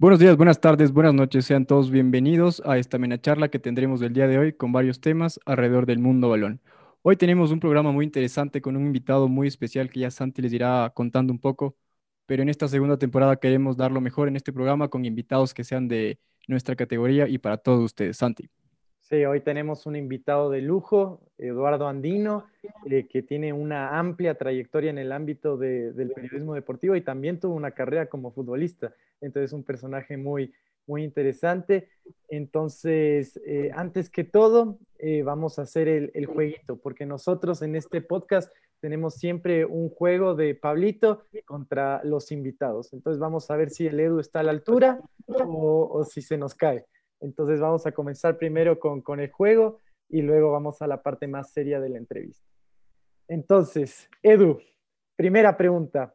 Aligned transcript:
Buenos 0.00 0.18
días, 0.18 0.34
buenas 0.38 0.62
tardes, 0.62 0.92
buenas 0.92 1.12
noches. 1.12 1.44
Sean 1.44 1.66
todos 1.66 1.90
bienvenidos 1.90 2.62
a 2.64 2.78
esta 2.78 2.96
mena 2.96 3.20
charla 3.20 3.50
que 3.50 3.58
tendremos 3.58 4.00
el 4.00 4.14
día 4.14 4.26
de 4.26 4.38
hoy 4.38 4.54
con 4.54 4.72
varios 4.72 5.02
temas 5.02 5.38
alrededor 5.44 5.84
del 5.84 5.98
mundo 5.98 6.30
balón. 6.30 6.62
Hoy 7.02 7.16
tenemos 7.16 7.50
un 7.50 7.60
programa 7.60 7.92
muy 7.92 8.06
interesante 8.06 8.62
con 8.62 8.78
un 8.78 8.86
invitado 8.86 9.28
muy 9.28 9.46
especial 9.46 9.90
que 9.90 10.00
ya 10.00 10.10
Santi 10.10 10.40
les 10.40 10.54
irá 10.54 10.90
contando 10.94 11.34
un 11.34 11.38
poco, 11.38 11.76
pero 12.24 12.42
en 12.42 12.48
esta 12.48 12.66
segunda 12.66 12.96
temporada 12.96 13.36
queremos 13.36 13.76
dar 13.76 13.92
lo 13.92 14.00
mejor 14.00 14.28
en 14.28 14.36
este 14.36 14.54
programa 14.54 14.88
con 14.88 15.04
invitados 15.04 15.52
que 15.52 15.64
sean 15.64 15.86
de 15.86 16.18
nuestra 16.48 16.76
categoría 16.76 17.28
y 17.28 17.36
para 17.36 17.58
todos 17.58 17.84
ustedes. 17.84 18.16
Santi. 18.16 18.48
Sí, 19.10 19.24
hoy 19.24 19.40
tenemos 19.40 19.86
un 19.86 19.96
invitado 19.96 20.50
de 20.50 20.60
lujo, 20.60 21.20
Eduardo 21.36 21.88
Andino, 21.88 22.46
eh, 22.88 23.08
que 23.08 23.22
tiene 23.22 23.52
una 23.52 23.98
amplia 23.98 24.36
trayectoria 24.36 24.88
en 24.90 24.98
el 24.98 25.10
ámbito 25.10 25.56
del 25.56 26.12
periodismo 26.14 26.54
deportivo 26.54 26.94
y 26.94 27.00
también 27.00 27.40
tuvo 27.40 27.56
una 27.56 27.72
carrera 27.72 28.06
como 28.06 28.30
futbolista. 28.30 28.94
Entonces, 29.20 29.52
un 29.52 29.64
personaje 29.64 30.16
muy, 30.16 30.54
muy 30.86 31.02
interesante. 31.02 31.88
Entonces, 32.28 33.40
eh, 33.44 33.72
antes 33.74 34.10
que 34.10 34.22
todo, 34.22 34.78
eh, 35.00 35.24
vamos 35.24 35.58
a 35.58 35.62
hacer 35.62 35.88
el, 35.88 36.12
el, 36.14 36.26
jueguito, 36.26 36.76
porque 36.76 37.04
nosotros 37.04 37.62
en 37.62 37.74
este 37.74 38.02
podcast 38.02 38.52
tenemos 38.78 39.16
siempre 39.16 39.64
un 39.64 39.90
juego 39.90 40.36
de 40.36 40.54
Pablito 40.54 41.24
contra 41.46 42.00
los 42.04 42.30
invitados. 42.30 42.92
Entonces, 42.92 43.18
vamos 43.18 43.50
a 43.50 43.56
ver 43.56 43.70
si 43.70 43.88
el 43.88 43.98
Edu 43.98 44.20
está 44.20 44.38
a 44.38 44.44
la 44.44 44.52
altura 44.52 45.00
o, 45.26 45.88
o 45.92 46.04
si 46.04 46.22
se 46.22 46.38
nos 46.38 46.54
cae. 46.54 46.86
Entonces 47.20 47.60
vamos 47.60 47.86
a 47.86 47.92
comenzar 47.92 48.38
primero 48.38 48.78
con, 48.78 49.00
con, 49.02 49.20
el 49.20 49.30
juego 49.30 49.80
y 50.08 50.22
luego 50.22 50.52
vamos 50.52 50.82
a 50.82 50.86
la 50.86 51.02
parte 51.02 51.28
más 51.28 51.52
seria 51.52 51.80
de 51.80 51.90
la 51.90 51.98
entrevista. 51.98 52.46
Entonces, 53.28 54.08
Edu, 54.22 54.60
primera 55.16 55.56
pregunta. 55.56 56.14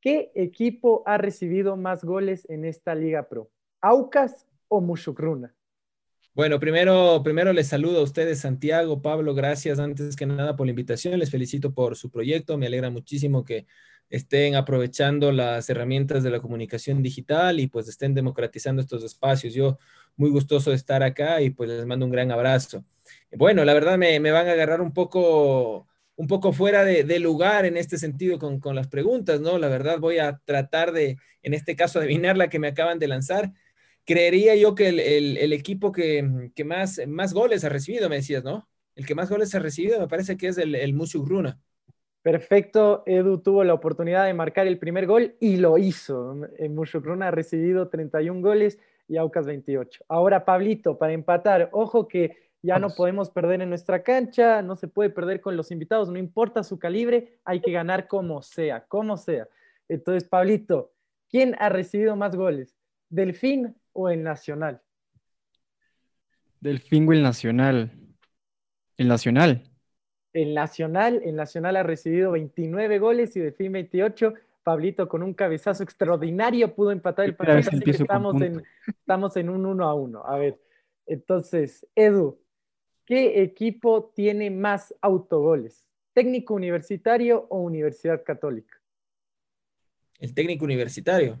¿Qué 0.00 0.32
equipo 0.34 1.02
ha 1.06 1.16
recibido 1.16 1.76
más 1.76 2.04
goles 2.04 2.46
en 2.50 2.64
esta 2.64 2.94
Liga 2.94 3.28
Pro? 3.28 3.50
¿Aucas 3.80 4.46
o 4.68 4.80
Mushukruna? 4.80 5.54
Bueno, 6.34 6.58
primero, 6.58 7.22
primero 7.22 7.52
les 7.52 7.68
saludo 7.68 8.00
a 8.00 8.02
ustedes, 8.02 8.40
Santiago, 8.40 9.00
Pablo, 9.00 9.34
gracias 9.34 9.78
antes 9.78 10.16
que 10.16 10.26
nada 10.26 10.56
por 10.56 10.66
la 10.66 10.70
invitación, 10.70 11.18
les 11.18 11.30
felicito 11.30 11.72
por 11.72 11.94
su 11.96 12.10
proyecto, 12.10 12.58
me 12.58 12.66
alegra 12.66 12.90
muchísimo 12.90 13.44
que 13.44 13.66
estén 14.10 14.54
aprovechando 14.54 15.32
las 15.32 15.68
herramientas 15.70 16.22
de 16.22 16.30
la 16.30 16.40
comunicación 16.40 17.02
digital 17.02 17.60
y 17.60 17.66
pues 17.66 17.88
estén 17.88 18.14
democratizando 18.14 18.82
estos 18.82 19.02
espacios. 19.04 19.54
Yo 19.54 19.78
muy 20.16 20.30
gustoso 20.30 20.70
de 20.70 20.76
estar 20.76 21.02
acá 21.02 21.40
y 21.42 21.50
pues 21.50 21.68
les 21.70 21.86
mando 21.86 22.06
un 22.06 22.12
gran 22.12 22.30
abrazo. 22.30 22.84
Bueno, 23.32 23.64
la 23.64 23.74
verdad 23.74 23.98
me, 23.98 24.18
van 24.30 24.48
a 24.48 24.52
agarrar 24.52 24.80
un 24.80 24.92
poco, 24.92 25.88
un 26.16 26.26
poco 26.26 26.52
fuera 26.52 26.84
de, 26.84 27.18
lugar 27.18 27.66
en 27.66 27.76
este 27.76 27.98
sentido 27.98 28.38
con, 28.38 28.74
las 28.74 28.88
preguntas, 28.88 29.40
¿no? 29.40 29.58
La 29.58 29.68
verdad 29.68 29.98
voy 29.98 30.18
a 30.18 30.40
tratar 30.44 30.92
de, 30.92 31.18
en 31.42 31.54
este 31.54 31.76
caso, 31.76 31.98
adivinar 31.98 32.36
la 32.36 32.48
que 32.48 32.58
me 32.58 32.68
acaban 32.68 32.98
de 32.98 33.08
lanzar. 33.08 33.52
Creería 34.04 34.54
yo 34.56 34.74
que 34.74 34.88
el, 34.88 35.52
equipo 35.52 35.92
que, 35.92 36.22
más, 36.64 37.00
más 37.08 37.32
goles 37.32 37.64
ha 37.64 37.68
recibido, 37.68 38.08
me 38.08 38.16
decías, 38.16 38.44
¿no? 38.44 38.68
El 38.94 39.06
que 39.06 39.14
más 39.14 39.28
goles 39.28 39.54
ha 39.54 39.58
recibido 39.58 39.98
me 39.98 40.08
parece 40.08 40.36
que 40.36 40.48
es 40.48 40.58
el, 40.58 40.74
el 40.74 40.94
Runa. 41.24 41.60
Perfecto, 42.24 43.02
Edu 43.04 43.36
tuvo 43.42 43.64
la 43.64 43.74
oportunidad 43.74 44.24
de 44.24 44.32
marcar 44.32 44.66
el 44.66 44.78
primer 44.78 45.06
gol 45.06 45.34
y 45.40 45.58
lo 45.58 45.76
hizo. 45.76 46.34
Mushukruna 46.70 47.28
ha 47.28 47.30
recibido 47.30 47.90
31 47.90 48.40
goles 48.40 48.78
y 49.06 49.18
Aucas 49.18 49.44
28. 49.44 50.06
Ahora, 50.08 50.46
Pablito, 50.46 50.96
para 50.96 51.12
empatar, 51.12 51.68
ojo 51.72 52.08
que 52.08 52.50
ya 52.62 52.78
no 52.78 52.88
podemos 52.88 53.28
perder 53.28 53.60
en 53.60 53.68
nuestra 53.68 54.02
cancha, 54.02 54.62
no 54.62 54.74
se 54.74 54.88
puede 54.88 55.10
perder 55.10 55.42
con 55.42 55.54
los 55.54 55.70
invitados, 55.70 56.08
no 56.08 56.16
importa 56.16 56.62
su 56.62 56.78
calibre, 56.78 57.40
hay 57.44 57.60
que 57.60 57.72
ganar 57.72 58.08
como 58.08 58.40
sea, 58.40 58.86
como 58.86 59.18
sea. 59.18 59.46
Entonces, 59.86 60.26
Pablito, 60.26 60.94
¿quién 61.28 61.54
ha 61.58 61.68
recibido 61.68 62.16
más 62.16 62.36
goles? 62.36 62.74
¿Delfín 63.10 63.76
o 63.92 64.08
el 64.08 64.22
Nacional? 64.22 64.80
Delfín 66.58 67.06
o 67.06 67.12
el 67.12 67.22
Nacional. 67.22 67.92
El 68.96 69.08
Nacional. 69.08 69.73
El 70.34 70.52
Nacional, 70.52 71.22
el 71.24 71.36
Nacional 71.36 71.76
ha 71.76 71.84
recibido 71.84 72.32
29 72.32 72.98
goles 72.98 73.36
y 73.36 73.40
Delfín 73.40 73.72
28. 73.72 74.34
Pablito 74.64 75.08
con 75.08 75.22
un 75.22 75.32
cabezazo 75.32 75.84
extraordinario 75.84 76.74
pudo 76.74 76.90
empatar 76.90 77.26
el 77.26 77.36
partido, 77.36 77.58
así 77.58 77.80
que 77.80 77.92
estamos 77.92 78.42
en, 78.42 78.62
estamos 78.86 79.36
en 79.36 79.48
un 79.48 79.64
1 79.64 79.84
a 79.88 79.94
1. 79.94 80.26
A 80.26 80.36
ver, 80.36 80.58
entonces, 81.06 81.86
Edu, 81.94 82.40
¿qué 83.04 83.42
equipo 83.42 84.12
tiene 84.14 84.50
más 84.50 84.92
autogoles? 85.00 85.86
¿Técnico 86.12 86.54
universitario 86.54 87.46
o 87.48 87.60
Universidad 87.60 88.24
Católica? 88.24 88.80
El 90.18 90.34
técnico 90.34 90.64
universitario. 90.64 91.38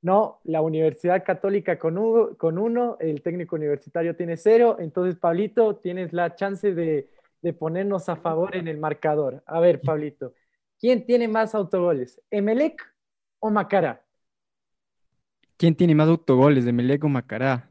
No, 0.00 0.40
la 0.44 0.62
Universidad 0.62 1.24
Católica 1.24 1.78
con, 1.78 2.36
con 2.36 2.58
uno, 2.58 2.96
el 3.00 3.20
técnico 3.20 3.56
universitario 3.56 4.16
tiene 4.16 4.36
cero. 4.36 4.76
Entonces, 4.78 5.16
Pablito, 5.16 5.76
tienes 5.76 6.12
la 6.12 6.34
chance 6.36 6.74
de, 6.74 7.08
de 7.44 7.52
ponernos 7.52 8.08
a 8.08 8.16
favor 8.16 8.56
en 8.56 8.68
el 8.68 8.78
marcador. 8.78 9.42
A 9.44 9.60
ver, 9.60 9.82
Pablito. 9.82 10.32
¿Quién 10.80 11.04
tiene 11.04 11.28
más 11.28 11.54
autogoles? 11.54 12.18
¿Emelec 12.30 12.80
o 13.38 13.50
Macará? 13.50 14.02
¿Quién 15.58 15.74
tiene 15.74 15.94
más 15.94 16.08
autogoles, 16.08 16.66
Emelec 16.66 17.04
o 17.04 17.08
Macará? 17.10 17.68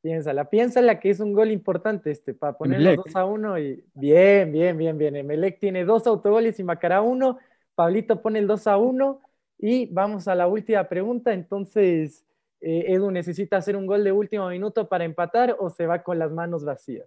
Piénsala, 0.00 0.48
piénsala 0.48 0.98
que 1.00 1.10
es 1.10 1.20
un 1.20 1.34
gol 1.34 1.50
importante 1.50 2.10
este, 2.10 2.32
para 2.32 2.56
ponerlo 2.56 3.02
2 3.04 3.14
a 3.14 3.26
1 3.26 3.58
y 3.58 3.84
bien, 3.92 4.52
bien, 4.52 4.78
bien, 4.78 4.96
bien. 4.96 5.16
Emelec 5.16 5.60
tiene 5.60 5.84
dos 5.84 6.06
autogoles 6.06 6.58
y 6.58 6.64
Macará 6.64 7.02
uno. 7.02 7.36
Pablito 7.74 8.22
pone 8.22 8.38
el 8.38 8.46
2 8.46 8.66
a 8.68 8.78
1 8.78 9.20
y 9.58 9.84
vamos 9.92 10.28
a 10.28 10.34
la 10.34 10.48
última 10.48 10.84
pregunta. 10.84 11.34
Entonces, 11.34 12.24
eh, 12.62 12.86
Edu 12.88 13.10
necesita 13.10 13.58
hacer 13.58 13.76
un 13.76 13.86
gol 13.86 14.02
de 14.02 14.12
último 14.12 14.48
minuto 14.48 14.88
para 14.88 15.04
empatar 15.04 15.56
o 15.58 15.68
se 15.68 15.86
va 15.86 16.02
con 16.02 16.18
las 16.18 16.32
manos 16.32 16.64
vacías. 16.64 17.06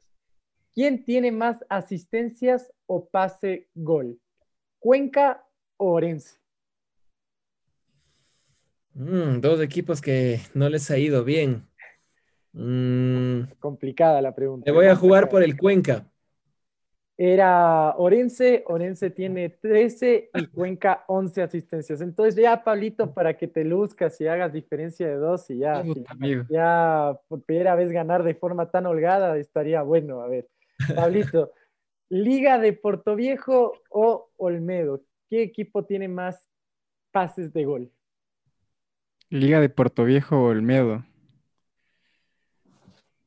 ¿Quién 0.74 1.04
tiene 1.04 1.32
más 1.32 1.66
asistencias 1.70 2.72
o 2.86 3.10
pase 3.10 3.68
gol? 3.76 4.20
Cuenca 4.80 5.46
o 5.78 5.92
Orense. 5.94 6.40
Mm, 8.94 9.42
dos 9.42 9.62
equipos 9.62 10.02
que 10.02 10.40
no 10.54 10.70
les 10.70 10.90
ha 10.90 10.98
ido 10.98 11.24
bien. 11.24 11.68
Mm. 12.54 13.54
Complicada 13.60 14.22
la 14.22 14.34
pregunta. 14.34 14.70
Me 14.70 14.76
voy 14.76 14.88
a 14.88 14.96
jugar 14.96 15.30
por 15.30 15.44
el 15.44 15.58
Cuenca. 15.58 16.08
Era 17.18 17.94
Orense, 17.98 18.64
Orense 18.66 19.12
tiene 19.12 19.50
13 19.50 20.32
y 20.34 20.46
Cuenca 20.48 21.04
11 21.08 21.44
asistencias. 21.44 22.02
Entonces 22.02 22.36
ya, 22.36 22.64
Pablito, 22.64 23.14
para 23.14 23.38
que 23.38 23.48
te 23.48 23.64
luzcas 23.64 24.20
y 24.22 24.28
hagas 24.28 24.54
diferencia 24.54 25.08
de 25.08 25.16
dos 25.16 25.50
y 25.50 25.60
ya, 25.60 25.84
ya 26.50 27.20
por 27.28 27.44
primera 27.44 27.76
vez 27.76 27.92
ganar 27.92 28.24
de 28.24 28.34
forma 28.34 28.72
tan 28.72 28.88
holgada 28.88 29.38
estaría 29.38 29.84
bueno. 29.84 30.22
A 30.22 30.28
ver, 30.28 30.48
Pablito, 30.96 31.52
Liga 32.10 32.60
de 32.60 32.74
Puerto 32.74 33.16
Viejo 33.16 33.74
o 33.90 34.30
Olmedo. 34.38 35.04
¿Qué 35.30 35.44
equipo 35.44 35.86
tiene 35.86 36.08
más 36.08 36.50
pases 37.12 37.54
de 37.54 37.66
gol? 37.66 37.92
Liga 39.30 39.62
de 39.62 39.70
Puerto 39.70 40.04
Viejo 40.04 40.38
o 40.38 40.50
Olmedo. 40.50 41.06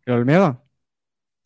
¿El 0.05 0.15
Olmedo? 0.15 0.63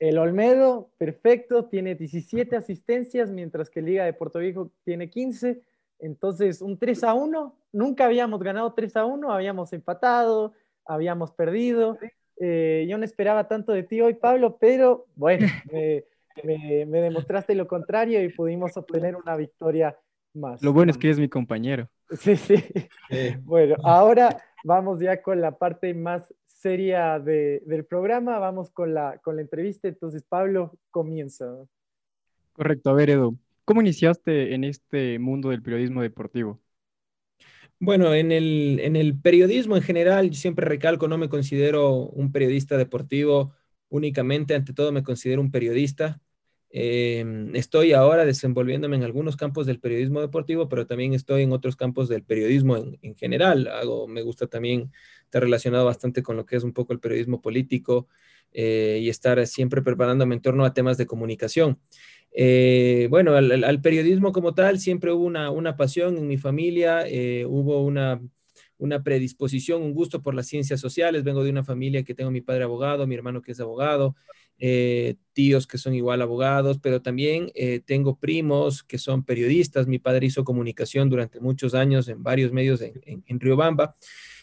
El 0.00 0.18
Olmedo, 0.18 0.90
perfecto, 0.98 1.66
tiene 1.66 1.94
17 1.94 2.56
asistencias, 2.56 3.30
mientras 3.30 3.70
que 3.70 3.82
Liga 3.82 4.04
de 4.04 4.12
Puerto 4.12 4.38
Viejo 4.38 4.72
tiene 4.84 5.10
15. 5.10 5.62
Entonces, 6.00 6.62
un 6.62 6.78
3 6.78 7.04
a 7.04 7.14
1. 7.14 7.56
Nunca 7.72 8.06
habíamos 8.06 8.40
ganado 8.40 8.72
3 8.74 8.96
a 8.96 9.04
1, 9.04 9.32
habíamos 9.32 9.72
empatado, 9.72 10.54
habíamos 10.84 11.32
perdido. 11.32 11.98
Eh, 12.40 12.86
yo 12.88 12.98
no 12.98 13.04
esperaba 13.04 13.48
tanto 13.48 13.72
de 13.72 13.82
ti 13.82 14.00
hoy, 14.00 14.14
Pablo, 14.14 14.56
pero 14.60 15.06
bueno, 15.16 15.46
me, 16.44 16.86
demostraste 16.86 17.54
lo 17.54 17.66
contrario 17.66 18.22
y 18.22 18.28
pudimos 18.28 18.76
obtener 18.76 19.16
una 19.16 19.36
victoria 19.36 19.96
más. 20.34 20.62
Lo 20.62 20.72
bueno 20.72 20.90
es 20.90 20.98
que 20.98 21.10
es 21.10 21.18
mi 21.18 21.28
compañero. 21.28 21.88
Sí, 22.10 22.36
sí. 22.36 22.64
Bueno, 23.42 23.76
ahora 23.82 24.36
vamos 24.64 25.00
ya 25.00 25.20
con 25.20 25.40
la 25.40 25.52
parte 25.52 25.92
más 25.94 26.32
seria 26.46 27.18
del 27.18 27.84
programa, 27.88 28.38
vamos 28.38 28.70
con 28.70 28.92
la, 28.94 29.18
con 29.18 29.36
la 29.36 29.42
entrevista. 29.42 29.88
Entonces, 29.88 30.24
Pablo, 30.28 30.72
comienza. 30.90 31.46
Correcto, 32.52 32.90
a 32.90 32.94
ver, 32.94 33.10
Edu, 33.10 33.38
¿cómo 33.64 33.80
iniciaste 33.80 34.54
en 34.54 34.64
este 34.64 35.18
mundo 35.18 35.50
del 35.50 35.62
periodismo 35.62 36.02
deportivo? 36.02 36.58
Bueno, 37.80 38.12
en 38.12 38.32
el, 38.32 38.80
en 38.82 38.96
el 38.96 39.20
periodismo 39.20 39.76
en 39.76 39.82
general, 39.82 40.34
siempre 40.34 40.66
recalco, 40.66 41.06
no 41.06 41.16
me 41.16 41.28
considero 41.28 41.92
un 41.94 42.32
periodista 42.32 42.76
deportivo 42.76 43.54
únicamente, 43.88 44.54
ante 44.56 44.72
todo 44.72 44.90
me 44.90 45.04
considero 45.04 45.40
un 45.40 45.52
periodista. 45.52 46.20
Em, 46.70 47.54
estoy 47.56 47.92
ahora 47.92 48.24
desenvolviéndome 48.26 48.96
en 48.96 49.04
algunos 49.04 49.36
campos 49.36 49.66
del 49.66 49.80
periodismo 49.80 50.20
deportivo, 50.20 50.68
pero 50.68 50.86
también 50.86 51.14
estoy 51.14 51.42
en 51.42 51.52
otros 51.52 51.76
campos 51.76 52.08
del 52.08 52.24
periodismo 52.24 52.76
en, 52.76 53.14
general. 53.16 53.68
Hago, 53.68 54.08
me 54.08 54.22
gusta 54.22 54.48
también 54.48 54.92
estar 55.24 55.42
relacionado 55.42 55.84
bastante 55.86 56.22
con 56.22 56.36
lo 56.36 56.44
que 56.46 56.56
es 56.56 56.64
un 56.64 56.72
poco 56.72 56.92
el 56.92 57.00
periodismo 57.00 57.40
político 57.40 58.08
eh, 58.52 58.98
y 59.02 59.08
estar 59.08 59.46
siempre 59.46 59.82
preparándome 59.82 60.34
en 60.34 60.42
torno 60.42 60.64
a 60.64 60.74
temas 60.74 60.98
de 60.98 61.06
comunicación. 61.06 61.78
Eh, 62.32 63.08
bueno, 63.10 63.34
al, 63.34 63.80
periodismo 63.80 64.32
como 64.32 64.54
tal 64.54 64.78
siempre 64.78 65.12
hubo 65.12 65.24
una, 65.24 65.76
pasión 65.76 66.18
en 66.18 66.28
mi 66.28 66.38
familia, 66.38 67.04
eh, 67.06 67.44
hubo 67.46 67.84
una 67.84 68.20
una 68.78 69.02
predisposición, 69.02 69.82
un 69.82 69.92
gusto 69.92 70.22
por 70.22 70.34
las 70.34 70.46
ciencias 70.46 70.80
sociales. 70.80 71.24
Vengo 71.24 71.44
de 71.44 71.50
una 71.50 71.64
familia 71.64 72.04
que 72.04 72.14
tengo 72.14 72.30
mi 72.30 72.40
padre 72.40 72.64
abogado, 72.64 73.06
mi 73.06 73.14
hermano 73.14 73.42
que 73.42 73.52
es 73.52 73.60
abogado, 73.60 74.16
eh, 74.58 75.16
tíos 75.32 75.66
que 75.66 75.78
son 75.78 75.94
igual 75.94 76.22
abogados, 76.22 76.78
pero 76.80 77.02
también 77.02 77.50
eh, 77.54 77.80
tengo 77.84 78.18
primos 78.18 78.82
que 78.82 78.98
son 78.98 79.24
periodistas. 79.24 79.86
Mi 79.86 79.98
padre 79.98 80.26
hizo 80.26 80.44
comunicación 80.44 81.10
durante 81.10 81.40
muchos 81.40 81.74
años 81.74 82.08
en 82.08 82.22
varios 82.22 82.52
medios 82.52 82.80
en, 82.80 83.00
en, 83.04 83.24
en 83.26 83.40
Riobamba. 83.40 83.96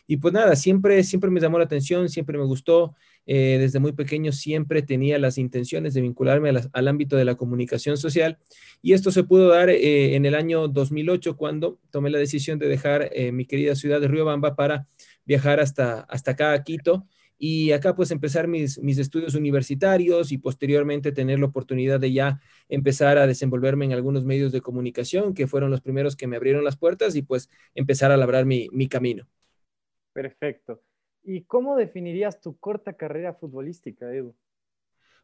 Y 0.08 0.18
pues 0.18 0.34
nada, 0.34 0.56
siempre, 0.56 1.04
siempre 1.04 1.32
me 1.32 1.40
llamó 1.40 1.58
la 1.58 1.66
atención, 1.66 2.10
siempre 2.10 2.38
me 2.38 2.44
gustó. 2.44 2.94
Eh, 3.28 3.58
desde 3.60 3.80
muy 3.80 3.94
pequeño 3.94 4.32
siempre 4.32 4.84
tenía 4.84 5.18
las 5.18 5.38
intenciones 5.40 5.94
de 5.96 6.02
vincularme 6.02 6.52
al 6.72 6.88
ámbito 6.88 7.16
de 7.16 7.26
la 7.26 7.36
comunicación 7.36 7.98
social 7.98 8.38
y 8.84 8.94
esto 8.94 9.12
se 9.12 9.24
pudo 9.24 9.50
dar 9.50 9.70
eh, 9.70 10.16
en 10.16 10.26
el 10.26 10.36
año 10.36 10.68
2008 10.68 11.36
cuando 11.36 11.80
tomé 11.90 12.12
la 12.12 12.20
decisión 12.20 12.60
de 12.60 12.68
dejar 12.68 13.10
eh, 13.14 13.32
mi 13.32 13.46
querida 13.46 13.76
ciudad 13.76 14.00
de 14.00 14.08
Riobamba 14.08 14.56
para 14.56 14.88
viajar 15.26 15.60
hasta, 15.60 16.02
hasta 16.02 16.32
acá 16.32 16.54
a 16.54 16.64
Quito 16.64 17.08
y 17.38 17.72
acá 17.72 17.96
pues 17.96 18.12
empezar 18.12 18.48
mis, 18.48 18.80
mis 18.80 18.98
estudios 19.00 19.34
universitarios 19.34 20.32
y 20.32 20.38
posteriormente 20.38 21.12
tener 21.12 21.40
la 21.40 21.48
oportunidad 21.48 22.00
de 22.00 22.14
ya 22.14 22.40
empezar 22.70 23.18
a 23.18 23.28
desenvolverme 23.28 23.86
en 23.86 23.94
algunos 23.94 24.24
medios 24.24 24.52
de 24.52 24.62
comunicación 24.62 25.34
que 25.34 25.48
fueron 25.48 25.72
los 25.72 25.82
primeros 25.82 26.16
que 26.16 26.28
me 26.28 26.36
abrieron 26.36 26.64
las 26.64 26.78
puertas 26.78 27.16
y 27.16 27.24
pues 27.24 27.50
empezar 27.74 28.12
a 28.12 28.18
labrar 28.18 28.46
mi, 28.46 28.70
mi 28.72 28.88
camino. 28.88 29.28
Perfecto. 30.14 30.82
¿Y 31.26 31.42
cómo 31.42 31.76
definirías 31.76 32.40
tu 32.40 32.58
corta 32.58 32.94
carrera 32.94 33.34
futbolística, 33.34 34.14
Edu? 34.14 34.36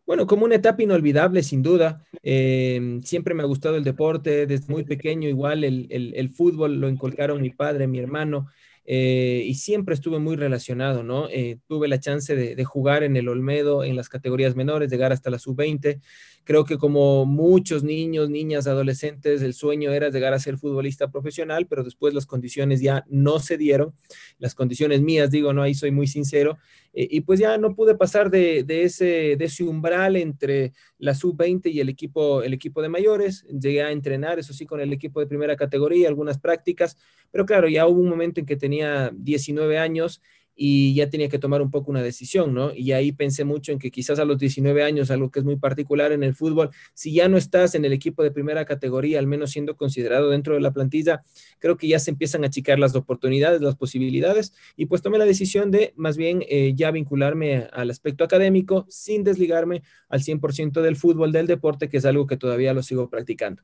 Bueno, 0.05 0.25
como 0.25 0.45
una 0.45 0.55
etapa 0.55 0.81
inolvidable, 0.81 1.43
sin 1.43 1.61
duda. 1.61 2.03
Eh, 2.23 2.99
siempre 3.03 3.35
me 3.35 3.43
ha 3.43 3.45
gustado 3.45 3.75
el 3.75 3.83
deporte, 3.83 4.47
desde 4.47 4.71
muy 4.71 4.83
pequeño 4.83 5.29
igual 5.29 5.63
el, 5.63 5.87
el, 5.91 6.13
el 6.15 6.29
fútbol 6.29 6.81
lo 6.81 6.89
inculcaron 6.89 7.41
mi 7.41 7.51
padre, 7.51 7.87
mi 7.87 7.99
hermano. 7.99 8.47
Eh, 8.85 9.43
y 9.45 9.55
siempre 9.55 9.93
estuve 9.93 10.19
muy 10.19 10.35
relacionado, 10.35 11.03
¿no? 11.03 11.29
Eh, 11.29 11.59
tuve 11.67 11.87
la 11.87 11.99
chance 11.99 12.35
de, 12.35 12.55
de, 12.55 12.65
jugar 12.65 13.03
en 13.03 13.15
el 13.15 13.29
Olmedo 13.29 13.83
en 13.83 13.95
las 13.95 14.09
categorías 14.09 14.55
menores, 14.55 14.89
llegar 14.89 15.11
hasta 15.11 15.29
la 15.29 15.37
sub-20. 15.37 16.01
Creo 16.43 16.65
que 16.65 16.77
como 16.77 17.25
muchos 17.25 17.83
niños, 17.83 18.29
niñas, 18.29 18.65
adolescentes, 18.65 19.43
el 19.43 19.53
sueño 19.53 19.91
era 19.91 20.09
llegar 20.09 20.33
a 20.33 20.39
ser 20.39 20.57
futbolista 20.57 21.11
profesional, 21.11 21.67
pero 21.67 21.83
después 21.83 22.13
las 22.15 22.25
condiciones 22.25 22.81
ya 22.81 23.05
no 23.07 23.39
se 23.39 23.57
dieron. 23.57 23.93
Las 24.39 24.55
condiciones 24.55 25.01
mías, 25.01 25.29
digo, 25.29 25.53
no, 25.53 25.61
ahí 25.61 25.75
soy 25.75 25.91
muy 25.91 26.07
sincero. 26.07 26.57
Eh, 26.93 27.07
y 27.09 27.21
pues 27.21 27.39
ya 27.39 27.57
no 27.57 27.75
pude 27.75 27.95
pasar 27.95 28.29
de, 28.29 28.63
de, 28.63 28.83
ese, 28.83 29.35
de 29.37 29.45
ese 29.45 29.63
umbral 29.63 30.15
entre 30.15 30.73
la 30.97 31.13
sub-20 31.13 31.71
y 31.71 31.79
el 31.79 31.89
equipo, 31.89 32.43
el 32.43 32.53
equipo 32.53 32.81
de 32.81 32.89
mayores. 32.89 33.43
Llegué 33.43 33.83
a 33.83 33.91
entrenar, 33.91 34.39
eso 34.39 34.53
sí, 34.53 34.65
con 34.65 34.81
el 34.81 34.93
equipo 34.93 35.19
de 35.19 35.27
primera 35.27 35.55
categoría, 35.55 36.07
algunas 36.07 36.39
prácticas, 36.39 36.97
pero 37.31 37.45
claro, 37.45 37.67
ya 37.69 37.87
hubo 37.87 38.01
un 38.01 38.09
momento 38.09 38.39
en 38.39 38.45
que 38.45 38.57
tenía 38.57 39.11
19 39.13 39.77
años 39.77 40.21
y 40.63 40.93
ya 40.93 41.09
tenía 41.09 41.27
que 41.27 41.39
tomar 41.39 41.59
un 41.63 41.71
poco 41.71 41.89
una 41.89 42.03
decisión, 42.03 42.53
¿no? 42.53 42.71
Y 42.71 42.91
ahí 42.91 43.11
pensé 43.11 43.45
mucho 43.45 43.71
en 43.71 43.79
que 43.79 43.89
quizás 43.89 44.19
a 44.19 44.25
los 44.25 44.37
19 44.37 44.83
años, 44.83 45.09
algo 45.09 45.31
que 45.31 45.39
es 45.39 45.45
muy 45.45 45.55
particular 45.55 46.11
en 46.11 46.21
el 46.21 46.35
fútbol, 46.35 46.69
si 46.93 47.11
ya 47.15 47.27
no 47.27 47.37
estás 47.37 47.73
en 47.73 47.83
el 47.83 47.93
equipo 47.93 48.21
de 48.21 48.29
primera 48.29 48.63
categoría, 48.63 49.17
al 49.17 49.25
menos 49.25 49.49
siendo 49.49 49.75
considerado 49.75 50.29
dentro 50.29 50.53
de 50.53 50.61
la 50.61 50.71
plantilla, 50.71 51.23
creo 51.57 51.77
que 51.77 51.87
ya 51.87 51.97
se 51.97 52.11
empiezan 52.11 52.43
a 52.43 52.47
achicar 52.47 52.77
las 52.77 52.93
oportunidades, 52.95 53.59
las 53.61 53.75
posibilidades, 53.75 54.53
y 54.75 54.85
pues 54.85 55.01
tomé 55.01 55.17
la 55.17 55.25
decisión 55.25 55.71
de 55.71 55.93
más 55.95 56.15
bien 56.15 56.43
eh, 56.47 56.73
ya 56.75 56.91
vincularme 56.91 57.67
al 57.73 57.89
aspecto 57.89 58.23
académico 58.23 58.85
sin 58.87 59.23
desligarme 59.23 59.81
al 60.09 60.21
100% 60.21 60.83
del 60.83 60.95
fútbol, 60.95 61.31
del 61.31 61.47
deporte, 61.47 61.89
que 61.89 61.97
es 61.97 62.05
algo 62.05 62.27
que 62.27 62.37
todavía 62.37 62.75
lo 62.75 62.83
sigo 62.83 63.09
practicando. 63.09 63.63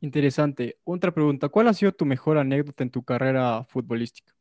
Interesante. 0.00 0.78
Otra 0.82 1.14
pregunta, 1.14 1.48
¿cuál 1.48 1.68
ha 1.68 1.74
sido 1.74 1.92
tu 1.92 2.04
mejor 2.04 2.38
anécdota 2.38 2.82
en 2.82 2.90
tu 2.90 3.04
carrera 3.04 3.64
futbolística? 3.68 4.34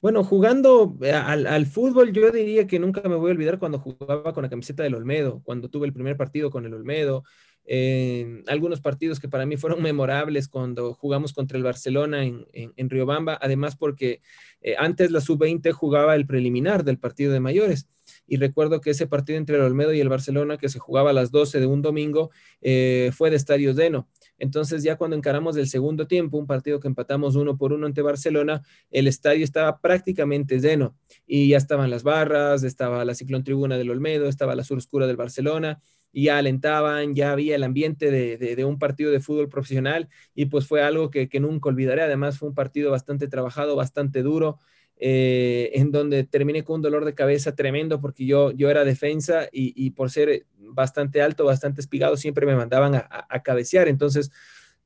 Bueno, 0.00 0.22
jugando 0.24 0.96
eh, 1.02 1.12
al, 1.12 1.66
fútbol, 1.66 2.12
yo 2.12 2.30
diría 2.30 2.66
que 2.66 2.78
nunca 2.78 3.08
me 3.08 3.16
voy 3.16 3.30
a 3.30 3.34
olvidar 3.34 3.58
cuando 3.58 3.78
jugaba 3.78 4.32
con 4.32 4.42
la 4.42 4.50
camiseta 4.50 4.82
del 4.82 4.94
Olmedo, 4.94 5.42
cuando 5.42 5.68
tuve 5.68 5.86
el 5.86 5.92
primer 5.92 6.16
partido 6.16 6.50
con 6.50 6.66
el 6.66 6.74
Olmedo, 6.74 7.24
eh, 7.64 8.42
algunos 8.46 8.80
partidos 8.80 9.18
que 9.18 9.28
para 9.28 9.46
mí 9.46 9.56
fueron 9.56 9.82
memorables 9.82 10.48
cuando 10.48 10.94
jugamos 10.94 11.32
contra 11.32 11.56
el 11.58 11.64
Barcelona 11.64 12.24
en, 12.24 12.46
en, 12.52 12.72
en 12.76 12.90
Riobamba, 12.90 13.38
además 13.40 13.76
porque 13.76 14.20
eh, 14.60 14.76
antes 14.78 15.10
la 15.10 15.20
sub-20 15.20 15.72
jugaba 15.72 16.14
el 16.14 16.26
preliminar 16.26 16.84
del 16.84 16.98
partido 16.98 17.32
de 17.32 17.40
mayores 17.40 17.88
y 18.26 18.36
recuerdo 18.36 18.80
que 18.80 18.90
ese 18.90 19.06
partido 19.06 19.38
entre 19.38 19.56
el 19.56 19.62
Olmedo 19.62 19.92
y 19.92 20.00
el 20.00 20.08
Barcelona 20.08 20.56
que 20.56 20.68
se 20.68 20.78
jugaba 20.78 21.10
a 21.10 21.12
las 21.12 21.30
12 21.30 21.60
de 21.60 21.66
un 21.66 21.82
domingo 21.82 22.30
eh, 22.60 23.10
fue 23.14 23.30
de 23.30 23.36
estadio 23.36 23.72
lleno. 23.72 24.08
Entonces 24.38 24.82
ya 24.82 24.96
cuando 24.96 25.16
encaramos 25.16 25.56
el 25.56 25.68
segundo 25.68 26.06
tiempo, 26.06 26.38
un 26.38 26.46
partido 26.46 26.80
que 26.80 26.88
empatamos 26.88 27.36
uno 27.36 27.56
por 27.56 27.72
uno 27.72 27.86
ante 27.86 28.02
Barcelona, 28.02 28.62
el 28.90 29.06
estadio 29.06 29.44
estaba 29.44 29.80
prácticamente 29.80 30.60
lleno 30.60 30.96
y 31.26 31.48
ya 31.48 31.56
estaban 31.56 31.90
las 31.90 32.02
barras, 32.02 32.62
estaba 32.62 33.04
la 33.04 33.14
ciclón 33.14 33.44
tribuna 33.44 33.78
del 33.78 33.90
Olmedo, 33.90 34.28
estaba 34.28 34.54
la 34.54 34.64
sur 34.64 34.78
oscura 34.78 35.06
del 35.06 35.16
Barcelona 35.16 35.80
y 36.12 36.24
ya 36.24 36.38
alentaban, 36.38 37.14
ya 37.14 37.32
había 37.32 37.56
el 37.56 37.62
ambiente 37.62 38.10
de, 38.10 38.38
de, 38.38 38.56
de, 38.56 38.64
un 38.64 38.78
partido 38.78 39.10
de 39.10 39.20
fútbol 39.20 39.48
profesional 39.48 40.08
y 40.34 40.46
pues 40.46 40.66
fue 40.66 40.82
algo 40.82 41.10
que, 41.10 41.28
que 41.28 41.40
nunca 41.40 41.68
olvidaré. 41.68 42.02
Además 42.02 42.38
fue 42.38 42.48
un 42.48 42.54
partido 42.54 42.90
bastante 42.90 43.28
trabajado, 43.28 43.76
bastante 43.76 44.22
duro. 44.22 44.58
Eh, 44.98 45.72
en 45.74 45.92
donde 45.92 46.24
terminé 46.24 46.64
con 46.64 46.76
un 46.76 46.82
dolor 46.82 47.04
de 47.04 47.14
cabeza 47.14 47.54
tremendo 47.54 48.00
porque 48.00 48.24
yo, 48.24 48.50
yo 48.52 48.70
era 48.70 48.82
defensa 48.82 49.46
y, 49.52 49.90
por 49.90 50.10
ser 50.10 50.46
bastante 50.58 51.20
alto, 51.20 51.44
bastante 51.44 51.82
espigado, 51.82 52.16
siempre 52.16 52.46
me 52.46 52.56
mandaban 52.56 52.94
a, 52.94 53.06
a, 53.28 53.42
cabecear. 53.42 53.88
Entonces 53.88 54.30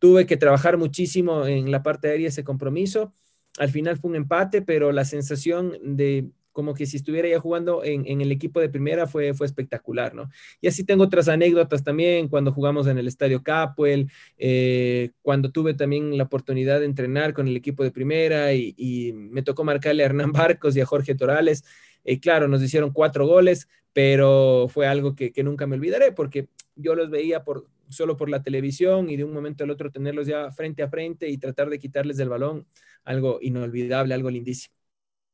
tuve 0.00 0.26
que 0.26 0.36
trabajar 0.36 0.78
muchísimo 0.78 1.46
en 1.46 1.70
la 1.70 1.84
parte 1.84 2.08
aérea 2.08 2.28
ese 2.28 2.42
compromiso. 2.42 3.12
Al 3.58 3.70
final 3.70 3.98
fue 3.98 4.10
un 4.10 4.16
empate, 4.16 4.62
pero 4.62 4.90
la 4.90 5.04
sensación 5.04 5.76
de 5.82 6.30
como 6.52 6.74
que 6.74 6.86
si 6.86 6.96
estuviera 6.96 7.28
ya 7.28 7.40
jugando 7.40 7.84
en, 7.84 8.06
en, 8.06 8.20
el 8.20 8.32
equipo 8.32 8.60
de 8.60 8.68
primera 8.68 9.06
fue, 9.06 9.34
fue 9.34 9.46
espectacular, 9.46 10.14
¿no? 10.14 10.30
Y 10.60 10.68
así 10.68 10.84
tengo 10.84 11.04
otras 11.04 11.28
anécdotas 11.28 11.84
también, 11.84 12.28
cuando 12.28 12.52
jugamos 12.52 12.86
en 12.86 12.98
el 12.98 13.06
Estadio 13.06 13.42
Capuel, 13.42 14.10
eh, 14.38 15.10
cuando 15.22 15.50
tuve 15.50 15.74
también 15.74 16.16
la 16.16 16.24
oportunidad 16.24 16.80
de 16.80 16.86
entrenar 16.86 17.32
con 17.34 17.48
el 17.48 17.56
equipo 17.56 17.82
de 17.82 17.90
primera 17.90 18.52
y, 18.52 18.74
y 18.76 19.12
me 19.12 19.42
tocó 19.42 19.64
marcarle 19.64 20.02
a 20.02 20.06
Hernán 20.06 20.32
Barcos 20.32 20.76
y 20.76 20.80
a 20.80 20.86
Jorge 20.86 21.14
Torales. 21.14 21.64
Eh, 22.04 22.20
claro, 22.20 22.48
nos 22.48 22.62
hicieron 22.62 22.92
cuatro 22.92 23.26
goles, 23.26 23.68
pero 23.92 24.68
fue 24.68 24.86
algo 24.86 25.14
que, 25.14 25.32
que 25.32 25.42
nunca 25.42 25.66
me 25.66 25.76
olvidaré 25.76 26.12
porque 26.12 26.48
yo 26.76 26.94
los 26.94 27.10
veía 27.10 27.44
por, 27.44 27.66
solo 27.88 28.16
por 28.16 28.28
la 28.30 28.42
televisión 28.42 29.10
y 29.10 29.16
de 29.16 29.24
un 29.24 29.32
momento 29.32 29.64
al 29.64 29.70
otro 29.70 29.90
tenerlos 29.90 30.26
ya 30.26 30.50
frente 30.50 30.82
a 30.82 30.88
frente 30.88 31.28
y 31.28 31.38
tratar 31.38 31.68
de 31.68 31.78
quitarles 31.78 32.16
del 32.16 32.28
balón, 32.28 32.66
algo 33.04 33.38
inolvidable, 33.42 34.14
algo 34.14 34.30
lindísimo. 34.30 34.79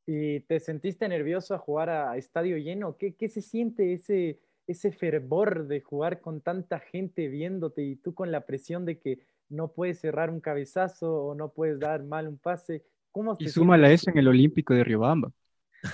¿Y 0.07 0.41
te 0.41 0.61
sentiste 0.61 1.09
nervioso 1.09 1.55
a 1.55 1.59
jugar 1.59 1.91
a 1.91 2.17
estadio 2.17 2.57
lleno? 2.57 2.97
¿Qué, 2.97 3.15
qué 3.15 3.29
se 3.29 3.43
siente 3.43 3.93
ese, 3.93 4.39
ese 4.67 4.93
fervor 4.93 5.67
de 5.67 5.81
jugar 5.81 6.21
con 6.21 6.41
tanta 6.41 6.79
gente 6.79 7.29
viéndote 7.29 7.83
y 7.83 7.97
tú 7.97 8.15
con 8.15 8.31
la 8.31 8.47
presión 8.47 8.85
de 8.85 8.99
que 8.99 9.19
no 9.49 9.73
puedes 9.73 9.99
cerrar 9.99 10.31
un 10.31 10.41
cabezazo 10.41 11.13
o 11.13 11.35
no 11.35 11.51
puedes 11.51 11.81
dar 11.81 12.05
mal 12.05 12.29
un 12.29 12.39
pase? 12.39 12.85
¿Cómo 13.11 13.37
y 13.39 13.49
súmala 13.49 13.91
eso 13.91 14.11
en 14.11 14.19
el 14.19 14.29
Olímpico 14.29 14.75
de 14.75 14.85
Riobamba. 14.85 15.33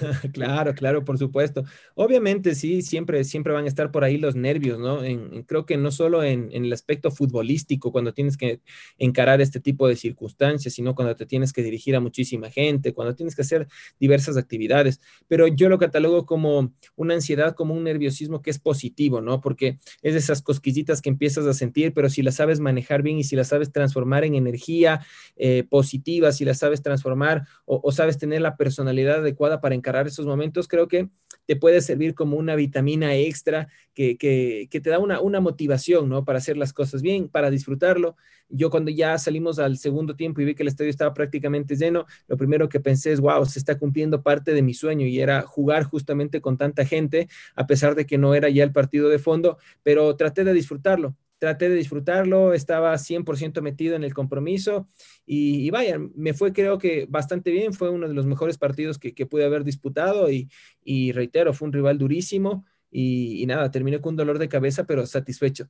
claro, 0.33 0.75
claro, 0.75 1.05
por 1.05 1.19
supuesto. 1.19 1.65
Obviamente, 1.95 2.55
sí, 2.55 2.83
siempre, 2.83 3.25
siempre 3.25 3.53
van 3.53 3.65
a 3.65 3.69
estar 3.69 3.91
por 3.91 4.05
ahí 4.05 4.19
los 4.19 4.35
nervios, 4.35 4.79
¿no? 4.79 5.01
Creo 5.47 5.67
que 5.67 5.77
no 5.77 5.91
solo 5.91 6.23
en, 6.23 6.51
en, 6.53 6.65
el 6.65 6.73
aspecto 6.73 7.11
futbolístico, 7.11 7.93
cuando 7.93 8.13
tienes 8.13 8.37
que 8.37 8.61
encarar 8.99 9.41
este 9.41 9.61
tipo 9.61 9.89
de 9.89 9.97
circunstancias, 9.97 10.75
sino 10.75 10.95
cuando 10.95 11.17
te 11.17 11.27
tienes 11.27 11.53
que 11.53 11.63
dirigir 11.63 11.97
a 11.97 12.01
muchísima 12.01 12.51
gente, 12.51 12.93
cuando 12.93 13.15
tienes 13.15 13.35
que 13.35 13.43
hacer 13.43 13.69
diversas 13.99 14.37
actividades. 14.37 15.01
Pero 15.29 15.47
yo 15.47 15.69
lo 15.69 15.79
catalogo 15.79 16.27
como 16.27 16.73
una 16.97 17.15
ansiedad, 17.15 17.55
como 17.55 17.75
un 17.75 17.85
nerviosismo 17.85 18.43
que 18.43 18.51
es 18.51 18.59
positivo, 18.59 19.21
¿no? 19.21 19.41
Porque 19.41 19.79
es 20.03 20.13
de 20.15 20.19
esas 20.19 20.43
cosquillitas 20.43 21.03
que 21.03 21.11
empiezas 21.11 21.47
a 21.47 21.55
sentir, 21.55 21.93
pero 21.95 22.09
si 22.09 22.23
las 22.23 22.37
sabes 22.37 22.61
manejar 22.61 23.03
bien 23.03 23.19
y 23.19 23.25
si 23.25 23.37
las 23.37 23.49
sabes 23.49 23.73
transformar 23.73 24.25
en 24.25 24.35
energía 24.35 25.05
eh, 25.37 25.65
positiva, 25.69 26.33
si 26.33 26.45
las 26.45 26.59
sabes 26.59 26.83
transformar 26.83 27.47
o, 27.65 27.81
o 27.83 27.93
sabes 27.93 28.19
tener 28.19 28.41
la 28.41 28.57
personalidad 28.57 29.17
adecuada 29.17 29.61
para 29.61 29.75
encarar 29.83 30.07
esos 30.07 30.27
momentos, 30.27 30.69
creo 30.69 30.87
que 30.87 31.09
te 31.45 31.57
puede 31.57 31.81
servir 31.81 32.15
como 32.15 32.37
una 32.37 32.55
vitamina 32.55 33.17
extra 33.17 33.69
que, 33.95 34.17
que, 34.17 34.69
te 34.81 34.91
da 34.91 35.01
una, 35.01 35.21
una 35.21 35.41
motivación, 35.41 36.09
¿no? 36.09 36.25
Para 36.25 36.39
hacer 36.39 36.57
las 36.57 36.73
cosas 36.73 37.03
bien, 37.03 37.29
para 37.29 37.51
disfrutarlo. 37.51 38.17
Yo 38.49 38.71
cuando 38.71 38.93
ya 38.93 39.19
salimos 39.19 39.59
al 39.59 39.77
segundo 39.77 40.15
tiempo 40.15 40.41
y 40.41 40.45
vi 40.45 40.55
que 40.55 40.63
el 40.63 40.69
estadio 40.69 40.91
estaba 40.91 41.13
prácticamente 41.15 41.75
lleno, 41.75 42.07
lo 42.29 42.37
primero 42.37 42.69
que 42.69 42.79
pensé 42.79 43.13
es, 43.13 43.21
wow, 43.21 43.45
se 43.45 43.59
está 43.59 43.77
cumpliendo 43.77 44.23
parte 44.23 44.55
de 44.55 44.63
mi 44.63 44.73
sueño 44.73 45.07
y 45.07 45.19
era 45.21 45.43
jugar 45.43 45.83
justamente 45.83 46.41
con 46.41 46.57
tanta 46.57 46.85
gente, 46.85 47.29
a 47.57 47.67
pesar 47.67 47.97
de 47.97 48.07
que 48.07 48.19
no 48.19 48.35
era 48.35 48.49
ya 48.49 48.63
el 48.63 48.73
partido 48.73 49.09
de 49.09 49.19
fondo, 49.19 49.59
pero 49.83 50.15
traté 50.17 50.45
de 50.45 50.55
disfrutarlo 50.55 51.17
traté 51.43 51.69
de 51.69 51.75
disfrutarlo, 51.75 52.55
estaba 52.55 52.97
100% 52.97 53.63
metido 53.63 53.97
en 53.97 54.05
el 54.05 54.15
compromiso 54.15 54.87
y, 55.27 55.67
y, 55.67 55.71
vaya, 55.71 55.99
me 56.15 56.35
fue 56.35 56.53
creo 56.53 56.79
que 56.79 57.09
bastante 57.11 57.51
bien, 57.51 57.73
fue 57.73 57.91
uno 57.91 58.07
de 58.07 58.15
los 58.15 58.27
mejores 58.27 58.59
partidos 58.59 58.97
que, 58.97 59.13
que 59.13 59.27
pude 59.27 59.45
haber 59.45 59.65
disputado 59.65 60.31
y, 60.31 60.49
y, 60.85 61.11
reitero, 61.11 61.53
fue 61.53 61.67
un 61.67 61.73
rival 61.73 61.99
durísimo 61.99 62.65
y, 62.93 63.43
y, 63.43 63.47
nada, 63.47 63.73
terminé 63.73 64.01
con 64.01 64.11
un 64.11 64.19
dolor 64.19 64.39
de 64.39 64.49
cabeza, 64.49 64.85
pero 64.85 65.05
satisfecho. 65.05 65.69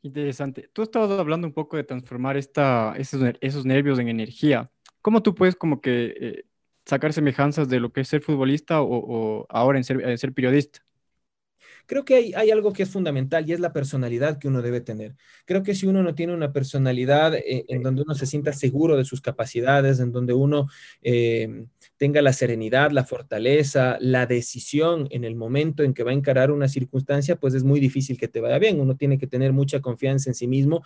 Interesante. 0.00 0.70
Tú 0.72 0.80
estabas 0.80 1.10
hablando 1.18 1.46
un 1.46 1.52
poco 1.52 1.76
de 1.76 1.84
transformar 1.84 2.38
esta, 2.38 2.94
esos, 2.96 3.20
esos 3.42 3.66
nervios 3.66 3.98
en 3.98 4.08
energía. 4.08 4.70
¿cómo 5.02 5.22
tú 5.22 5.34
puedes 5.34 5.54
como 5.54 5.82
que 5.82 6.14
eh, 6.18 6.44
sacar 6.86 7.12
semejanzas 7.12 7.68
de 7.68 7.78
lo 7.78 7.92
que 7.92 8.00
es 8.00 8.08
ser 8.08 8.22
futbolista 8.22 8.80
o, 8.80 9.44
ahora 9.50 9.78
en 9.78 9.84
ser 9.84 10.32
periodista? 10.32 10.80
Creo 11.86 12.04
que 12.04 12.34
hay, 12.34 12.50
algo 12.50 12.72
que 12.72 12.82
es 12.82 12.90
fundamental 12.90 13.48
y 13.48 13.52
es 13.52 13.60
la 13.60 13.72
personalidad 13.72 14.38
que 14.38 14.48
uno 14.48 14.62
debe 14.62 14.80
tener. 14.80 15.14
Creo 15.44 15.62
que 15.62 15.74
si 15.74 15.86
uno 15.86 16.02
no 16.02 16.14
tiene 16.14 16.34
una 16.34 16.52
personalidad 16.52 17.34
eh, 17.34 17.64
en 17.68 17.82
donde 17.82 18.02
uno 18.02 18.14
se 18.14 18.26
sienta 18.26 18.52
seguro 18.52 18.96
de 18.96 19.04
sus 19.04 19.20
capacidades, 19.20 20.00
en 20.00 20.12
donde 20.12 20.32
uno 20.32 20.68
eh, 21.02 21.66
tenga 21.96 22.22
la 22.22 22.32
serenidad, 22.32 22.90
la 22.90 23.04
fortaleza, 23.04 23.98
la 24.00 24.26
decisión 24.26 25.08
en 25.10 25.24
el 25.24 25.36
momento 25.36 25.82
en 25.82 25.94
que 25.94 26.04
va 26.04 26.10
a 26.10 26.14
encarar 26.14 26.50
una 26.50 26.68
circunstancia, 26.68 27.36
pues 27.36 27.54
es 27.54 27.64
muy 27.64 27.80
difícil 27.80 28.18
que 28.18 28.28
te 28.28 28.40
vaya 28.40 28.58
bien. 28.58 28.80
Uno 28.80 28.96
tiene 28.96 29.18
que 29.18 29.26
tener 29.26 29.52
mucha 29.52 29.80
confianza 29.80 30.30
en 30.30 30.34
sí 30.34 30.46
mismo 30.46 30.82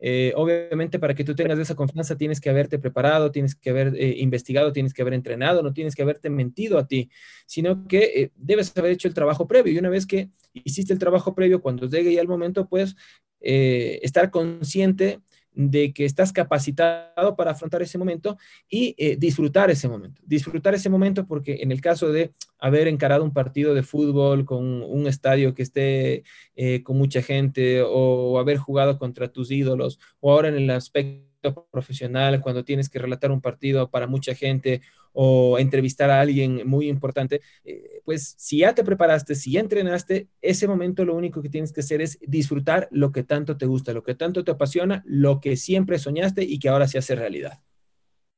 eh, 0.00 0.32
obviamente, 0.34 0.98
para 0.98 1.14
que 1.14 1.24
tú 1.24 1.34
tengas 1.34 1.58
esa 1.58 1.74
confianza, 1.74 2.16
tienes 2.16 2.40
que 2.40 2.48
haberte 2.48 2.78
preparado, 2.78 3.30
tienes 3.30 3.54
que 3.54 3.70
haber 3.70 3.94
eh, 3.96 4.16
investigado, 4.18 4.72
tienes 4.72 4.94
que 4.94 5.02
haber 5.02 5.14
entrenado, 5.14 5.62
no 5.62 5.74
tienes 5.74 5.94
que 5.94 6.02
haberte 6.02 6.30
mentido 6.30 6.78
a 6.78 6.86
ti, 6.86 7.10
sino 7.46 7.86
que 7.86 7.98
eh, 8.16 8.30
debes 8.34 8.76
haber 8.76 8.92
hecho 8.92 9.08
el 9.08 9.14
trabajo 9.14 9.46
previo. 9.46 9.72
Y 9.72 9.78
una 9.78 9.90
vez 9.90 10.06
que 10.06 10.29
hiciste 10.52 10.92
el 10.92 10.98
trabajo 10.98 11.34
previo, 11.34 11.62
cuando 11.62 11.88
llegue 11.88 12.14
ya 12.14 12.20
el 12.20 12.28
momento, 12.28 12.68
pues 12.68 12.96
estar 13.42 14.30
consciente 14.30 15.20
de 15.52 15.92
que 15.92 16.04
estás 16.04 16.32
capacitado 16.32 17.36
para 17.36 17.52
afrontar 17.52 17.82
ese 17.82 17.98
momento 17.98 18.38
y 18.68 18.94
eh, 18.98 19.16
disfrutar 19.18 19.70
ese 19.70 19.88
momento. 19.88 20.20
Disfrutar 20.24 20.74
ese 20.74 20.88
momento 20.88 21.26
porque 21.26 21.58
en 21.62 21.72
el 21.72 21.80
caso 21.80 22.10
de 22.12 22.32
haber 22.58 22.88
encarado 22.88 23.24
un 23.24 23.32
partido 23.32 23.74
de 23.74 23.82
fútbol 23.82 24.44
con 24.44 24.82
un 24.82 25.06
estadio 25.06 25.54
que 25.54 25.62
esté 25.62 26.24
eh, 26.54 26.82
con 26.82 26.96
mucha 26.96 27.22
gente 27.22 27.82
o 27.82 28.38
haber 28.38 28.58
jugado 28.58 28.98
contra 28.98 29.32
tus 29.32 29.50
ídolos 29.50 29.98
o 30.20 30.32
ahora 30.32 30.48
en 30.48 30.56
el 30.56 30.70
aspecto 30.70 31.29
profesional, 31.70 32.40
cuando 32.40 32.64
tienes 32.64 32.88
que 32.88 32.98
relatar 32.98 33.30
un 33.30 33.40
partido 33.40 33.90
para 33.90 34.06
mucha 34.06 34.34
gente 34.34 34.82
o 35.12 35.58
entrevistar 35.58 36.10
a 36.10 36.20
alguien 36.20 36.66
muy 36.66 36.88
importante, 36.88 37.40
eh, 37.64 38.00
pues 38.04 38.34
si 38.38 38.58
ya 38.58 38.74
te 38.74 38.84
preparaste, 38.84 39.34
si 39.34 39.52
ya 39.52 39.60
entrenaste, 39.60 40.28
ese 40.40 40.68
momento 40.68 41.04
lo 41.04 41.16
único 41.16 41.42
que 41.42 41.48
tienes 41.48 41.72
que 41.72 41.80
hacer 41.80 42.00
es 42.00 42.18
disfrutar 42.20 42.88
lo 42.90 43.10
que 43.12 43.22
tanto 43.22 43.56
te 43.56 43.66
gusta, 43.66 43.92
lo 43.92 44.02
que 44.02 44.14
tanto 44.14 44.44
te 44.44 44.52
apasiona, 44.52 45.02
lo 45.06 45.40
que 45.40 45.56
siempre 45.56 45.98
soñaste 45.98 46.44
y 46.44 46.58
que 46.58 46.68
ahora 46.68 46.86
se 46.86 46.98
hace 46.98 47.14
realidad. 47.14 47.60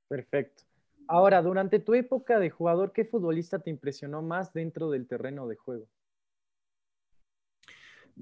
Perfecto. 0.08 0.64
Ahora, 1.08 1.42
durante 1.42 1.78
tu 1.78 1.94
época 1.94 2.38
de 2.38 2.50
jugador, 2.50 2.92
¿qué 2.92 3.04
futbolista 3.04 3.58
te 3.58 3.70
impresionó 3.70 4.22
más 4.22 4.52
dentro 4.52 4.90
del 4.90 5.06
terreno 5.06 5.46
de 5.46 5.56
juego? 5.56 5.86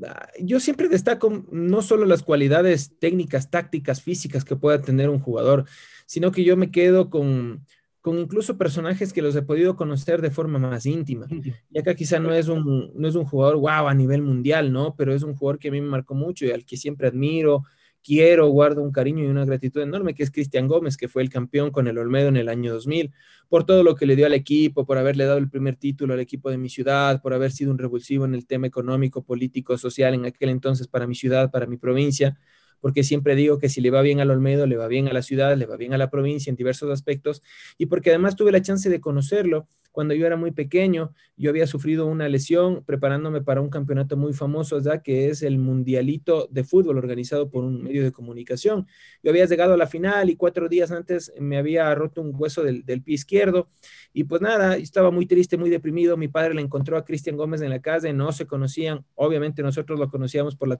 Ah, 0.06 0.28
yo 0.40 0.60
siempre 0.60 0.88
destaco 0.88 1.44
no 1.50 1.82
solo 1.82 2.04
las 2.04 2.22
cualidades 2.22 2.98
técnicas, 2.98 3.50
tácticas, 3.50 4.02
físicas 4.02 4.44
que 4.44 4.56
pueda 4.56 4.80
tener 4.80 5.10
un 5.10 5.18
jugador, 5.18 5.64
sino 6.06 6.32
que 6.32 6.44
yo 6.44 6.56
me 6.56 6.70
quedo 6.70 7.10
con, 7.10 7.66
con 8.00 8.18
incluso 8.18 8.56
personajes 8.56 9.12
que 9.12 9.22
los 9.22 9.36
he 9.36 9.42
podido 9.42 9.76
conocer 9.76 10.22
de 10.22 10.30
forma 10.30 10.58
más 10.58 10.86
íntima. 10.86 11.26
Y 11.70 11.78
acá 11.78 11.94
quizá 11.94 12.18
no 12.18 12.32
es 12.32 12.48
un, 12.48 12.92
no 12.94 13.08
es 13.08 13.14
un 13.14 13.24
jugador 13.24 13.56
wow 13.56 13.88
a 13.88 13.94
nivel 13.94 14.22
mundial, 14.22 14.72
¿no? 14.72 14.94
Pero 14.96 15.14
es 15.14 15.22
un 15.22 15.34
jugador 15.34 15.58
que 15.58 15.68
a 15.68 15.72
mí 15.72 15.80
me 15.80 15.88
marcó 15.88 16.14
mucho 16.14 16.46
y 16.46 16.50
al 16.50 16.64
que 16.64 16.76
siempre 16.76 17.08
admiro, 17.08 17.64
quiero, 18.02 18.48
guardo 18.48 18.82
un 18.82 18.92
cariño 18.92 19.24
y 19.24 19.28
una 19.28 19.44
gratitud 19.44 19.80
enorme, 19.82 20.14
que 20.14 20.22
es 20.22 20.30
Cristian 20.30 20.68
Gómez, 20.68 20.96
que 20.96 21.08
fue 21.08 21.22
el 21.22 21.30
campeón 21.30 21.70
con 21.70 21.86
el 21.86 21.98
Olmedo 21.98 22.28
en 22.28 22.36
el 22.36 22.48
año 22.48 22.72
2000, 22.72 23.12
por 23.48 23.64
todo 23.64 23.82
lo 23.82 23.94
que 23.94 24.06
le 24.06 24.16
dio 24.16 24.26
al 24.26 24.34
equipo, 24.34 24.86
por 24.86 24.98
haberle 24.98 25.24
dado 25.24 25.38
el 25.38 25.50
primer 25.50 25.76
título 25.76 26.14
al 26.14 26.20
equipo 26.20 26.50
de 26.50 26.58
mi 26.58 26.68
ciudad, 26.68 27.20
por 27.22 27.34
haber 27.34 27.52
sido 27.52 27.70
un 27.70 27.78
revulsivo 27.78 28.24
en 28.24 28.34
el 28.34 28.46
tema 28.46 28.66
económico, 28.66 29.22
político, 29.22 29.76
social 29.78 30.14
en 30.14 30.26
aquel 30.26 30.50
entonces 30.50 30.88
para 30.88 31.06
mi 31.06 31.14
ciudad, 31.14 31.50
para 31.50 31.66
mi 31.66 31.76
provincia 31.76 32.38
porque 32.80 33.04
siempre 33.04 33.34
digo 33.34 33.58
que 33.58 33.68
si 33.68 33.80
le 33.80 33.90
va 33.90 34.02
bien 34.02 34.20
al 34.20 34.30
Olmedo, 34.30 34.66
le 34.66 34.76
va 34.76 34.88
bien 34.88 35.08
a 35.08 35.12
la 35.12 35.22
ciudad, 35.22 35.56
le 35.56 35.66
va 35.66 35.76
bien 35.76 35.92
a 35.92 35.98
la 35.98 36.10
provincia 36.10 36.50
en 36.50 36.56
diversos 36.56 36.90
aspectos, 36.90 37.42
y 37.78 37.86
porque 37.86 38.10
además 38.10 38.36
tuve 38.36 38.52
la 38.52 38.62
chance 38.62 38.88
de 38.88 39.00
conocerlo 39.00 39.68
cuando 39.92 40.14
yo 40.14 40.26
era 40.26 40.36
muy 40.36 40.52
pequeño, 40.52 41.12
yo 41.36 41.50
había 41.50 41.66
sufrido 41.66 42.06
una 42.06 42.28
lesión 42.28 42.84
preparándome 42.84 43.40
para 43.40 43.60
un 43.60 43.70
campeonato 43.70 44.16
muy 44.16 44.32
famoso 44.32 44.78
ya 44.78 45.02
que 45.02 45.28
es 45.28 45.42
el 45.42 45.58
Mundialito 45.58 46.48
de 46.50 46.64
Fútbol 46.64 46.98
organizado 46.98 47.50
por 47.50 47.64
un 47.64 47.82
medio 47.82 48.04
de 48.04 48.12
comunicación. 48.12 48.86
Yo 49.22 49.30
había 49.30 49.46
llegado 49.46 49.74
a 49.74 49.76
la 49.76 49.86
final 49.86 50.30
y 50.30 50.36
cuatro 50.36 50.68
días 50.68 50.90
antes 50.90 51.32
me 51.38 51.56
había 51.56 51.94
roto 51.94 52.20
un 52.20 52.32
hueso 52.34 52.62
del, 52.62 52.84
pie 52.84 53.14
izquierdo 53.14 53.68
y 54.12 54.24
pues 54.24 54.40
nada, 54.40 54.76
estaba 54.76 55.10
muy 55.10 55.26
triste, 55.26 55.56
muy 55.56 55.70
deprimido. 55.70 56.16
Mi 56.16 56.28
padre 56.28 56.54
le 56.54 56.62
encontró 56.62 56.96
a 56.96 57.04
Cristian 57.04 57.36
Gómez 57.36 57.62
en 57.62 57.70
la 57.70 57.80
casa, 57.80 58.12
no 58.12 58.32
se 58.32 58.46
conocían, 58.46 59.04
obviamente 59.14 59.62
nosotros 59.62 59.98
lo 59.98 60.10
conocíamos 60.10 60.56
por 60.56 60.68
la 60.68 60.76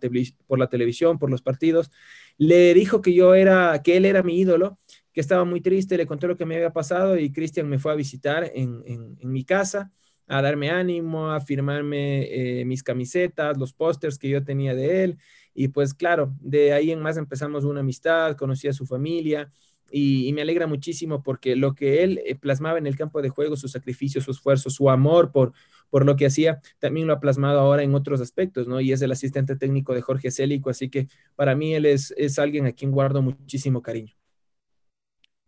televisión, 0.69 1.19
por 1.19 1.31
los 1.31 1.43
partidos. 1.43 1.90
Le 2.37 2.75
dijo 2.75 3.00
que 3.00 3.14
yo 3.14 3.35
era, 3.35 3.81
que 3.83 3.97
él 3.97 4.05
era 4.05 4.23
mi 4.23 4.38
ídolo 4.38 4.79
que 5.12 5.21
estaba 5.21 5.45
muy 5.45 5.61
triste, 5.61 5.97
le 5.97 6.07
conté 6.07 6.26
lo 6.26 6.37
que 6.37 6.47
me 6.47 6.57
había 6.57 6.73
pasado 6.73 7.19
y 7.19 7.33
Cristian 7.33 7.69
me 7.69 7.79
fue 7.79 7.93
a 7.93 7.97
visitar 7.97 8.50
en, 8.55 9.17
mi 9.23 9.45
casa, 9.45 9.90
a 10.26 10.40
darme 10.43 10.71
ánimo, 10.71 11.31
a 11.31 11.40
firmarme 11.40 12.61
eh, 12.61 12.64
mis 12.64 12.83
camisetas, 12.83 13.59
los 13.59 13.73
pósters 13.73 14.19
que 14.19 14.29
yo 14.29 14.45
tenía 14.45 14.75
de 14.75 15.05
él. 15.05 15.19
Y 15.55 15.69
pues 15.69 15.95
claro, 15.95 16.35
de 16.40 16.73
ahí 16.73 16.93
en 16.93 17.00
más 17.00 17.17
empezamos 17.17 17.64
una 17.64 17.81
amistad, 17.81 18.37
conocí 18.37 18.69
a 18.69 18.73
su 18.73 18.87
familia 18.87 19.50
y, 19.90 20.33
me 20.33 20.43
alegra 20.43 20.69
muchísimo 20.69 21.23
porque 21.23 21.57
lo 21.57 21.75
que 21.75 22.05
él 22.05 22.21
eh, 22.25 22.37
plasmaba 22.37 22.79
en 22.79 22.87
el 22.87 22.97
campo 22.97 23.21
de 23.23 23.29
juego, 23.29 23.57
su 23.57 23.69
sacrificio, 23.69 24.21
su 24.21 24.31
esfuerzo, 24.31 24.71
su 24.71 24.88
amor 24.88 25.33
por, 25.33 25.52
por 25.90 26.07
lo 26.07 26.14
que 26.14 26.26
hacía, 26.26 26.61
también 26.79 27.09
lo 27.09 27.12
ha 27.12 27.21
plasmado 27.21 27.59
ahora 27.59 27.83
en 27.83 27.95
otros 27.95 28.21
aspectos, 28.21 28.69
¿no? 28.69 28.81
Y 28.81 28.93
es 28.93 29.02
el 29.02 29.11
asistente 29.11 29.57
técnico 29.57 29.93
de 29.93 30.02
Jorge 30.02 30.31
Célico, 30.31 30.71
así 30.71 30.88
que 30.88 31.09
para 31.35 31.57
mí 31.57 31.75
él 31.75 31.87
es, 31.87 32.14
es 32.17 32.38
alguien 32.38 32.67
a 32.67 32.73
quien 32.73 32.93
guardo 32.93 33.23
muchísimo 33.23 33.83
cariño. 33.83 34.14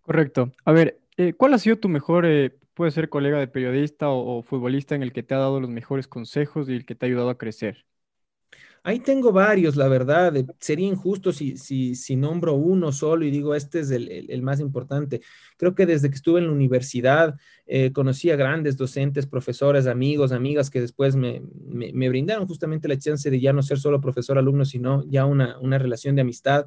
Correcto. 0.02 0.52
A 0.64 0.72
ver, 0.72 1.00
eh, 1.16 1.32
¿cuál 1.32 1.54
ha 1.54 1.58
sido 1.58 1.78
tu 1.78 1.88
mejor, 1.88 2.26
eh, 2.26 2.56
puede 2.74 2.90
ser 2.90 3.08
colega 3.08 3.38
de 3.38 3.48
periodista 3.48 4.08
o, 4.10 4.42
futbolista 4.42 4.94
en 4.94 5.02
el 5.02 5.12
que 5.12 5.22
te 5.22 5.34
ha 5.34 5.38
dado 5.38 5.60
los 5.60 5.70
mejores 5.70 6.08
consejos 6.08 6.68
y 6.68 6.74
el 6.74 6.84
que 6.84 6.94
te 6.94 7.06
ha 7.06 7.08
ayudado 7.08 7.30
a 7.30 7.38
crecer? 7.38 7.84
Ahí 8.84 8.98
tengo 8.98 9.30
varios, 9.30 9.76
la 9.76 9.86
verdad. 9.86 10.36
Eh, 10.36 10.44
sería 10.58 10.88
injusto 10.88 11.32
si, 11.32 11.56
si, 11.56 12.16
nombro 12.16 12.54
uno 12.54 12.90
solo 12.90 13.24
y 13.24 13.30
digo, 13.30 13.54
este 13.54 13.78
es 13.78 13.92
el, 13.92 14.42
más 14.42 14.58
importante. 14.58 15.20
Creo 15.56 15.76
que 15.76 15.86
desde 15.86 16.08
que 16.08 16.16
estuve 16.16 16.40
en 16.40 16.46
la 16.46 16.52
universidad 16.52 17.36
conocí 17.92 18.30
a 18.30 18.36
grandes 18.36 18.76
docentes, 18.76 19.26
profesores, 19.26 19.86
amigos, 19.86 20.32
amigas 20.32 20.68
que 20.68 20.80
después 20.80 21.14
me, 21.14 21.42
me, 21.68 22.08
brindaron 22.08 22.46
justamente 22.48 22.88
la 22.88 22.98
chance 22.98 23.30
de 23.30 23.40
ya 23.40 23.52
no 23.52 23.62
ser 23.62 23.78
solo 23.78 24.00
profesor-alumno, 24.00 24.64
sino 24.64 25.04
ya 25.08 25.26
una, 25.26 25.58
una 25.60 25.78
relación 25.78 26.16
de 26.16 26.22
amistad. 26.22 26.66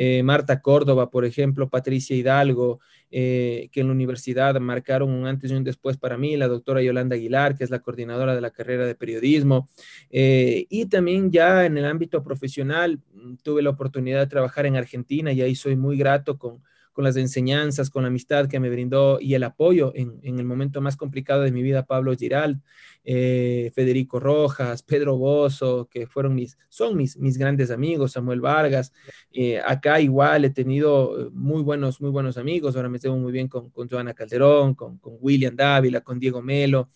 Eh, 0.00 0.22
Marta 0.22 0.62
Córdoba, 0.62 1.10
por 1.10 1.24
ejemplo, 1.24 1.68
Patricia 1.68 2.14
Hidalgo, 2.14 2.78
eh, 3.10 3.68
que 3.72 3.80
en 3.80 3.88
la 3.88 3.94
universidad 3.94 4.54
marcaron 4.60 5.10
un 5.10 5.26
antes 5.26 5.50
y 5.50 5.54
un 5.54 5.64
después 5.64 5.96
para 5.96 6.16
mí, 6.16 6.36
la 6.36 6.46
doctora 6.46 6.80
Yolanda 6.80 7.16
Aguilar, 7.16 7.56
que 7.56 7.64
es 7.64 7.70
la 7.70 7.80
coordinadora 7.80 8.36
de 8.36 8.40
la 8.40 8.52
carrera 8.52 8.86
de 8.86 8.94
periodismo, 8.94 9.68
eh, 10.10 10.66
y 10.68 10.86
también 10.86 11.32
ya 11.32 11.66
en 11.66 11.76
el 11.76 11.84
ámbito 11.84 12.22
profesional 12.22 13.00
mm, 13.12 13.34
tuve 13.42 13.60
la 13.60 13.70
oportunidad 13.70 14.20
de 14.20 14.28
trabajar 14.28 14.66
en 14.66 14.76
Argentina 14.76 15.32
y 15.32 15.42
ahí 15.42 15.56
soy 15.56 15.74
muy 15.74 15.98
grato 15.98 16.38
con 16.38 16.62
con 16.98 17.04
las 17.04 17.16
enseñanzas, 17.16 17.90
con 17.90 18.02
la 18.02 18.08
amistad 18.08 18.48
que 18.48 18.58
me 18.58 18.70
brindó 18.70 19.20
y 19.20 19.34
el 19.34 19.44
apoyo 19.44 19.92
en, 19.94 20.18
el 20.24 20.44
momento 20.44 20.80
más 20.80 20.96
complicado 20.96 21.42
de 21.42 21.52
mi 21.52 21.62
vida, 21.62 21.86
Pablo 21.86 22.12
Giral, 22.16 22.60
eh, 23.04 23.70
Federico 23.72 24.18
Rojas, 24.18 24.82
Pedro 24.82 25.16
Bozo, 25.16 25.88
que 25.88 26.08
fueron 26.08 26.34
mis, 26.34 26.58
son 26.68 26.96
mis, 26.96 27.16
mis 27.16 27.38
grandes 27.38 27.70
amigos, 27.70 28.10
Samuel 28.10 28.40
Vargas. 28.40 28.92
Eh, 29.30 29.60
acá 29.64 30.00
igual 30.00 30.44
he 30.44 30.50
tenido 30.50 31.20
eh, 31.20 31.30
muy 31.32 31.62
buenos, 31.62 32.00
muy 32.00 32.10
buenos 32.10 32.36
amigos, 32.36 32.74
ahora 32.74 32.88
me 32.88 32.98
llevo 32.98 33.16
muy 33.16 33.30
bien 33.30 33.46
con, 33.46 33.70
con 33.70 33.88
Joana 33.88 34.12
Calderón, 34.12 34.74
con, 34.74 34.98
con 34.98 35.18
William 35.20 35.54
Dávila, 35.54 36.00
con 36.00 36.18
Diego 36.18 36.42
Melo. 36.42 36.88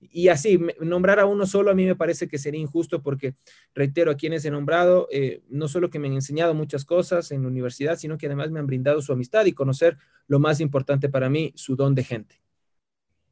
Y 0.00 0.28
así, 0.28 0.60
nombrar 0.80 1.18
a 1.18 1.26
uno 1.26 1.44
solo 1.44 1.72
a 1.72 1.74
mí 1.74 1.84
me 1.84 1.96
parece 1.96 2.28
que 2.28 2.38
sería 2.38 2.60
injusto 2.60 3.02
porque, 3.02 3.34
reitero, 3.74 4.12
a 4.12 4.16
quienes 4.16 4.44
he 4.44 4.50
nombrado, 4.50 5.08
eh, 5.10 5.42
no 5.48 5.66
solo 5.66 5.90
que 5.90 5.98
me 5.98 6.06
han 6.06 6.14
enseñado 6.14 6.54
muchas 6.54 6.84
cosas 6.84 7.32
en 7.32 7.42
la 7.42 7.48
universidad, 7.48 7.96
sino 7.96 8.16
que 8.16 8.26
además 8.26 8.50
me 8.50 8.60
han 8.60 8.66
brindado 8.66 9.02
su 9.02 9.12
amistad 9.12 9.44
y 9.46 9.52
conocer 9.52 9.96
lo 10.28 10.38
más 10.38 10.60
importante 10.60 11.08
para 11.08 11.28
mí, 11.28 11.52
su 11.56 11.74
don 11.74 11.96
de 11.96 12.04
gente. 12.04 12.40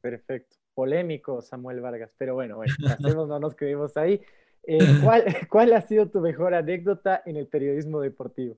Perfecto. 0.01 0.57
Polémico, 0.73 1.41
Samuel 1.41 1.79
Vargas, 1.79 2.11
pero 2.17 2.35
bueno, 2.35 2.57
bueno, 2.57 2.73
hacemos, 2.87 3.29
no 3.29 3.39
nos 3.39 3.55
quedemos 3.55 3.95
ahí. 3.95 4.21
Eh, 4.63 4.77
¿cuál, 5.01 5.23
¿Cuál 5.49 5.73
ha 5.73 5.81
sido 5.81 6.09
tu 6.09 6.19
mejor 6.19 6.53
anécdota 6.53 7.23
en 7.25 7.37
el 7.37 7.47
periodismo 7.47 8.01
deportivo? 8.01 8.57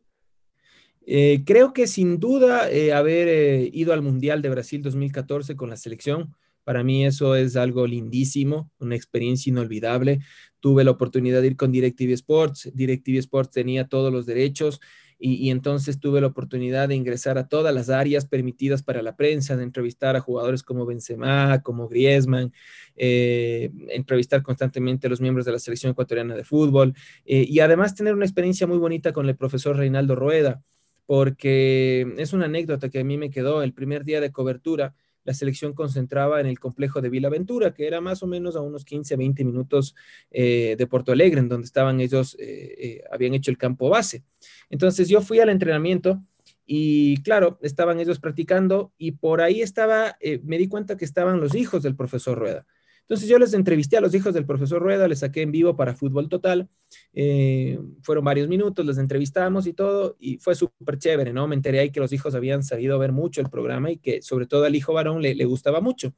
Eh, 1.05 1.43
creo 1.45 1.73
que 1.73 1.85
sin 1.85 2.19
duda 2.19 2.63
haber 2.93 3.69
ido 3.73 3.93
al 3.93 4.01
Mundial 4.01 4.41
de 4.41 4.49
Brasil 4.49 4.81
2014 4.81 5.55
con 5.55 5.69
la 5.69 5.77
selección 5.77 6.35
para 6.69 6.83
mí 6.83 7.03
eso 7.03 7.33
es 7.33 7.55
algo 7.55 7.87
lindísimo, 7.87 8.69
una 8.77 8.95
experiencia 8.95 9.49
inolvidable. 9.49 10.19
Tuve 10.59 10.83
la 10.83 10.91
oportunidad 10.91 11.41
de 11.41 11.47
ir 11.47 11.55
con 11.55 11.71
DirecTV 11.71 12.11
Sports. 12.11 12.69
DirecTV 12.75 13.17
Sports 13.17 13.49
tenía 13.49 13.87
todos 13.87 14.13
los 14.13 14.27
derechos 14.27 14.79
y, 15.17 15.49
entonces 15.49 15.99
tuve 15.99 16.21
la 16.21 16.27
oportunidad 16.27 16.87
de 16.87 16.93
ingresar 16.93 17.39
a 17.39 17.47
todas 17.47 17.73
las 17.73 17.89
áreas 17.89 18.27
permitidas 18.27 18.83
para 18.83 19.01
la 19.01 19.15
prensa, 19.15 19.57
de 19.57 19.63
entrevistar 19.63 20.15
a 20.15 20.19
jugadores 20.19 20.61
como 20.61 20.85
Benzema, 20.85 21.63
como 21.63 21.87
Griezmann, 21.87 22.53
eh, 22.95 23.71
entrevistar 23.87 24.43
constantemente 24.43 25.07
a 25.07 25.09
los 25.09 25.21
miembros 25.21 25.47
de 25.47 25.53
la 25.53 25.59
selección 25.59 25.93
ecuatoriana 25.93 26.35
de 26.35 26.43
fútbol 26.43 26.93
eh, 27.25 27.47
y 27.49 27.61
además 27.61 27.95
tener 27.95 28.13
una 28.13 28.25
experiencia 28.25 28.67
muy 28.67 28.77
bonita 28.77 29.11
con 29.11 29.27
el 29.27 29.35
profesor 29.35 29.75
Reinaldo 29.75 30.15
Rueda 30.15 30.61
porque 31.07 32.13
es 32.19 32.31
una 32.33 32.45
anécdota 32.45 32.89
que 32.89 32.99
a 32.99 33.03
mí 33.03 33.17
me 33.17 33.31
quedó 33.31 33.63
el 33.63 33.73
primer 33.73 34.05
día 34.05 34.21
de 34.21 34.31
cobertura 34.31 34.93
la 35.29 35.35
selección 35.35 35.73
concentraba 35.73 36.41
en 36.41 36.47
el 36.47 36.59
complejo 36.59 37.01
de 37.01 37.09
Vilaventura, 37.09 37.71
que 37.71 37.85
era 37.85 38.01
más 38.01 38.23
o 38.23 38.25
menos 38.25 38.55
a 38.55 38.61
unos 38.61 38.83
15, 38.83 39.15
20 39.15 39.43
minutos 39.43 39.93
eh, 40.31 40.73
de 40.75 40.87
Porto 40.87 41.11
Alegre, 41.11 41.39
en 41.39 41.47
donde 41.47 41.65
estaban 41.65 42.01
ellos, 42.01 42.35
eh, 42.39 42.75
eh, 42.79 43.03
habían 43.11 43.35
hecho 43.35 43.51
el 43.51 43.57
campo 43.59 43.89
base. 43.89 44.23
Entonces 44.71 45.07
yo 45.07 45.21
fui 45.21 45.39
al 45.39 45.49
entrenamiento 45.49 46.19
y 46.65 47.21
claro, 47.21 47.59
estaban 47.61 47.99
ellos 47.99 48.19
practicando 48.19 48.91
y 48.97 49.11
por 49.11 49.41
ahí 49.41 49.61
estaba, 49.61 50.17
me 50.41 50.57
di 50.57 50.67
cuenta 50.67 50.97
que 50.97 51.05
estaban 51.05 51.39
los 51.39 51.53
hijos 51.53 51.83
del 51.83 51.95
profesor 51.95 52.39
Rueda. 52.39 52.65
Entonces 53.09 53.27
yo 53.27 53.39
les 53.39 53.55
entrevisté 53.55 53.97
a 53.97 54.01
los 54.01 54.13
hijos 54.13 54.35
del 54.35 54.45
profesor 54.45 54.79
Rueda, 54.83 55.07
les 55.07 55.19
saqué 55.19 55.41
en 55.41 55.51
vivo 55.51 55.75
para 55.75 55.95
Fútbol 55.95 56.29
Total, 56.29 56.69
eh, 57.11 57.79
fueron 58.03 58.23
varios 58.23 58.47
minutos, 58.47 58.85
les 58.85 58.99
entrevistamos 58.99 59.65
y 59.65 59.73
todo, 59.73 60.15
y 60.19 60.37
fue 60.37 60.53
súper 60.53 60.99
chévere, 60.99 61.33
¿no? 61.33 61.47
Me 61.47 61.55
enteré 61.55 61.79
ahí 61.79 61.89
que 61.89 61.99
los 61.99 62.13
hijos 62.13 62.35
habían 62.35 62.61
sabido 62.61 62.99
ver 62.99 63.11
mucho 63.11 63.41
el 63.41 63.49
programa 63.49 63.89
y 63.89 63.97
que 63.97 64.21
sobre 64.21 64.45
todo 64.45 64.65
al 64.65 64.75
hijo 64.75 64.93
varón 64.93 65.23
le, 65.23 65.33
le 65.33 65.45
gustaba 65.45 65.81
mucho. 65.81 66.13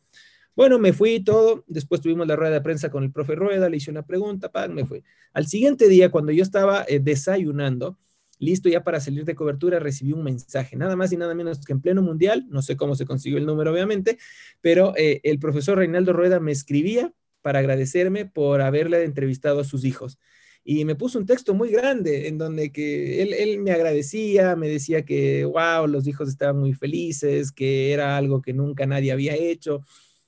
Bueno, 0.54 0.80
me 0.80 0.92
fui 0.92 1.12
y 1.12 1.24
todo, 1.24 1.64
después 1.68 2.02
tuvimos 2.02 2.28
la 2.28 2.36
rueda 2.36 2.56
de 2.56 2.62
prensa 2.62 2.92
con 2.92 3.06
el 3.06 3.12
profe 3.14 3.36
Rueda, 3.36 3.70
le 3.70 3.78
hice 3.78 3.90
una 3.90 4.06
pregunta, 4.06 4.52
pan, 4.52 4.74
me 4.74 4.86
fui. 4.86 5.02
Al 5.32 5.48
siguiente 5.48 5.88
día, 5.88 6.12
cuando 6.12 6.34
yo 6.34 6.44
estaba 6.44 6.84
eh, 6.90 7.00
desayunando, 7.00 7.98
listo 8.42 8.70
ya 8.70 8.84
para 8.84 9.00
salir 9.00 9.24
de 9.24 9.36
cobertura, 9.36 9.80
recibí 9.80 10.12
un 10.12 10.24
mensaje, 10.24 10.76
nada 10.76 10.96
más 10.96 11.14
y 11.14 11.18
nada 11.18 11.36
menos 11.36 11.64
que 11.64 11.74
en 11.74 11.80
pleno 11.80 12.02
mundial, 12.02 12.48
no 12.50 12.62
sé 12.64 12.76
cómo 12.76 12.96
se 12.96 13.06
consiguió 13.06 13.38
el 13.38 13.46
número 13.46 13.72
obviamente, 13.72 14.18
pero 14.62 14.94
eh, 14.98 15.22
el 15.24 15.40
profesor 15.40 15.78
Reinaldo 15.78 16.12
Rueda 16.12 16.40
me 16.40 16.52
escribía 16.52 17.14
para 17.42 17.60
agradecerme 17.60 18.26
por 18.26 18.62
haberle 18.62 19.04
entrevistado 19.04 19.60
a 19.60 19.64
sus 19.64 19.86
hijos. 19.86 20.18
Y 20.64 20.86
me 20.86 20.96
puso 20.96 21.18
un 21.18 21.26
texto 21.26 21.54
muy 21.54 21.70
grande 21.70 22.28
en 22.28 22.38
donde 22.38 22.72
que 22.72 23.22
él, 23.22 23.34
él 23.34 23.60
me 23.60 23.72
agradecía, 23.72 24.56
me 24.56 24.68
decía 24.68 25.06
que, 25.06 25.46
wow, 25.46 25.88
los 25.88 26.08
hijos 26.08 26.30
estaban 26.30 26.58
muy 26.58 26.74
felices, 26.74 27.52
que 27.52 27.92
era 27.94 28.18
algo 28.18 28.42
que 28.42 28.54
nunca 28.54 28.86
nadie 28.86 29.12
había 29.12 29.36
hecho. 29.36 29.84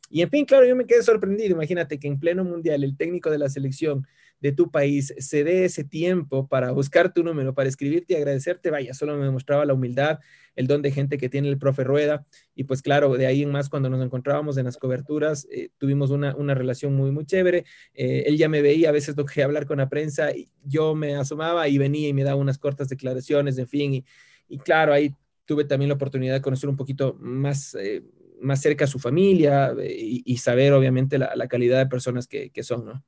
Y 0.09 0.21
en 0.21 0.29
fin, 0.29 0.45
claro, 0.45 0.65
yo 0.65 0.75
me 0.75 0.85
quedé 0.85 1.03
sorprendido. 1.03 1.55
Imagínate 1.55 1.99
que 1.99 2.07
en 2.07 2.19
pleno 2.19 2.43
mundial 2.43 2.83
el 2.83 2.95
técnico 2.97 3.29
de 3.31 3.39
la 3.39 3.49
selección 3.49 4.07
de 4.43 4.51
tu 4.51 4.69
país 4.69 5.13
se 5.19 5.45
dé 5.45 5.63
ese 5.63 5.85
tiempo 5.85 6.49
para 6.49 6.71
buscar 6.71 7.13
tu 7.13 7.23
número, 7.23 7.53
para 7.53 7.69
escribirte 7.69 8.11
y 8.11 8.17
agradecerte, 8.17 8.71
vaya, 8.71 8.93
solo 8.93 9.15
me 9.15 9.31
mostraba 9.31 9.63
la 9.63 9.73
humildad, 9.73 10.19
el 10.57 10.67
don 10.67 10.81
de 10.81 10.91
gente 10.91 11.17
que 11.17 11.29
tiene 11.29 11.47
el 11.47 11.57
profe 11.57 11.85
Rueda. 11.85 12.25
Y 12.53 12.65
pues 12.65 12.81
claro, 12.81 13.13
de 13.13 13.25
ahí 13.25 13.43
en 13.43 13.51
más, 13.51 13.69
cuando 13.69 13.89
nos 13.89 14.03
encontrábamos 14.03 14.57
en 14.57 14.65
las 14.65 14.75
coberturas, 14.75 15.47
eh, 15.49 15.69
tuvimos 15.77 16.11
una, 16.11 16.35
una, 16.35 16.55
relación 16.55 16.93
muy, 16.93 17.09
muy 17.11 17.25
chévere. 17.25 17.63
Eh, 17.93 18.25
él 18.27 18.37
ya 18.37 18.49
me 18.49 18.61
veía, 18.61 18.89
a 18.89 18.91
veces 18.91 19.15
lo 19.15 19.23
que 19.23 19.43
hablar 19.43 19.65
con 19.65 19.77
la 19.77 19.87
prensa, 19.87 20.35
y 20.35 20.49
yo 20.61 20.93
me 20.93 21.15
asomaba 21.15 21.69
y 21.69 21.77
venía 21.77 22.09
y 22.09 22.13
me 22.13 22.25
daba 22.25 22.35
unas 22.35 22.57
cortas 22.57 22.89
declaraciones, 22.89 23.57
en 23.57 23.67
fin. 23.67 23.93
Y, 23.93 24.05
y 24.49 24.57
claro, 24.57 24.91
ahí 24.91 25.15
tuve 25.45 25.63
también 25.63 25.87
la 25.87 25.95
oportunidad 25.95 26.33
de 26.33 26.41
conocer 26.41 26.69
un 26.69 26.75
poquito 26.75 27.15
más, 27.17 27.75
eh, 27.75 28.03
más 28.41 28.61
cerca 28.61 28.83
a 28.83 28.89
su 28.89 28.99
familia 28.99 29.73
y, 29.81 30.21
y 30.25 30.35
saber 30.35 30.73
obviamente 30.73 31.17
la, 31.17 31.33
la, 31.33 31.47
calidad 31.47 31.77
de 31.77 31.85
personas 31.85 32.27
que, 32.27 32.49
que 32.49 32.61
son, 32.61 32.83
¿no? 32.83 33.05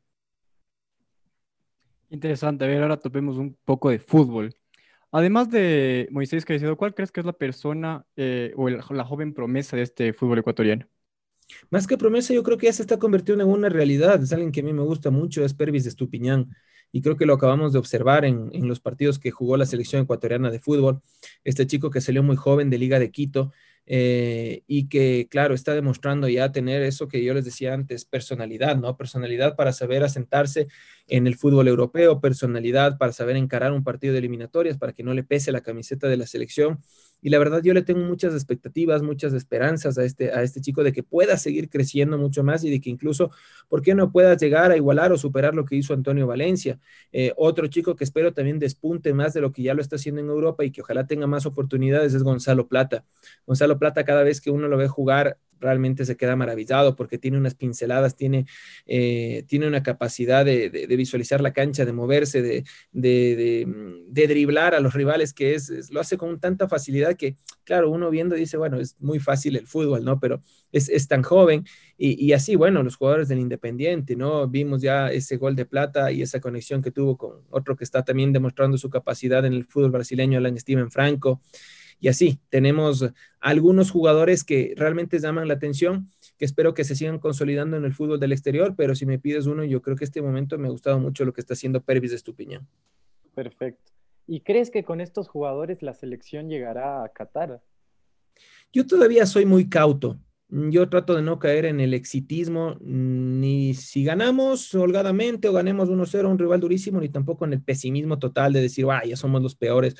Interesante. 2.09 2.65
A 2.65 2.67
ver, 2.67 2.81
ahora 2.81 2.97
topemos 2.97 3.37
un 3.37 3.57
poco 3.65 3.89
de 3.89 3.99
fútbol. 3.99 4.55
Además 5.11 5.49
de 5.49 6.07
Moisés 6.11 6.45
Caicedo, 6.45 6.75
¿cuál 6.77 6.93
crees 6.93 7.11
que 7.11 7.21
es 7.21 7.25
la 7.25 7.33
persona 7.33 8.05
eh, 8.15 8.53
o 8.57 8.67
el, 8.67 8.79
la 8.89 9.05
joven 9.05 9.33
promesa 9.33 9.77
de 9.77 9.83
este 9.83 10.13
fútbol 10.13 10.39
ecuatoriano? 10.39 10.87
Más 11.69 11.87
que 11.87 11.97
promesa, 11.97 12.33
yo 12.33 12.43
creo 12.43 12.57
que 12.57 12.65
ya 12.67 12.73
se 12.73 12.81
está 12.81 12.97
convirtiendo 12.97 13.43
en 13.43 13.49
una 13.49 13.69
realidad. 13.69 14.21
Es 14.21 14.33
alguien 14.33 14.51
que 14.51 14.61
a 14.61 14.63
mí 14.63 14.73
me 14.73 14.81
gusta 14.81 15.11
mucho, 15.11 15.45
es 15.45 15.53
Pervis 15.53 15.83
de 15.83 15.89
Estupiñán. 15.89 16.49
Y 16.91 17.01
creo 17.01 17.17
que 17.17 17.25
lo 17.25 17.33
acabamos 17.33 17.73
de 17.73 17.79
observar 17.79 18.25
en, 18.25 18.49
en, 18.53 18.67
los 18.67 18.79
partidos 18.79 19.19
que 19.19 19.31
jugó 19.31 19.57
la 19.57 19.65
selección 19.65 20.03
ecuatoriana 20.03 20.49
de 20.51 20.59
fútbol. 20.59 21.01
Este 21.43 21.67
chico 21.67 21.91
que 21.91 22.01
salió 22.01 22.23
muy 22.23 22.35
joven 22.35 22.69
de 22.69 22.77
Liga 22.77 22.99
de 22.99 23.11
Quito, 23.11 23.51
eh, 23.87 24.63
y 24.67 24.87
que, 24.89 25.27
claro, 25.29 25.53
está 25.53 25.73
demostrando 25.73 26.27
ya 26.27 26.51
tener 26.51 26.81
eso 26.81 27.07
que 27.07 27.23
yo 27.23 27.33
les 27.33 27.45
decía 27.45 27.73
antes, 27.73 28.05
personalidad, 28.05 28.77
¿no? 28.77 28.97
Personalidad 28.97 29.55
para 29.55 29.73
saber 29.73 30.03
asentarse 30.03 30.67
en 31.07 31.27
el 31.27 31.35
fútbol 31.35 31.67
europeo, 31.67 32.19
personalidad 32.19 32.97
para 32.97 33.11
saber 33.11 33.35
encarar 33.35 33.73
un 33.73 33.83
partido 33.83 34.13
de 34.13 34.19
eliminatorias, 34.19 34.77
para 34.77 34.93
que 34.93 35.03
no 35.03 35.13
le 35.13 35.23
pese 35.23 35.51
la 35.51 35.61
camiseta 35.61 36.07
de 36.07 36.17
la 36.17 36.25
selección. 36.25 36.79
Y 37.21 37.29
la 37.29 37.39
verdad 37.39 37.61
yo 37.63 37.73
le 37.73 37.81
tengo 37.81 38.01
muchas 38.05 38.33
expectativas, 38.33 39.01
muchas 39.01 39.33
esperanzas 39.33 39.97
a 39.97 40.03
este, 40.03 40.31
a 40.31 40.43
este 40.43 40.61
chico 40.61 40.83
de 40.83 40.93
que 40.93 41.01
pueda 41.01 41.37
seguir 41.37 41.69
creciendo 41.69 42.17
mucho 42.17 42.43
más 42.43 42.63
y 42.63 42.69
de 42.69 42.79
que 42.79 42.89
incluso, 42.89 43.31
¿por 43.67 43.81
qué 43.81 43.95
no 43.95 44.11
pueda 44.11 44.37
llegar 44.37 44.71
a 44.71 44.77
igualar 44.77 45.11
o 45.11 45.17
superar 45.17 45.55
lo 45.55 45.65
que 45.65 45.75
hizo 45.75 45.93
Antonio 45.93 46.27
Valencia? 46.27 46.79
Eh, 47.11 47.33
otro 47.35 47.67
chico 47.67 47.95
que 47.95 48.03
espero 48.03 48.33
también 48.33 48.59
despunte 48.59 49.13
más 49.13 49.33
de 49.33 49.41
lo 49.41 49.51
que 49.51 49.63
ya 49.63 49.73
lo 49.73 49.81
está 49.81 49.95
haciendo 49.95 50.21
en 50.21 50.27
Europa 50.27 50.63
y 50.63 50.71
que 50.71 50.81
ojalá 50.81 51.07
tenga 51.07 51.27
más 51.27 51.45
oportunidades 51.45 52.13
es 52.13 52.23
Gonzalo 52.23 52.67
Plata. 52.67 53.05
Gonzalo 53.45 53.79
Plata 53.79 54.03
cada 54.03 54.23
vez 54.23 54.39
que 54.39 54.51
uno 54.51 54.67
lo 54.67 54.77
ve 54.77 54.87
jugar 54.87 55.37
realmente 55.59 56.05
se 56.05 56.17
queda 56.17 56.35
maravillado 56.35 56.95
porque 56.95 57.17
tiene 57.17 57.37
unas 57.37 57.55
pinceladas, 57.55 58.15
tiene, 58.15 58.45
eh, 58.85 59.43
tiene 59.47 59.67
una 59.67 59.83
capacidad 59.83 60.45
de, 60.45 60.69
visualizar 60.95 61.41
la 61.41 61.53
cancha, 61.53 61.85
de 61.85 61.93
moverse, 61.93 62.41
de, 62.41 63.67
driblar 64.27 64.75
a 64.75 64.79
los 64.79 64.93
rivales, 64.93 65.33
que 65.33 65.55
es, 65.55 65.89
lo 65.91 65.99
hace 65.99 66.17
con 66.17 66.39
tanta 66.39 66.67
facilidad 66.67 67.15
que, 67.15 67.35
claro, 67.63 67.89
uno 67.89 68.09
viendo 68.09 68.35
dice, 68.35 68.57
bueno, 68.57 68.79
es 68.79 68.95
muy 68.99 69.19
fácil 69.19 69.55
el 69.55 69.67
fútbol, 69.67 70.03
¿no? 70.03 70.19
Pero 70.19 70.41
es, 70.71 71.07
tan 71.07 71.23
joven 71.23 71.65
y, 71.97 72.23
y, 72.25 72.33
así, 72.33 72.55
bueno, 72.55 72.83
los 72.83 72.95
jugadores 72.95 73.27
del 73.27 73.39
Independiente, 73.39 74.15
¿no? 74.15 74.47
Vimos 74.47 74.81
ya 74.81 75.11
ese 75.11 75.37
gol 75.37 75.55
de 75.55 75.65
plata 75.65 76.11
y 76.11 76.21
esa 76.21 76.39
conexión 76.39 76.81
que 76.81 76.91
tuvo 76.91 77.17
con 77.17 77.41
otro 77.49 77.75
que 77.75 77.83
está 77.83 78.03
también 78.03 78.33
demostrando 78.33 78.77
su 78.77 78.89
capacidad 78.89 79.45
en 79.45 79.53
el 79.53 79.65
fútbol 79.65 79.91
brasileño, 79.91 80.37
Alan 80.37 80.57
Steven 80.59 80.91
Franco. 80.91 81.41
Y 82.05 82.07
así, 82.07 82.39
tenemos 82.49 83.03
algunos 83.39 83.89
jugadores 83.89 84.43
que 84.43 84.75
realmente 84.77 85.17
llaman 85.17 85.47
la 85.47 85.55
atención, 85.55 86.07
que 86.37 86.45
espero 86.45 86.75
que 86.75 86.83
se 86.83 86.95
sigan 86.95 87.17
consolidando 87.17 87.77
en 87.77 87.83
el 87.83 87.95
fútbol 87.95 88.19
del 88.19 88.31
exterior, 88.31 88.75
pero 88.77 88.93
si 88.93 89.07
me 89.07 89.17
pides 89.17 89.47
uno, 89.47 89.63
yo 89.63 89.81
creo 89.81 89.95
que 89.95 90.05
este 90.05 90.21
momento 90.21 90.59
me 90.59 90.67
ha 90.67 90.69
gustado 90.69 90.99
mucho 90.99 91.25
lo 91.25 91.33
que 91.33 91.41
está 91.41 91.55
haciendo 91.55 91.81
Pervis 91.81 92.11
de 92.11 92.17
Estupiñán. 92.17 92.67
Perfecto. 93.33 93.91
¿Y 94.27 94.41
crees 94.41 94.69
que 94.69 94.83
con 94.83 95.01
estos 95.01 95.27
jugadores 95.27 95.81
la 95.81 95.95
selección 95.95 96.47
llegará 96.47 97.03
a 97.03 97.09
Qatar? 97.09 97.63
Yo 98.71 98.85
todavía 98.85 99.25
soy 99.25 99.47
muy 99.47 99.67
cauto. 99.67 100.19
Yo 100.49 100.87
trato 100.89 101.15
de 101.15 101.23
no 101.23 101.39
caer 101.39 101.65
en 101.65 101.79
el 101.79 101.95
exitismo, 101.95 102.77
ni 102.81 103.73
si 103.73 104.03
ganamos 104.03 104.75
holgadamente 104.75 105.47
o 105.47 105.53
ganemos 105.53 105.89
1-0 105.89 106.29
un 106.29 106.37
rival 106.37 106.59
durísimo, 106.59 106.99
ni 106.99 107.09
tampoco 107.09 107.45
en 107.45 107.53
el 107.53 107.63
pesimismo 107.63 108.19
total 108.19 108.53
de 108.53 108.61
decir, 108.61 108.85
ah, 108.91 109.01
ya 109.03 109.17
somos 109.17 109.41
los 109.41 109.55
peores 109.55 109.95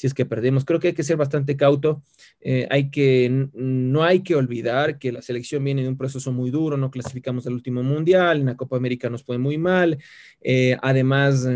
si 0.00 0.06
es 0.06 0.14
que 0.14 0.24
perdemos. 0.24 0.64
Creo 0.64 0.80
que 0.80 0.88
hay 0.88 0.94
que 0.94 1.02
ser 1.02 1.18
bastante 1.18 1.58
cauto. 1.58 2.02
Eh, 2.40 2.66
hay 2.70 2.90
que, 2.90 3.48
no 3.52 4.02
hay 4.02 4.22
que 4.22 4.34
olvidar 4.34 4.98
que 4.98 5.12
la 5.12 5.20
selección 5.20 5.62
viene 5.62 5.82
de 5.82 5.88
un 5.90 5.98
proceso 5.98 6.32
muy 6.32 6.50
duro. 6.50 6.78
No 6.78 6.90
clasificamos 6.90 7.46
al 7.46 7.52
último 7.52 7.82
mundial. 7.82 8.40
En 8.40 8.46
la 8.46 8.56
Copa 8.56 8.78
América 8.78 9.10
nos 9.10 9.22
fue 9.22 9.36
muy 9.36 9.58
mal. 9.58 9.98
Eh, 10.40 10.74
además, 10.80 11.46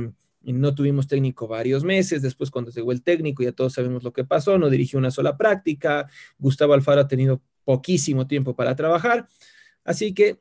no 0.42 0.74
tuvimos 0.74 1.08
técnico 1.08 1.48
varios 1.48 1.84
meses. 1.84 2.20
Después, 2.20 2.50
cuando 2.50 2.70
llegó 2.70 2.92
el 2.92 3.02
técnico, 3.02 3.42
ya 3.42 3.52
todos 3.52 3.72
sabemos 3.72 4.04
lo 4.04 4.12
que 4.12 4.24
pasó. 4.24 4.58
No 4.58 4.68
dirigió 4.68 4.98
una 4.98 5.10
sola 5.10 5.38
práctica. 5.38 6.06
Gustavo 6.36 6.74
Alfaro 6.74 7.00
ha 7.00 7.08
tenido 7.08 7.40
poquísimo 7.64 8.26
tiempo 8.26 8.54
para 8.54 8.76
trabajar. 8.76 9.26
Así 9.84 10.12
que 10.12 10.38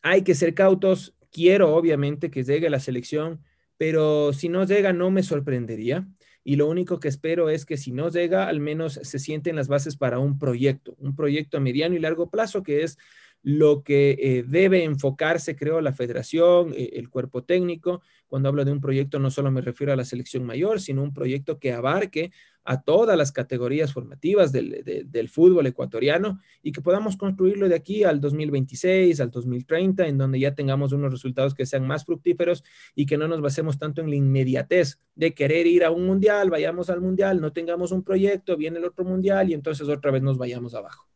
hay 0.00 0.22
que 0.22 0.34
ser 0.34 0.54
cautos. 0.54 1.14
Quiero, 1.30 1.74
obviamente, 1.74 2.30
que 2.30 2.44
llegue 2.44 2.70
la 2.70 2.80
selección, 2.80 3.42
pero 3.76 4.32
si 4.32 4.48
no 4.48 4.64
llega, 4.64 4.94
no 4.94 5.10
me 5.10 5.22
sorprendería 5.22 6.08
y 6.44 6.56
lo 6.56 6.68
único 6.68 6.98
que 7.00 7.08
espero 7.08 7.48
es 7.48 7.64
que 7.64 7.76
si 7.76 7.92
no 7.92 8.10
llega, 8.10 8.48
al 8.48 8.60
menos 8.60 8.94
se 9.02 9.18
sienten 9.18 9.56
las 9.56 9.68
bases 9.68 9.96
para 9.96 10.18
un 10.18 10.38
proyecto, 10.38 10.94
un 10.98 11.14
proyecto 11.14 11.56
a 11.56 11.60
mediano 11.60 11.94
y 11.94 12.00
largo 12.00 12.30
plazo 12.30 12.62
que 12.62 12.82
es 12.82 12.98
lo 13.42 13.82
que 13.82 14.16
eh, 14.20 14.44
debe 14.46 14.84
enfocarse, 14.84 15.56
creo, 15.56 15.80
la 15.80 15.92
federación, 15.92 16.72
eh, 16.76 16.90
el 16.94 17.10
cuerpo 17.10 17.42
técnico. 17.42 18.02
Cuando 18.28 18.48
hablo 18.48 18.64
de 18.64 18.72
un 18.72 18.80
proyecto, 18.80 19.18
no 19.18 19.30
solo 19.30 19.50
me 19.50 19.60
refiero 19.60 19.92
a 19.92 19.96
la 19.96 20.04
selección 20.04 20.44
mayor, 20.44 20.80
sino 20.80 21.02
un 21.02 21.12
proyecto 21.12 21.58
que 21.58 21.72
abarque 21.72 22.32
a 22.64 22.82
todas 22.82 23.18
las 23.18 23.32
categorías 23.32 23.92
formativas 23.92 24.52
del, 24.52 24.84
de, 24.84 25.04
del, 25.04 25.28
fútbol 25.28 25.66
ecuatoriano 25.66 26.40
y 26.62 26.70
que 26.70 26.80
podamos 26.80 27.16
construirlo 27.16 27.68
de 27.68 27.74
aquí 27.74 28.04
al 28.04 28.20
2026, 28.20 29.20
al 29.20 29.30
2030, 29.30 30.06
en 30.06 30.16
donde 30.16 30.38
ya 30.38 30.54
tengamos 30.54 30.92
unos 30.92 31.10
resultados 31.10 31.54
que 31.54 31.66
sean 31.66 31.86
más 31.86 32.04
fructíferos 32.04 32.62
y 32.94 33.06
que 33.06 33.18
no 33.18 33.26
nos 33.26 33.40
basemos 33.40 33.78
tanto 33.78 34.00
en 34.00 34.10
la 34.10 34.16
inmediatez 34.16 35.00
de 35.16 35.34
querer 35.34 35.66
ir 35.66 35.84
a 35.84 35.90
un 35.90 36.06
mundial, 36.06 36.50
vayamos 36.50 36.88
al 36.88 37.00
mundial, 37.00 37.40
no 37.40 37.52
tengamos 37.52 37.90
un 37.90 38.04
proyecto, 38.04 38.56
viene 38.56 38.78
el 38.78 38.84
otro 38.84 39.04
mundial 39.04 39.50
y 39.50 39.54
entonces 39.54 39.88
otra 39.88 40.12
vez 40.12 40.22
nos 40.22 40.38
vayamos 40.38 40.74
abajo. 40.74 41.11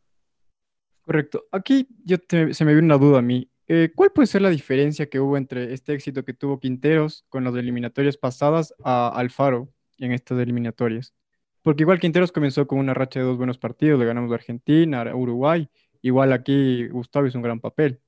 Correcto. 1.07 1.45
Aquí 1.53 1.87
yo 2.03 2.19
te, 2.19 2.53
se 2.53 2.65
me 2.65 2.73
viene 2.73 2.85
una 2.85 2.97
duda 2.97 3.19
a 3.19 3.21
mí. 3.21 3.49
Eh, 3.69 3.93
¿Cuál 3.95 4.11
puede 4.11 4.27
ser 4.27 4.41
la 4.41 4.49
diferencia 4.49 5.09
que 5.09 5.21
hubo 5.21 5.37
entre 5.37 5.73
este 5.73 5.93
éxito 5.93 6.25
que 6.25 6.33
tuvo 6.33 6.59
Quinteros 6.59 7.23
con 7.29 7.45
las 7.45 7.55
eliminatorias 7.55 8.17
pasadas 8.17 8.73
a 8.83 9.07
Alfaro 9.07 9.69
en 9.99 10.11
estas 10.11 10.37
eliminatorias? 10.37 11.13
Porque 11.61 11.83
igual 11.83 12.01
Quinteros 12.01 12.33
comenzó 12.33 12.67
con 12.67 12.79
una 12.79 12.93
racha 12.93 13.21
de 13.21 13.25
dos 13.25 13.37
buenos 13.37 13.57
partidos, 13.57 13.97
le 13.97 14.05
ganamos 14.05 14.33
a 14.33 14.35
Argentina, 14.35 15.01
a 15.01 15.15
Uruguay, 15.15 15.69
igual 16.01 16.33
aquí 16.33 16.89
Gustavo 16.89 17.25
hizo 17.25 17.37
un 17.37 17.43
gran 17.43 17.61
papel. 17.61 18.01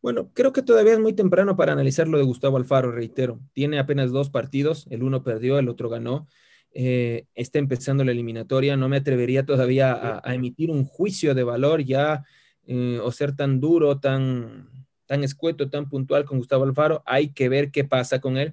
Bueno, 0.00 0.30
creo 0.32 0.54
que 0.54 0.62
todavía 0.62 0.94
es 0.94 1.00
muy 1.00 1.12
temprano 1.12 1.54
para 1.54 1.72
analizar 1.74 2.08
lo 2.08 2.16
de 2.16 2.24
Gustavo 2.24 2.56
Alfaro, 2.56 2.92
reitero. 2.92 3.40
Tiene 3.52 3.78
apenas 3.78 4.10
dos 4.10 4.30
partidos, 4.30 4.86
el 4.88 5.02
uno 5.02 5.22
perdió, 5.22 5.58
el 5.58 5.68
otro 5.68 5.90
ganó. 5.90 6.28
Eh, 6.78 7.24
está 7.34 7.58
empezando 7.58 8.04
la 8.04 8.12
eliminatoria. 8.12 8.76
No 8.76 8.90
me 8.90 8.98
atrevería 8.98 9.46
todavía 9.46 10.20
a, 10.22 10.34
emitir 10.34 10.70
un 10.70 10.84
juicio 10.84 11.34
de 11.34 11.42
valor 11.42 11.82
ya 11.82 12.22
eh, 12.66 13.00
o 13.02 13.10
ser 13.12 13.34
tan 13.34 13.60
duro, 13.60 13.98
tan, 13.98 14.68
tan 15.06 15.24
escueto, 15.24 15.70
tan 15.70 15.88
puntual 15.88 16.26
con 16.26 16.36
Gustavo 16.36 16.64
Alfaro. 16.64 17.02
Hay 17.06 17.32
que 17.32 17.48
ver 17.48 17.70
qué 17.70 17.84
pasa 17.84 18.20
con 18.20 18.36
él. 18.36 18.52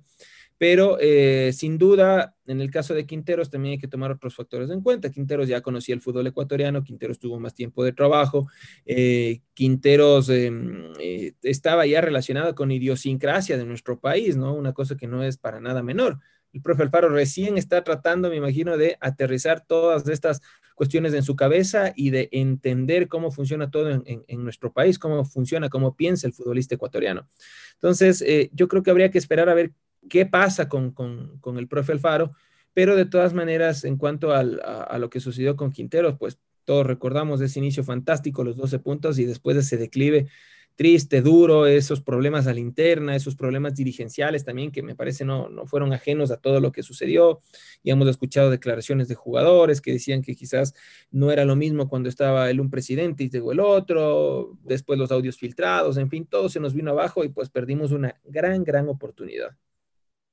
Pero 0.57 0.99
eh, 1.01 1.51
sin 1.51 1.77
duda, 1.77 2.33
en 2.45 2.61
el 2.61 2.71
caso 2.71 2.93
de 2.93 3.05
Quinteros 3.05 3.49
también 3.49 3.73
hay 3.73 3.77
que 3.77 3.89
tomar 3.89 4.11
otros 4.11 4.35
factores 4.35 4.69
en 4.69 4.79
cuenta. 4.79 5.11
Quinteros 5.11 5.49
ya 5.49 5.59
conocía 5.59 5.93
el 5.93 5.99
fútbol 5.99 6.25
ecuatoriano, 6.27 6.81
Quinteros 6.81 7.19
tuvo 7.19 7.41
más 7.41 7.53
tiempo 7.53 7.83
de 7.83 7.91
trabajo, 7.91 8.47
Quinteros 9.53 10.31
estaba 11.41 11.85
ya 11.85 11.99
relacionado 11.99 12.55
con 12.55 12.71
idiosincrasia 12.71 13.57
de 13.57 13.65
nuestro 13.65 13.99
país, 13.99 14.37
¿no? 14.37 14.53
Una 14.53 14.71
cosa 14.71 14.95
que 14.95 15.07
no 15.07 15.23
es 15.23 15.35
para 15.35 15.59
nada 15.59 15.83
menor. 15.83 16.19
El 16.53 16.61
profe 16.61 16.83
Alfaro 16.83 17.09
recién 17.09 17.57
está 17.57 17.83
tratando, 17.83 18.29
me 18.29 18.35
imagino, 18.37 18.77
de 18.77 18.97
aterrizar 19.01 19.65
todas 19.65 20.07
estas 20.07 20.41
cuestiones 20.75 21.13
en 21.13 21.23
su 21.23 21.35
cabeza 21.35 21.93
y 21.95 22.11
de 22.11 22.29
entender 22.31 23.07
cómo 23.07 23.31
funciona 23.31 23.69
todo 23.71 23.89
en, 23.89 24.43
nuestro 24.43 24.71
país, 24.71 24.97
cómo 24.99 25.25
funciona, 25.25 25.69
cómo 25.69 25.95
piensa 25.95 26.27
el 26.27 26.33
futbolista 26.33 26.75
ecuatoriano. 26.75 27.27
Entonces, 27.73 28.23
yo 28.53 28.67
creo 28.67 28.83
que 28.83 28.91
habría 28.91 29.11
que 29.11 29.17
esperar 29.17 29.49
a 29.49 29.53
ver 29.53 29.71
qué 30.09 30.25
pasa 30.25 30.69
con, 30.69 30.95
el 31.57 31.67
profe 31.67 31.91
Alfaro, 31.91 32.33
pero 32.73 32.95
de 32.95 33.05
todas 33.05 33.33
maneras, 33.33 33.83
en 33.83 33.97
cuanto 33.97 34.33
a, 34.33 34.43
lo 34.43 35.09
que 35.09 35.19
sucedió 35.19 35.55
con 35.55 35.71
Quinteros, 35.71 36.17
pues 36.17 36.39
todos 36.65 36.85
recordamos 36.85 37.41
ese 37.41 37.59
inicio 37.59 37.83
fantástico, 37.83 38.43
los 38.43 38.57
12 38.57 38.79
puntos, 38.79 39.19
y 39.19 39.25
después 39.25 39.55
de 39.55 39.61
ese 39.61 39.77
declive 39.77 40.27
triste, 40.75 41.21
duro, 41.21 41.67
esos 41.67 42.01
problemas 42.01 42.47
a 42.47 42.53
la 42.53 42.59
interna, 42.59 43.15
esos 43.15 43.35
problemas 43.35 43.75
dirigenciales 43.75 44.43
también 44.43 44.71
que 44.71 44.81
me 44.81 44.95
parece 44.95 45.25
no, 45.25 45.49
no 45.49 45.67
fueron 45.67 45.93
ajenos 45.93 46.31
a 46.31 46.37
todo 46.37 46.59
lo 46.59 46.71
que 46.71 46.83
sucedió. 46.83 47.41
Y 47.83 47.91
hemos 47.91 48.07
escuchado 48.07 48.49
declaraciones 48.49 49.07
de 49.07 49.15
jugadores 49.15 49.81
que 49.81 49.91
decían 49.91 50.21
que 50.21 50.35
quizás 50.35 50.73
no 51.11 51.31
era 51.31 51.45
lo 51.45 51.55
mismo 51.55 51.87
cuando 51.87 52.09
estaba 52.09 52.49
el 52.49 52.59
un 52.59 52.69
presidente 52.69 53.23
y 53.23 53.29
llegó 53.29 53.51
el 53.51 53.59
otro, 53.59 54.57
después 54.63 54.97
los 54.97 55.11
audios 55.11 55.37
filtrados, 55.37 55.97
en 55.97 56.09
fin, 56.09 56.25
todo 56.25 56.49
se 56.49 56.59
nos 56.59 56.73
vino 56.73 56.91
abajo 56.91 57.23
y 57.23 57.29
pues 57.29 57.49
perdimos 57.49 57.91
una 57.91 58.19
gran, 58.23 58.63
gran 58.63 58.89
oportunidad. 58.89 59.55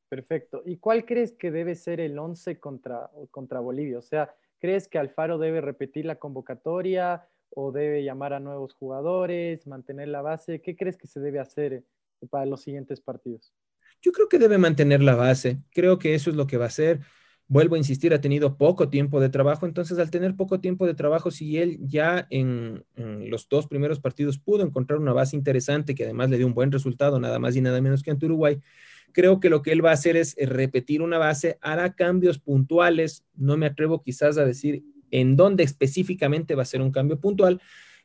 Perfecto. 0.09 0.62
¿Y 0.64 0.79
cuál 0.79 1.05
crees 1.05 1.33
que 1.33 1.50
debe 1.50 1.74
ser 1.76 2.00
el 2.00 2.18
11 2.18 2.59
contra, 2.59 3.11
contra 3.31 3.61
Bolivia? 3.61 3.98
O 3.98 4.03
sea, 4.03 4.35
¿crees 4.59 4.88
que 4.88 4.98
Alfaro 4.98 5.38
debe 5.38 5.61
repetir 5.61 6.05
la 6.05 6.16
convocatoria 6.16 7.29
o 7.50 7.72
debe 7.72 8.04
llamar 8.04 8.32
a 8.32 8.40
nuevos 8.40 8.74
jugadores, 8.74 9.66
mantener 9.66 10.08
la 10.08 10.22
base? 10.22 10.60
¿Qué 10.60 10.76
crees 10.76 10.96
que 10.96 11.06
se 11.06 11.20
debe 11.20 11.40
hacer 11.40 11.84
para 12.30 12.46
los 12.46 12.62
siguientes 12.62 13.00
partidos? 13.00 13.52
Yo 14.02 14.12
creo 14.12 14.28
que 14.28 14.38
debe 14.38 14.58
mantener 14.58 15.02
la 15.02 15.14
base. 15.14 15.58
Creo 15.72 15.98
que 15.98 16.14
eso 16.14 16.30
es 16.30 16.36
lo 16.36 16.46
que 16.46 16.56
va 16.56 16.64
a 16.64 16.68
hacer. 16.68 17.00
Vuelvo 17.48 17.74
a 17.74 17.78
insistir, 17.78 18.14
ha 18.14 18.20
tenido 18.20 18.56
poco 18.56 18.88
tiempo 18.88 19.20
de 19.20 19.28
trabajo, 19.28 19.66
entonces 19.66 19.98
al 19.98 20.10
tener 20.10 20.36
poco 20.36 20.60
tiempo 20.60 20.86
de 20.86 20.94
trabajo, 20.94 21.32
si 21.32 21.58
él 21.58 21.78
ya 21.82 22.28
en, 22.30 22.84
en, 22.94 23.28
los 23.28 23.48
dos 23.48 23.66
primeros 23.66 23.98
partidos 23.98 24.38
pudo 24.38 24.62
encontrar 24.62 25.00
una 25.00 25.12
base 25.12 25.34
interesante 25.34 25.96
que 25.96 26.04
además 26.04 26.30
le 26.30 26.38
dio 26.38 26.46
un 26.46 26.54
buen 26.54 26.70
resultado, 26.70 27.18
nada 27.18 27.40
más 27.40 27.56
y 27.56 27.60
nada 27.60 27.80
menos 27.80 28.04
que 28.04 28.12
ante 28.12 28.26
Uruguay, 28.26 28.60
Creo 29.12 29.40
que 29.40 29.50
lo 29.50 29.62
que 29.62 29.72
él 29.72 29.84
va 29.84 29.90
a 29.90 29.94
hacer 29.94 30.16
es 30.16 30.36
repetir 30.38 31.02
una 31.02 31.18
base, 31.18 31.58
hará 31.60 31.94
cambios 31.94 32.38
puntuales, 32.38 33.24
no 33.34 33.56
me 33.56 33.66
atrevo 33.66 34.02
quizás 34.02 34.38
a 34.38 34.44
decir 34.44 34.84
en 35.11 35.37
dónde 35.37 35.64
específicamente 35.64 36.55
va 36.55 36.62
a 36.62 36.66
ser 36.66 36.83
un 36.83 36.92
cambio 36.92 37.18
puntual, 37.18 37.61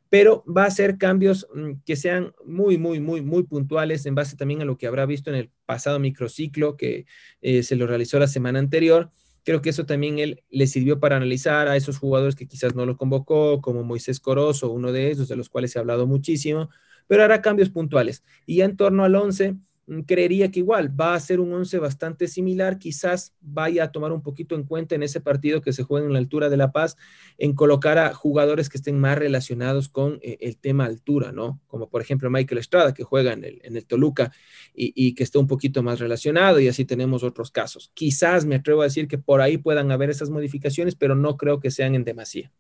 pero 0.10 0.44
va 0.46 0.66
a 0.66 0.72
ser 0.72 0.98
cambios 0.98 1.48
mm, 1.54 1.84
que 1.86 1.96
sean 1.96 2.34
muy, 2.46 2.78
muy, 2.78 3.00
muy, 3.00 3.22
muy 3.22 3.44
puntuales 3.44 4.06
en 4.06 4.16
base 4.16 4.38
también 4.38 4.62
a 4.62 4.66
lo 4.66 4.78
que 4.78 4.88
habrá 4.88 5.06
visto 5.06 5.30
en 5.30 5.36
el 5.36 5.52
pasado 5.66 6.00
microciclo 6.00 6.78
que 6.78 7.06
eh, 7.42 7.64
se 7.64 7.76
lo 7.76 7.88
realizó 7.88 8.20
la 8.20 8.28
semana 8.28 8.60
anterior. 8.60 9.12
Creo 9.44 9.62
que 9.62 9.70
eso 9.70 9.86
también 9.86 10.20
él 10.20 10.44
le 10.50 10.68
sirvió 10.68 11.00
para 11.00 11.18
analizar 11.18 11.68
a 11.68 11.76
esos 11.76 11.98
jugadores 11.98 12.36
que 12.36 12.48
quizás 12.48 12.76
no 12.76 12.86
lo 12.86 12.98
convocó, 12.98 13.62
como 13.62 13.84
Moisés 13.84 14.20
Corozo, 14.20 14.72
uno 14.72 14.92
de 14.92 15.12
esos, 15.12 15.28
de 15.28 15.36
los 15.36 15.50
cuales 15.50 15.72
se 15.72 15.80
ha 15.80 15.82
hablado 15.82 16.08
muchísimo, 16.08 16.70
pero 17.08 17.24
hará 17.24 17.42
cambios 17.42 17.70
puntuales. 17.70 18.24
Y 18.46 18.58
ya 18.58 18.66
en 18.66 18.76
torno 18.76 19.04
al 19.04 19.16
11, 19.16 19.56
Mm, 19.56 19.58
creería 20.06 20.50
que 20.50 20.60
igual 20.60 21.00
va 21.00 21.14
a 21.14 21.20
ser 21.20 21.40
un 21.40 21.54
11 21.54 21.78
bastante 21.80 22.28
similar, 22.28 22.80
quizás 22.80 23.36
vaya 23.40 23.86
a 23.86 23.92
tomar 23.92 24.12
un 24.12 24.22
poquito 24.22 24.56
en 24.56 24.64
cuenta 24.64 24.96
en 24.96 25.04
ese 25.04 25.22
partido 25.22 25.62
que 25.62 25.74
se 25.74 25.84
juega 25.84 26.08
en 26.08 26.14
la 26.14 26.20
altura 26.20 26.50
de 26.50 26.58
La 26.58 26.72
Paz, 26.72 26.98
en 27.38 27.54
colocar 27.54 27.98
a 27.98 28.14
jugadores 28.14 28.70
que 28.70 28.78
estén 28.78 29.00
más 29.00 29.18
relacionados 29.18 29.90
con 29.90 30.20
eh, 30.24 30.38
el 30.42 30.58
tema 30.58 30.86
altura, 30.86 31.32
¿no? 31.32 31.62
Como 31.68 31.90
por 31.90 32.02
ejemplo 32.02 32.30
Michael 32.32 32.58
Estrada, 32.58 32.94
que 32.94 33.04
juega 33.04 33.34
en 33.34 33.44
el, 33.44 33.62
en 33.64 33.78
el 33.78 33.86
Toluca 33.86 34.32
y, 34.74 34.92
y, 34.96 35.14
que 35.14 35.24
está 35.24 35.38
un 35.38 35.48
poquito 35.48 35.84
más 35.84 36.00
relacionado, 36.00 36.60
y 36.60 36.68
así 36.68 36.86
tenemos 36.86 37.24
otros 37.24 37.52
casos. 37.52 37.92
Quizás 37.94 38.46
me 38.46 38.56
atrevo 38.56 38.82
a 38.82 38.86
decir 38.86 39.08
que 39.08 39.20
por 39.20 39.42
ahí 39.42 39.58
puedan 39.58 39.92
haber 39.92 40.10
esas 40.10 40.30
modificaciones, 40.32 40.96
pero 40.96 41.16
no 41.16 41.38
creo 41.38 41.60
que 41.60 41.70
sean 41.70 41.94
en 41.94 42.04
demasía. 42.04 42.52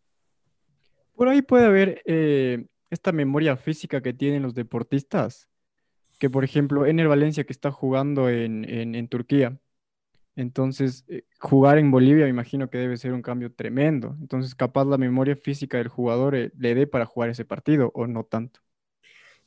Por 1.16 1.28
ahí 1.30 1.42
puede 1.42 1.66
haber 1.66 2.02
eh, 2.06 2.66
esta 2.90 3.12
memoria 3.12 3.56
física 3.56 4.02
que 4.02 4.14
tienen 4.14 4.44
los 4.44 4.54
deportistas 4.54 5.50
por 6.30 6.44
ejemplo, 6.44 6.86
Ener 6.86 7.08
Valencia 7.08 7.44
que 7.44 7.54
está 7.54 7.72
jugando 7.72 8.30
en, 8.30 9.08
Turquía. 9.08 9.58
Entonces, 10.36 11.06
eh, 11.08 11.24
jugar 11.40 11.78
en 11.78 11.92
Bolivia 11.92 12.26
me 12.26 12.30
imagino 12.30 12.70
que 12.70 12.78
debe 12.78 12.98
ser 12.98 13.14
un 13.14 13.22
cambio 13.22 13.54
tremendo. 13.54 14.18
Entonces, 14.20 14.56
capaz 14.56 14.86
la 14.86 14.98
memoria 14.98 15.36
física 15.36 15.78
del 15.78 15.88
jugador 15.88 16.36
eh, 16.36 16.52
le 16.58 16.76
dé 16.76 16.88
para 16.88 17.06
jugar 17.06 17.30
ese 17.30 17.46
partido 17.46 17.92
o 17.96 18.08
no 18.08 18.26
tanto. 18.26 18.60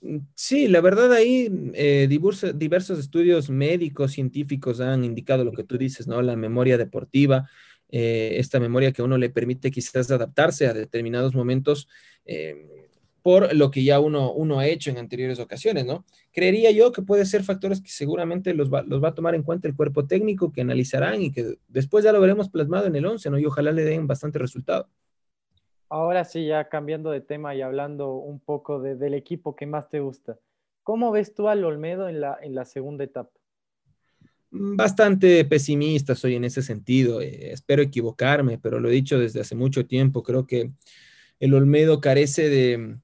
Mm, 0.00 0.18
sí, 0.34 0.68
la 0.68 0.80
verdad 0.80 1.12
ahí 1.12 1.50
eh, 1.74 2.06
diversos, 2.08 2.58
diversos, 2.58 2.98
estudios 2.98 3.50
médicos, 3.50 4.12
científicos 4.12 4.80
han 4.80 5.04
indicado 5.04 5.44
lo 5.44 5.52
que 5.52 5.64
tú 5.64 5.78
dices, 5.78 6.06
¿no? 6.08 6.22
La 6.22 6.36
memoria 6.36 6.78
deportiva, 6.78 7.48
esta 7.90 8.60
memoria 8.60 8.92
que 8.92 9.00
a 9.00 9.04
uno 9.06 9.16
le 9.16 9.30
permite 9.30 9.70
quizás 9.70 10.10
adaptarse 10.10 10.66
a 10.66 10.74
determinados 10.74 11.34
momentos 11.34 11.88
por 13.22 13.54
lo 13.54 13.70
que 13.70 13.84
ya 13.84 14.00
uno, 14.00 14.32
uno 14.32 14.58
ha 14.58 14.66
hecho 14.66 14.90
en 14.90 14.98
anteriores 14.98 15.38
ocasiones, 15.40 15.84
¿no? 15.84 16.04
Creería 16.32 16.70
yo 16.70 16.92
que 16.92 17.02
puede 17.02 17.26
ser 17.26 17.42
factores 17.42 17.80
que 17.80 17.90
seguramente 17.90 18.54
los 18.54 18.72
va, 18.72 18.82
los 18.82 19.02
va 19.02 19.08
a 19.08 19.14
tomar 19.14 19.34
en 19.34 19.42
cuenta 19.42 19.68
el 19.68 19.76
cuerpo 19.76 20.06
técnico, 20.06 20.52
que 20.52 20.60
analizarán 20.60 21.22
y 21.22 21.32
que 21.32 21.58
después 21.68 22.04
ya 22.04 22.12
lo 22.12 22.20
veremos 22.20 22.48
plasmado 22.48 22.86
en 22.86 22.96
el 22.96 23.06
11, 23.06 23.30
¿no? 23.30 23.38
Y 23.38 23.46
ojalá 23.46 23.72
le 23.72 23.84
den 23.84 24.06
bastante 24.06 24.38
resultado. 24.38 24.88
Ahora 25.88 26.24
sí, 26.24 26.46
ya 26.46 26.68
cambiando 26.68 27.10
de 27.10 27.20
tema 27.20 27.54
y 27.54 27.62
hablando 27.62 28.14
un 28.14 28.40
poco 28.40 28.80
del 28.80 29.14
equipo 29.14 29.56
que 29.56 29.66
más 29.66 29.88
te 29.88 30.00
gusta. 30.00 30.38
¿Cómo 30.82 31.10
ves 31.10 31.34
tú 31.34 31.48
al 31.48 31.64
Olmedo 31.64 32.08
en 32.08 32.20
la, 32.20 32.38
en 32.40 32.54
la 32.54 32.64
segunda 32.64 33.04
etapa? 33.04 33.30
Bastante 34.50 35.44
pesimista 35.44 36.14
soy 36.14 36.36
en 36.36 36.44
ese 36.44 36.62
sentido. 36.62 37.20
Eh, 37.20 37.52
espero 37.52 37.82
equivocarme, 37.82 38.58
pero 38.58 38.80
lo 38.80 38.88
he 38.88 38.92
dicho 38.92 39.18
desde 39.18 39.40
hace 39.40 39.54
mucho 39.54 39.86
tiempo. 39.86 40.22
Creo 40.22 40.46
que 40.46 40.72
el 41.40 41.54
Olmedo 41.54 42.00
carece 42.00 42.48
de, 42.48 42.98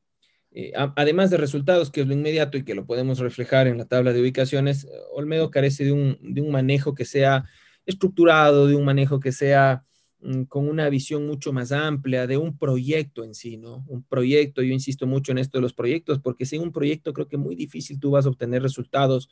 eh, 0.56 0.72
además 0.76 1.30
de 1.30 1.36
resultados, 1.36 1.90
que 1.90 2.00
es 2.00 2.06
lo 2.06 2.12
inmediato 2.12 2.56
y 2.56 2.64
que 2.64 2.76
lo 2.76 2.86
podemos 2.86 3.18
reflejar 3.18 3.66
en 3.66 3.76
la 3.76 3.86
tabla 3.86 4.12
de 4.12 4.20
ubicaciones, 4.20 4.86
Olmedo 5.12 5.50
carece 5.50 5.84
de 5.84 5.90
un, 5.90 6.50
manejo 6.50 6.94
que 6.94 7.04
sea 7.04 7.44
estructurado, 7.86 8.68
de 8.68 8.76
un 8.76 8.84
manejo 8.84 9.18
que 9.18 9.32
sea 9.32 9.84
mm, 10.20 10.44
con 10.44 10.68
una 10.68 10.88
visión 10.88 11.26
mucho 11.26 11.52
más 11.52 11.72
amplia, 11.72 12.28
de 12.28 12.36
un 12.36 12.56
proyecto 12.56 13.24
en 13.24 13.34
sí, 13.34 13.56
¿no? 13.56 13.84
Un 13.88 14.04
proyecto, 14.04 14.62
yo 14.62 14.72
insisto 14.72 15.08
mucho 15.08 15.32
en 15.32 15.38
esto 15.38 15.58
de 15.58 15.62
los 15.62 15.72
proyectos, 15.74 16.20
porque 16.20 16.46
sin 16.46 16.62
un 16.62 16.70
proyecto 16.70 17.12
creo 17.12 17.26
que 17.26 17.36
muy 17.36 17.56
difícil 17.56 17.98
tú 17.98 18.12
vas 18.12 18.24
a 18.24 18.28
obtener 18.28 18.62
resultados 18.62 19.28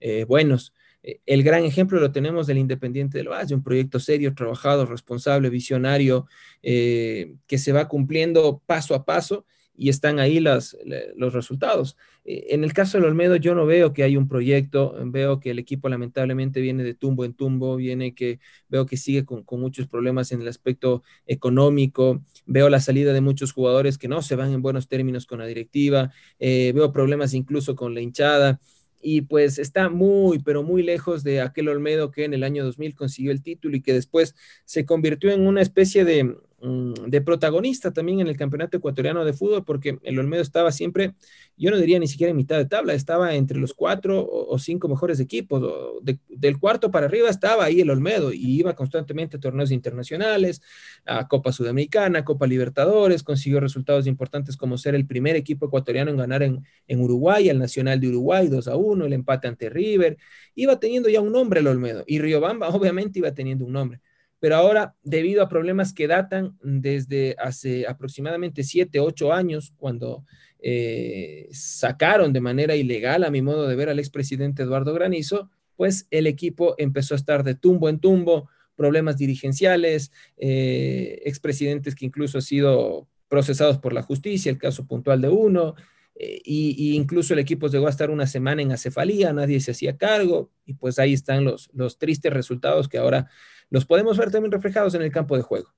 eh, 0.00 0.24
buenos. 0.24 0.74
Eh, 1.02 1.20
el 1.24 1.42
gran 1.42 1.64
ejemplo 1.64 1.98
lo 2.00 2.12
tenemos 2.12 2.46
del 2.46 2.58
Independiente 2.58 3.16
del 3.16 3.28
Valle, 3.28 3.54
un 3.54 3.62
proyecto 3.62 3.98
serio, 3.98 4.34
trabajado, 4.34 4.84
responsable, 4.84 5.48
visionario, 5.48 6.26
que 6.62 7.58
se 7.58 7.72
va 7.72 7.88
cumpliendo 7.88 8.60
paso 8.66 8.94
a 8.94 9.06
paso 9.06 9.46
y 9.76 9.88
están 9.88 10.18
ahí 10.18 10.40
las, 10.40 10.76
los 11.16 11.32
resultados. 11.32 11.96
Eh, 12.24 12.46
en 12.50 12.64
el 12.64 12.72
caso 12.72 12.98
del 12.98 13.06
Olmedo, 13.06 13.36
yo 13.36 13.54
no 13.54 13.66
veo 13.66 13.92
que 13.92 14.02
hay 14.02 14.16
un 14.16 14.28
proyecto, 14.28 14.94
veo 15.06 15.38
que 15.40 15.50
el 15.50 15.58
equipo 15.58 15.88
lamentablemente 15.88 16.60
viene 16.60 16.82
de 16.82 16.94
tumbo 16.94 17.24
en 17.24 17.34
tumbo, 17.34 17.76
viene 17.76 18.14
que 18.14 18.40
veo 18.68 18.86
que 18.86 18.96
sigue 18.96 19.24
con, 19.24 19.44
muchos 19.58 19.86
problemas 19.86 20.32
en 20.32 20.40
el 20.40 20.48
aspecto 20.48 21.02
económico, 21.26 22.22
veo 22.46 22.68
la 22.68 22.80
salida 22.80 23.12
de 23.12 23.20
muchos 23.20 23.52
jugadores 23.52 23.98
que 23.98 24.08
no 24.08 24.22
se 24.22 24.36
van 24.36 24.52
en 24.52 24.62
buenos 24.62 24.88
términos 24.88 25.26
con 25.26 25.38
la 25.38 25.46
directiva, 25.46 26.12
eh, 26.38 26.72
veo 26.74 26.92
problemas 26.92 27.34
incluso 27.34 27.76
con 27.76 27.94
la 27.94 28.00
hinchada 28.00 28.60
y 29.00 29.22
pues 29.22 29.58
está 29.58 29.88
muy, 29.88 30.40
pero 30.40 30.62
muy 30.62 30.82
lejos 30.82 31.22
de 31.22 31.40
aquel 31.40 31.68
Olmedo 31.68 32.10
que 32.10 32.24
en 32.24 32.34
el 32.34 32.42
año 32.42 32.64
2000 32.64 32.94
consiguió 32.94 33.30
el 33.30 33.42
título 33.42 33.76
y 33.76 33.82
que 33.82 33.92
después 33.92 34.34
se 34.64 34.84
convirtió 34.84 35.30
en 35.30 35.46
una 35.46 35.62
especie 35.62 36.04
de, 36.04 36.34
de 36.66 37.20
protagonista 37.20 37.92
también 37.92 38.20
en 38.20 38.26
el 38.26 38.36
campeonato 38.36 38.76
ecuatoriano 38.76 39.24
de 39.24 39.32
fútbol, 39.32 39.64
porque 39.64 39.98
el 40.02 40.18
Olmedo 40.18 40.42
estaba 40.42 40.72
siempre, 40.72 41.14
yo 41.56 41.70
no 41.70 41.76
diría 41.76 41.98
ni 41.98 42.08
siquiera 42.08 42.30
en 42.30 42.36
mitad 42.36 42.56
de 42.56 42.66
tabla, 42.66 42.94
estaba 42.94 43.34
entre 43.34 43.58
los 43.58 43.72
cuatro 43.72 44.26
o, 44.28 44.58
cinco 44.58 44.88
mejores 44.88 45.20
equipos, 45.20 45.62
del 46.02 46.58
cuarto 46.58 46.90
para 46.90 47.06
arriba 47.06 47.28
estaba 47.28 47.64
ahí 47.64 47.80
el 47.80 47.90
Olmedo 47.90 48.32
y 48.32 48.58
iba 48.58 48.74
constantemente 48.74 49.36
a 49.36 49.40
torneos 49.40 49.70
internacionales, 49.70 50.60
a 51.04 51.28
Copa 51.28 51.52
Sudamericana, 51.52 52.24
Copa 52.24 52.46
Libertadores, 52.46 53.22
consiguió 53.22 53.60
resultados 53.60 54.06
importantes 54.06 54.56
como 54.56 54.78
ser 54.78 54.94
el 54.94 55.06
primer 55.06 55.36
equipo 55.36 55.66
ecuatoriano 55.66 56.10
en 56.10 56.16
ganar 56.16 56.42
en, 56.42 56.64
en 56.88 57.00
Uruguay, 57.00 57.48
el 57.48 57.58
Nacional 57.58 58.00
de 58.00 58.08
Uruguay 58.08 58.48
2 58.48 58.68
a 58.68 58.76
1, 58.76 59.06
el 59.06 59.12
empate 59.12 59.46
ante 59.48 59.70
River, 59.70 60.16
iba 60.54 60.80
teniendo 60.80 61.08
ya 61.08 61.20
un 61.20 61.32
nombre 61.32 61.60
el 61.60 61.66
Olmedo 61.68 62.02
y 62.06 62.18
Riobamba 62.18 62.68
obviamente 62.70 63.18
iba 63.20 63.32
teniendo 63.32 63.64
un 63.64 63.72
nombre 63.72 64.00
pero 64.38 64.56
ahora, 64.56 64.94
debido 65.02 65.42
a 65.42 65.48
problemas 65.48 65.92
que 65.92 66.06
datan 66.06 66.56
desde 66.62 67.34
hace 67.38 67.86
aproximadamente 67.86 68.64
siete, 68.64 69.00
ocho 69.00 69.32
años, 69.32 69.72
cuando 69.76 70.24
eh, 70.60 71.48
sacaron 71.52 72.32
de 72.32 72.40
manera 72.40 72.76
ilegal, 72.76 73.24
a 73.24 73.30
mi 73.30 73.42
modo 73.42 73.66
de 73.66 73.76
ver, 73.76 73.88
al 73.88 73.98
expresidente 73.98 74.62
Eduardo 74.62 74.92
Granizo, 74.92 75.50
pues 75.76 76.06
el 76.10 76.26
equipo 76.26 76.74
empezó 76.78 77.14
a 77.14 77.18
estar 77.18 77.44
de 77.44 77.54
tumbo 77.54 77.88
en 77.88 77.98
tumbo, 77.98 78.48
problemas 78.74 79.16
dirigenciales, 79.16 80.12
eh, 80.36 81.22
expresidentes 81.24 81.94
que 81.94 82.06
incluso 82.06 82.38
han 82.38 82.42
sido 82.42 83.08
procesados 83.28 83.78
por 83.78 83.92
la 83.92 84.02
justicia, 84.02 84.50
el 84.50 84.58
caso 84.58 84.86
puntual 84.86 85.20
de 85.20 85.28
uno, 85.28 85.74
eh, 86.14 86.40
y, 86.44 86.94
incluso 86.94 87.34
el 87.34 87.40
equipo 87.40 87.68
llegó 87.68 87.86
a 87.86 87.90
estar 87.90 88.10
una 88.10 88.26
semana 88.26 88.62
en 88.62 88.72
acefalía, 88.72 89.32
nadie 89.32 89.60
se 89.60 89.72
hacía 89.72 89.96
cargo, 89.96 90.50
y 90.64 90.74
pues 90.74 90.98
ahí 90.98 91.12
están 91.12 91.44
los, 91.44 91.70
los 91.74 91.98
tristes 91.98 92.32
resultados 92.32 92.88
que 92.88 92.98
ahora 92.98 93.28
los 93.70 93.84
podemos 93.86 94.16
ver 94.18 94.30
también 94.30 94.52
reflejados 94.52 94.94
en 94.94 95.02
el 95.02 95.12
campo 95.12 95.36
de 95.36 95.42
juego. 95.42 95.72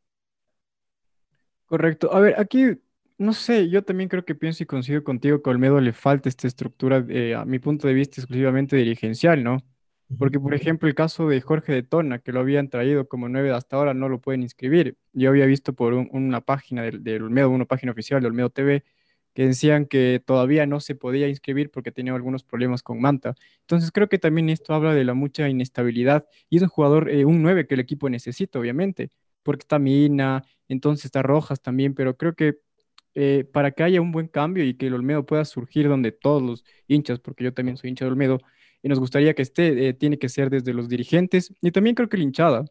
Correcto. 1.67 2.13
A 2.15 2.21
ver, 2.21 2.41
aquí, 2.41 2.79
no 3.19 3.33
sé, 3.33 3.69
yo 3.69 3.83
también 3.85 4.09
creo 4.09 4.25
que 4.25 4.35
pienso 4.35 4.63
y 4.63 4.67
consigo 4.67 5.05
contigo 5.05 5.43
que 5.43 5.51
a 5.51 5.53
Olmedo 5.53 5.81
le 5.81 5.93
falta 5.93 6.29
esta 6.29 6.47
estructura, 6.47 7.05
eh, 7.09 7.35
a 7.35 7.45
mi 7.45 7.59
punto 7.59 7.87
de 7.87 7.95
vista, 7.95 8.21
exclusivamente 8.21 8.77
dirigencial, 8.77 9.45
¿no? 9.45 9.59
Porque, 10.19 10.41
por 10.41 10.55
ejemplo, 10.55 10.89
el 10.89 10.95
caso 10.95 11.29
de 11.29 11.41
Jorge 11.43 11.73
de 11.75 11.83
Tona, 11.83 12.21
que 12.21 12.33
lo 12.33 12.41
habían 12.41 12.71
traído 12.71 13.07
como 13.09 13.29
nueve 13.29 13.53
hasta 13.53 13.77
ahora, 13.77 13.93
no 13.93 14.09
lo 14.09 14.21
pueden 14.23 14.43
inscribir. 14.43 14.97
Yo 15.13 15.29
había 15.29 15.45
visto 15.45 15.75
por 15.75 15.93
una 15.93 16.41
página 16.41 16.83
del, 16.83 17.05
del, 17.05 17.25
Olmedo, 17.25 17.51
una 17.51 17.67
página 17.67 17.93
oficial 17.93 18.23
de 18.23 18.29
Olmedo 18.29 18.49
TV, 18.49 18.85
que 19.39 19.47
decían 19.47 19.87
que 19.87 20.21
todavía 20.27 20.67
no 20.67 20.81
se 20.81 20.97
podía 20.97 21.29
inscribir 21.29 21.71
porque 21.71 21.93
tenía 21.93 22.13
algunos 22.13 22.43
problemas 22.43 22.83
con 22.83 23.01
Manta. 23.01 23.37
Entonces, 23.61 23.93
creo 23.93 24.09
que 24.09 24.19
también 24.19 24.49
esto 24.49 24.75
habla 24.75 24.93
de 24.95 25.05
la 25.05 25.15
mucha 25.15 25.49
inestabilidad 25.49 26.27
y 26.51 26.57
es 26.57 26.63
un 26.65 26.69
jugador, 26.69 27.09
eh, 27.09 27.25
un 27.25 27.41
9 27.41 27.69
que 27.69 27.75
el 27.75 27.81
equipo 27.81 28.11
necesita, 28.11 28.59
obviamente, 28.59 29.11
porque 29.45 29.63
está 29.63 29.79
Mina, 29.79 30.43
entonces 30.67 31.05
está 31.05 31.23
Rojas 31.23 31.63
también, 31.63 31.95
pero 31.95 32.17
creo 32.17 32.35
que 32.35 32.59
eh, 33.15 33.45
para 33.53 33.71
que 33.71 33.85
haya 33.85 34.01
un 34.01 34.11
buen 34.11 34.27
cambio 34.27 34.65
y 34.65 34.75
que 34.75 34.89
el 34.89 34.95
Olmedo 34.95 35.25
pueda 35.25 35.45
surgir 35.45 35.89
donde 35.89 36.11
todos 36.11 36.43
los 36.43 36.65
hinchas, 36.89 37.21
porque 37.21 37.45
yo 37.45 37.55
también 37.55 37.77
soy 37.77 37.91
hincha 37.91 38.07
de 38.07 38.11
Olmedo, 38.11 38.41
y 38.83 38.89
nos 38.89 38.99
gustaría 38.99 39.35
que 39.35 39.43
esté, 39.43 39.89
eh, 39.89 39.95
tiene 39.95 40.19
que 40.19 40.29
ser 40.29 40.51
desde 40.51 40.75
los 40.75 40.89
dirigentes 40.89 41.55
y 41.63 41.71
también 41.71 41.95
creo 41.95 42.09
que 42.09 42.17
la 42.17 42.25
hinchada, 42.25 42.65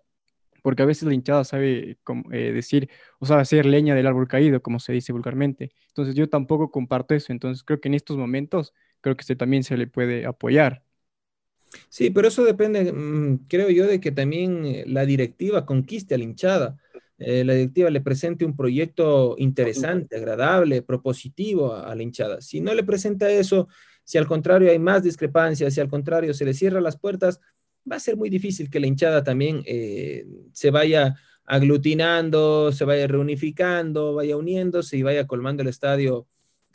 porque 0.67 0.84
a 0.84 0.86
veces 0.86 1.08
la 1.08 1.13
hinchada 1.13 1.45
sabe 1.45 1.97
eh, 2.34 2.51
decir, 2.51 2.89
o 3.19 3.25
sea, 3.25 3.39
hacer 3.39 3.65
leña 3.65 3.95
del 3.95 4.06
árbol 4.06 4.27
caído, 4.27 4.62
como 4.62 4.82
se 4.82 4.91
dice 4.91 5.13
vulgarmente. 5.13 5.71
Entonces 5.88 6.13
yo 6.13 6.27
tampoco 6.27 6.71
comparto 6.71 7.15
eso, 7.15 7.32
entonces 7.32 7.63
creo 7.63 7.80
que 7.80 7.88
en 7.88 7.93
estos 7.93 8.17
momentos 8.17 8.73
creo 8.99 9.15
que 9.15 9.21
este 9.21 9.38
también 9.38 9.63
se 9.63 9.77
le 9.77 9.88
puede 9.88 10.25
apoyar. 10.25 10.84
Sí, 11.88 12.10
pero 12.10 12.27
eso 12.27 12.43
depende, 12.43 12.91
mm, 12.91 13.45
creo 13.47 13.69
yo, 13.69 13.88
de 13.88 14.01
que 14.01 14.12
también 14.12 14.65
eh, 14.65 14.84
la 14.88 15.06
directiva 15.06 15.65
conquiste 15.65 16.15
a 16.15 16.17
la 16.17 16.25
hinchada. 16.25 16.77
la 17.17 17.53
directiva 17.53 17.89
le 17.89 18.01
presente 18.01 18.43
un 18.43 18.58
proyecto 18.58 19.36
interesante, 19.38 20.17
agradable, 20.17 20.82
propositivo 20.82 21.73
a, 21.73 21.89
a 21.89 21.95
la 21.95 22.03
hinchada. 22.03 22.41
Si 22.41 22.60
no 22.60 22.73
le 22.73 22.84
presenta 22.84 23.30
eso, 23.30 23.69
si 24.03 24.17
al 24.17 24.27
contrario 24.27 24.69
hay 24.69 24.80
más 24.80 25.01
discrepancias, 25.01 25.73
si 25.73 25.80
al 25.80 25.88
contrario 25.89 26.34
se 26.34 26.43
le 26.43 26.53
cierran 26.53 26.84
las 26.84 26.97
puertas, 26.97 27.39
va 27.89 27.97
a 27.97 28.00
ser 28.00 28.17
muy 28.17 28.30
difícil 28.30 28.69
que 28.69 28.80
la 28.80 28.88
hinchada 28.88 29.23
también 29.23 29.63
eh, 29.65 30.26
se 30.52 30.71
vaya 30.71 31.15
aglutinando, 31.45 32.71
se 32.71 32.86
vaya 32.86 33.08
reunificando, 33.08 34.13
vaya 34.15 34.36
uniéndose 34.36 34.97
y 34.97 35.04
vaya 35.04 35.26
colmando 35.28 35.63
el 35.63 35.69
estadio, 35.69 36.28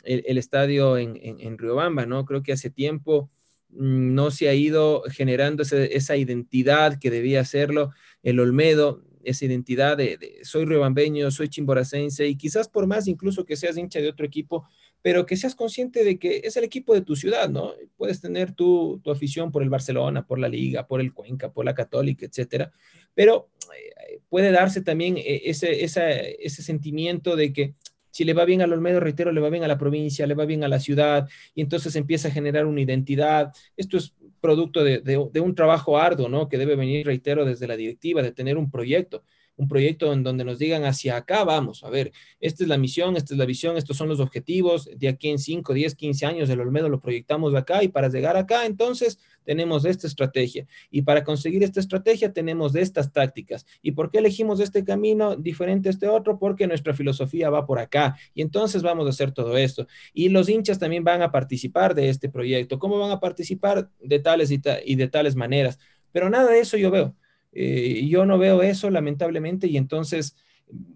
el, 0.03 0.37
estadio 0.37 0.97
en, 0.97 1.19
en, 1.21 1.57
Riobamba, 1.57 2.05
¿no? 2.05 2.25
Creo 2.25 2.41
que 2.41 2.53
hace 2.53 2.71
tiempo 2.71 3.29
mm, 3.69 4.15
no 4.15 4.31
se 4.31 4.49
ha 4.49 4.53
ido 4.55 5.03
generando 5.11 5.63
esa 5.63 6.17
identidad 6.17 6.99
que 6.99 7.11
debía 7.11 7.41
hacerlo 7.41 7.91
el 8.23 8.39
Olmedo, 8.39 9.03
esa 9.23 9.45
identidad 9.45 9.97
de, 9.97 10.39
soy 10.43 10.65
riobambeño, 10.65 11.31
soy 11.31 11.49
chimboracense 11.49 12.27
y 12.27 12.35
quizás 12.35 12.67
por 12.67 12.87
más 12.87 13.07
incluso 13.07 13.45
que 13.45 13.55
seas 13.55 13.77
hincha 13.77 13.99
de 13.99 14.09
otro 14.09 14.25
equipo, 14.25 14.67
pero 15.03 15.25
que 15.25 15.35
seas 15.35 15.53
consciente 15.53 16.03
de 16.03 16.17
que 16.17 16.41
es 16.45 16.55
el 16.57 16.63
equipo 16.63 16.93
de 16.93 17.01
tu 17.01 17.15
ciudad, 17.15 17.49
¿no? 17.49 17.73
Puedes 17.97 18.21
tener 18.21 18.53
tu, 18.53 19.01
tu 19.03 19.11
afición 19.11 19.51
por 19.51 19.61
el 19.61 19.69
Barcelona, 19.69 20.25
por 20.25 20.39
la 20.39 20.47
Liga, 20.47 20.87
por 20.87 21.01
el 21.01 21.13
Cuenca, 21.13 21.51
por 21.51 21.65
la 21.65 21.75
Católica, 21.75 22.25
etcétera, 22.25 22.71
pero 23.13 23.49
eh, 23.77 24.21
puede 24.29 24.51
darse 24.51 24.81
también 24.81 25.17
eh, 25.17 25.41
ese, 25.43 25.83
ese 25.83 26.63
sentimiento 26.63 27.35
de 27.35 27.51
que 27.51 27.75
si 28.11 28.23
le 28.23 28.33
va 28.33 28.45
bien 28.45 28.61
al 28.61 28.71
Olmedo, 28.71 29.01
reitero, 29.01 29.31
le 29.33 29.41
va 29.41 29.49
bien 29.49 29.63
a 29.63 29.67
la 29.67 29.77
provincia, 29.77 30.25
le 30.25 30.35
va 30.35 30.45
bien 30.45 30.63
a 30.63 30.69
la 30.69 30.79
ciudad, 30.79 31.27
y 31.53 31.61
entonces 31.61 31.95
empieza 31.95 32.29
a 32.29 32.31
generar 32.31 32.65
una 32.65 32.79
identidad. 32.79 33.51
Esto 33.75 33.97
es 33.97 34.13
producto 34.39 34.83
de, 34.83 34.99
de 34.99 35.39
un 35.39 35.55
trabajo 35.55 35.97
arduo, 35.97 36.29
¿no? 36.29 36.47
Que 36.47 36.57
debe 36.57 36.75
venir, 36.75 37.05
reitero, 37.05 37.43
desde 37.43 37.67
la 37.67 37.75
directiva, 37.75 38.21
de 38.21 38.31
tener 38.31 38.57
un 38.57 38.69
proyecto 38.69 39.23
un 39.55 39.67
proyecto 39.67 40.11
en 40.13 40.23
donde 40.23 40.43
nos 40.43 40.59
digan 40.59 40.83
hacia 40.85 41.17
acá 41.17 41.43
vamos, 41.43 41.83
a 41.83 41.89
ver, 41.89 42.11
esta 42.39 42.63
es 42.63 42.69
la 42.69 42.77
misión, 42.77 43.15
esta 43.17 43.33
es 43.33 43.37
la 43.37 43.45
visión, 43.45 43.77
estos 43.77 43.97
son 43.97 44.09
los 44.09 44.19
objetivos, 44.19 44.89
de 44.95 45.07
aquí 45.07 45.29
en 45.29 45.39
5, 45.39 45.73
10, 45.73 45.95
15 45.95 46.25
años 46.25 46.49
el 46.49 46.59
Olmedo 46.59 46.89
lo 46.89 46.99
proyectamos 46.99 47.53
acá 47.55 47.83
y 47.83 47.87
para 47.87 48.09
llegar 48.09 48.37
acá 48.37 48.65
entonces 48.65 49.19
tenemos 49.43 49.85
esta 49.85 50.07
estrategia 50.07 50.65
y 50.89 51.01
para 51.01 51.23
conseguir 51.23 51.63
esta 51.63 51.79
estrategia 51.79 52.33
tenemos 52.33 52.75
estas 52.75 53.11
tácticas. 53.11 53.65
¿Y 53.81 53.91
por 53.91 54.09
qué 54.09 54.19
elegimos 54.19 54.59
este 54.59 54.83
camino 54.83 55.35
diferente 55.35 55.89
a 55.89 55.91
este 55.91 56.07
otro? 56.07 56.39
Porque 56.39 56.67
nuestra 56.67 56.93
filosofía 56.93 57.49
va 57.49 57.65
por 57.65 57.79
acá 57.79 58.15
y 58.33 58.41
entonces 58.41 58.81
vamos 58.81 59.05
a 59.05 59.09
hacer 59.09 59.31
todo 59.31 59.57
esto. 59.57 59.87
Y 60.13 60.29
los 60.29 60.49
hinchas 60.49 60.79
también 60.79 61.03
van 61.03 61.21
a 61.21 61.31
participar 61.31 61.93
de 61.95 62.09
este 62.09 62.29
proyecto. 62.29 62.79
¿Cómo 62.79 62.99
van 62.99 63.11
a 63.11 63.19
participar? 63.19 63.89
De 63.99 64.19
tales 64.19 64.51
y, 64.51 64.61
y 64.85 64.95
de 64.95 65.07
tales 65.07 65.35
maneras. 65.35 65.79
Pero 66.11 66.29
nada 66.29 66.51
de 66.51 66.59
eso 66.59 66.77
yo 66.77 66.91
veo. 66.91 67.15
Eh, 67.53 68.05
yo 68.07 68.25
no 68.25 68.37
veo 68.37 68.61
eso, 68.63 68.89
lamentablemente, 68.89 69.67
y 69.67 69.77
entonces 69.77 70.35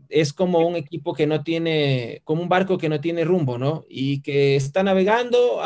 es 0.10 0.34
como 0.34 0.65
un 0.67 0.76
equipo 0.76 1.13
que 1.13 1.28
no 1.28 1.43
tiene, 1.43 2.22
como 2.24 2.41
un 2.41 2.50
barco 2.50 2.78
que 2.78 2.89
no 2.89 3.00
tiene 3.02 3.26
rumbo, 3.26 3.58
¿no? 3.58 3.86
Y 3.89 4.22
que 4.22 4.56
está 4.56 4.84
navegando 4.84 5.62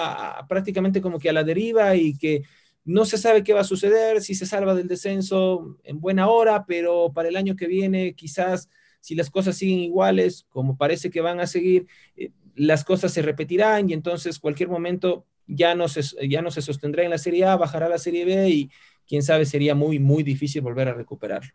prácticamente 0.50 1.02
como 1.02 1.20
que 1.20 1.30
a 1.30 1.34
la 1.34 1.44
deriva 1.44 1.96
y 1.96 2.18
que 2.18 2.44
no 2.84 3.06
se 3.06 3.18
sabe 3.18 3.44
qué 3.44 3.54
va 3.54 3.62
a 3.62 3.66
suceder, 3.66 4.22
si 4.22 4.34
se 4.36 4.46
salva 4.46 4.74
del 4.74 4.88
descenso 4.88 5.78
en 5.84 6.00
buena 6.00 6.28
hora, 6.30 6.66
pero 6.66 7.12
para 7.14 7.30
el 7.30 7.38
año 7.38 7.56
que 7.56 7.68
viene 7.68 8.16
quizás 8.16 8.70
si 9.00 9.16
las 9.16 9.30
cosas 9.30 9.58
siguen 9.58 9.80
iguales, 9.80 10.46
como 10.50 10.78
parece 10.78 11.10
que 11.10 11.22
van 11.22 11.40
a 11.40 11.48
seguir, 11.48 11.88
eh, 12.16 12.32
las 12.56 12.84
cosas 12.84 13.14
se 13.14 13.22
repetirán 13.22 13.90
y 13.90 13.94
entonces 13.94 14.40
cualquier 14.40 14.70
momento 14.70 15.26
ya 15.48 15.76
no, 15.76 15.88
se, 15.88 16.02
ya 16.28 16.42
no 16.42 16.52
se 16.52 16.62
sostendrá 16.62 17.04
en 17.04 17.10
la 17.10 17.18
Serie 17.18 17.46
A, 17.46 17.58
bajará 17.58 17.88
a 17.88 17.90
la 17.90 17.98
Serie 17.98 18.26
B 18.26 18.50
y, 18.50 18.72
quién 19.12 19.24
sabe, 19.24 19.46
sería 19.46 19.76
muy, 19.76 20.00
muy 20.00 20.24
difícil 20.24 20.62
volver 20.62 20.88
a 20.88 20.94
recuperarlo. 20.94 21.52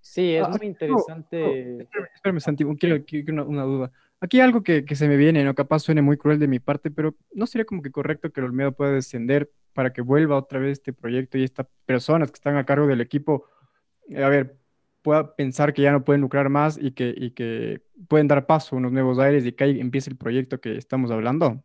Sí, 0.00 0.36
es 0.36 0.42
ah, 0.42 0.48
muy 0.48 0.68
interesante. 0.68 1.86
espérame, 2.14 2.40
Santiago, 2.40 2.74
quiero, 2.80 3.04
quiero 3.04 3.44
una, 3.44 3.64
duda. 3.64 3.92
Aquí 4.20 4.38
hay 4.38 4.44
algo 4.44 4.62
que, 4.62 4.86
que, 4.86 4.96
se 4.96 5.06
me 5.06 5.18
viene, 5.18 5.44
¿no? 5.44 5.54
Capaz 5.54 5.80
suene 5.80 6.00
muy 6.00 6.16
cruel 6.16 6.38
de 6.38 6.48
mi 6.48 6.60
parte, 6.60 6.90
pero 6.90 7.14
¿no 7.34 7.46
sería 7.46 7.66
como 7.66 7.82
que 7.82 7.90
correcto 7.90 8.32
que 8.32 8.40
el 8.40 8.46
Olmedo 8.46 8.72
pueda 8.72 8.92
descender 8.92 9.52
para 9.74 9.92
que 9.92 10.00
vuelva 10.00 10.38
otra 10.38 10.60
vez 10.60 10.78
este 10.78 10.94
proyecto 10.94 11.36
y 11.36 11.44
estas 11.44 11.66
personas 11.84 12.30
que 12.30 12.36
están 12.36 12.56
a 12.56 12.64
cargo 12.64 12.86
del 12.86 13.02
equipo, 13.02 13.44
eh, 14.08 14.24
a 14.24 14.30
ver, 14.30 14.56
pueda 15.02 15.36
pensar 15.36 15.74
que 15.74 15.82
ya 15.82 15.92
no 15.92 16.06
pueden 16.06 16.22
lucrar 16.22 16.48
más 16.48 16.78
y 16.80 16.92
que, 16.92 17.14
y 17.14 17.32
que 17.32 17.82
pueden 18.08 18.28
dar 18.28 18.46
paso 18.46 18.76
a 18.76 18.78
unos 18.78 18.92
nuevos 18.92 19.18
aires 19.18 19.44
y 19.44 19.52
que 19.52 19.64
ahí 19.64 19.78
empiece 19.78 20.08
el 20.08 20.16
proyecto 20.16 20.58
que 20.58 20.78
estamos 20.78 21.10
hablando? 21.10 21.62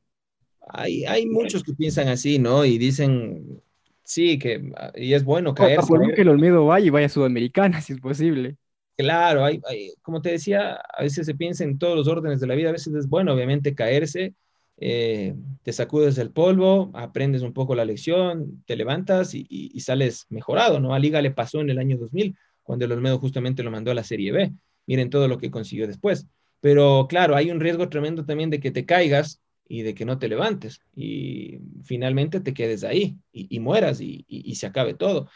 Hay, 0.67 1.05
hay 1.05 1.25
muchos 1.27 1.63
que 1.63 1.73
piensan 1.73 2.09
así, 2.09 2.39
¿no? 2.39 2.65
Y 2.65 2.77
dicen, 2.77 3.61
Sí, 4.03 4.37
que 4.37 4.71
ah, 4.77 4.91
y 4.95 5.13
es 5.13 5.23
bueno 5.23 5.53
caer. 5.53 5.79
que 6.15 6.21
el 6.21 6.29
Olmedo 6.29 6.65
vaya 6.65 6.85
y 6.85 6.89
vaya 6.89 7.05
a 7.05 7.09
Sudamericana, 7.09 7.81
si 7.81 7.93
es 7.93 7.99
posible. 7.99 8.57
Claro, 8.95 9.43
hay, 9.43 9.59
como 10.03 10.21
te 10.21 10.31
decía, 10.31 10.75
a 10.75 11.01
veces 11.01 11.25
se 11.25 11.33
piensa 11.33 11.63
en 11.63 11.79
todos 11.79 11.95
los 11.95 12.07
órdenes 12.07 12.39
de 12.39 12.47
la 12.47 12.53
vida, 12.53 12.69
a 12.69 12.73
veces 12.73 12.93
es 12.93 13.07
bueno, 13.07 13.33
obviamente, 13.33 13.73
caerse, 13.73 14.35
eh, 14.77 15.33
te 15.63 15.73
sacudes 15.73 16.17
el 16.19 16.31
polvo, 16.31 16.91
aprendes 16.93 17.41
un 17.41 17.53
poco 17.53 17.73
la 17.73 17.85
lección, 17.85 18.63
te 18.67 18.75
levantas 18.75 19.33
y, 19.33 19.47
y, 19.49 19.79
sales 19.79 20.27
mejorado, 20.29 20.79
¿no? 20.79 20.93
A 20.93 20.99
Liga 20.99 21.21
le 21.23 21.31
pasó 21.31 21.61
en 21.61 21.71
el 21.71 21.79
año 21.79 21.97
2000, 21.97 22.35
cuando 22.61 22.85
el 22.85 22.91
Olmedo 22.91 23.17
justamente 23.17 23.63
lo 23.63 23.71
mandó 23.71 23.89
a 23.89 23.95
la 23.95 24.03
Serie 24.03 24.31
B. 24.31 24.53
Miren 24.85 25.09
todo 25.09 25.27
lo 25.27 25.37
que 25.37 25.51
consiguió 25.51 25.87
después. 25.87 26.27
Pero 26.59 27.07
claro, 27.09 27.35
hay 27.35 27.51
un 27.51 27.59
riesgo 27.59 27.89
tremendo 27.89 28.25
también 28.25 28.49
de 28.49 28.59
que 28.59 28.71
te 28.71 28.85
caigas 28.85 29.41
y 29.73 29.81
de 29.81 29.95
que 29.95 30.05
no 30.05 30.19
te 30.19 30.27
levantes 30.27 30.81
y 30.95 31.57
finalmente 31.83 32.39
te 32.39 32.53
quedes 32.53 32.83
ahí 32.83 33.17
y, 33.31 33.59
mueras 33.59 34.01
y, 34.01 34.53
se 34.53 34.67
acabe 34.67 34.93
todo. 34.93 35.29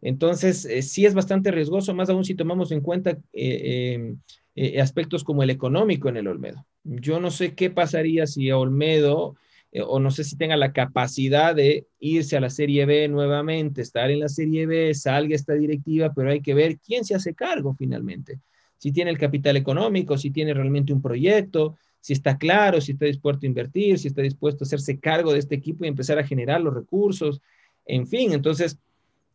Entonces, 0.00 0.64
eh, 0.64 0.82
sí 0.82 1.06
es 1.06 1.12
bastante 1.12 1.50
riesgoso, 1.50 1.92
más 1.92 2.08
aún 2.08 2.24
si 2.24 2.36
tomamos 2.36 2.70
en 2.70 2.82
cuenta 2.82 3.18
eh, 3.32 3.94
em, 3.94 4.20
eh, 4.54 4.80
aspectos 4.80 5.24
como 5.24 5.42
el 5.42 5.50
económico 5.50 6.08
en 6.08 6.18
el 6.18 6.28
Olmedo. 6.28 6.64
Yo 6.84 7.18
no 7.18 7.32
sé 7.32 7.56
qué 7.56 7.68
pasaría 7.68 8.28
si 8.28 8.52
Olmedo, 8.52 9.34
o 9.84 9.98
no 9.98 10.12
sé 10.12 10.22
si 10.22 10.36
tenga 10.36 10.56
la 10.56 10.72
capacidad 10.72 11.52
de 11.56 11.88
irse 11.98 12.36
a 12.36 12.40
la 12.40 12.50
Serie 12.50 12.86
B 12.86 13.08
nuevamente, 13.08 13.82
estar 13.82 14.08
en 14.08 14.20
la 14.20 14.28
Serie 14.28 14.66
B, 14.66 14.94
salga 14.94 15.34
esta 15.34 15.54
directiva, 15.54 16.12
pero 16.14 16.30
hay 16.30 16.42
que 16.42 16.54
ver 16.54 16.78
quién 16.78 17.04
se 17.04 17.16
hace 17.16 17.34
cargo 17.34 17.74
finalmente. 17.76 18.38
Si 18.78 18.92
tiene 18.92 19.10
el 19.10 19.18
capital 19.18 19.56
económico, 19.56 20.16
si 20.16 20.30
tiene 20.30 20.54
realmente 20.54 20.92
un 20.92 21.02
proyecto, 21.02 21.76
si 22.00 22.12
está 22.14 22.38
claro, 22.38 22.80
si 22.80 22.92
está 22.92 23.06
dispuesto 23.06 23.44
a 23.44 23.48
invertir, 23.48 23.98
si 23.98 24.08
está 24.08 24.22
dispuesto 24.22 24.64
a 24.64 24.66
hacerse 24.66 24.98
cargo 24.98 25.32
de 25.32 25.38
este 25.38 25.54
equipo 25.54 25.84
y 25.84 25.88
empezar 25.88 26.18
a 26.18 26.26
generar 26.26 26.60
los 26.60 26.74
recursos, 26.74 27.40
en 27.84 28.06
fin, 28.06 28.32
entonces 28.32 28.78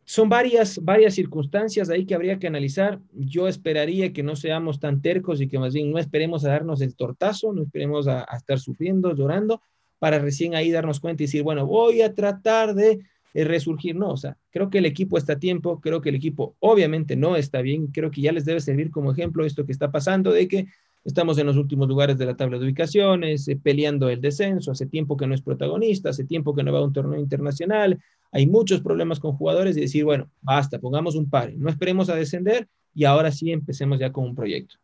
son 0.04 0.28
varias, 0.28 0.78
varias 0.82 1.14
circunstancias 1.14 1.90
ahí 1.90 2.06
que 2.06 2.14
habría 2.14 2.38
que 2.38 2.46
analizar. 2.46 3.00
Yo 3.12 3.48
esperaría 3.48 4.12
que 4.12 4.22
no 4.22 4.36
seamos 4.36 4.78
tan 4.78 5.02
tercos 5.02 5.40
y 5.40 5.48
que 5.48 5.58
más 5.58 5.74
bien 5.74 5.90
no 5.90 5.98
esperemos 5.98 6.44
a 6.44 6.50
darnos 6.50 6.80
el 6.80 6.94
tortazo, 6.94 7.52
no 7.52 7.62
esperemos 7.62 8.06
a, 8.06 8.24
estar 8.36 8.60
sufriendo, 8.60 9.14
llorando, 9.14 9.60
para 9.98 10.20
recién 10.20 10.54
ahí 10.54 10.70
darnos 10.70 11.00
cuenta 11.00 11.22
y 11.22 11.26
decir, 11.26 11.42
bueno, 11.42 11.66
voy 11.66 12.02
a 12.02 12.14
tratar 12.14 12.74
de 12.74 13.00
eh, 13.34 13.44
resurgir. 13.44 13.96
No, 13.96 14.10
o 14.10 14.16
sea, 14.16 14.36
creo 14.50 14.70
que 14.70 14.78
el 14.78 14.86
equipo 14.86 15.18
está 15.18 15.32
a 15.32 15.38
tiempo, 15.40 15.80
creo 15.80 16.00
que 16.00 16.10
el 16.10 16.14
equipo 16.14 16.54
obviamente 16.60 17.16
no 17.16 17.34
está 17.34 17.60
bien, 17.60 17.88
creo 17.88 18.12
que 18.12 18.20
ya 18.20 18.30
les 18.30 18.44
debe 18.44 18.60
servir 18.60 18.92
como 18.92 19.10
ejemplo 19.10 19.44
esto 19.44 19.66
que 19.66 19.72
está 19.72 19.90
pasando, 19.90 20.30
de 20.30 20.46
que 20.46 20.66
estamos 21.06 21.38
en 21.38 21.46
los 21.46 21.56
últimos 21.56 21.86
lugares 21.88 22.18
de 22.18 22.26
la 22.26 22.36
tabla 22.36 22.58
de 22.58 22.64
ubicaciones, 22.64 23.46
eh, 23.46 23.56
peleando 23.56 24.08
el 24.08 24.20
descenso, 24.20 24.72
hace 24.72 24.86
tiempo 24.86 25.16
que 25.16 25.26
no 25.26 25.34
es 25.34 25.40
protagonista, 25.40 26.10
hace 26.10 26.24
tiempo 26.24 26.54
que 26.54 26.64
no 26.64 26.72
va 26.72 26.80
a 26.80 26.84
un 26.84 26.92
torneo 26.92 27.18
internacional, 27.18 27.98
hay 28.32 28.46
muchos 28.46 28.80
problemas 28.80 29.20
con 29.20 29.32
jugadores 29.36 29.76
y 29.76 29.82
decir, 29.82 30.04
bueno, 30.04 30.28
basta, 30.42 30.80
pongamos 30.80 31.14
un 31.14 31.30
par, 31.30 31.54
no 31.54 31.70
esperemos 31.70 32.10
a 32.10 32.16
descender 32.16 32.66
y 32.92 33.04
ahora 33.04 33.30
sí 33.30 33.52
empecemos 33.52 34.00
ya 34.00 34.12
con 34.12 34.24
un 34.24 34.34
proyecto. 34.34 34.76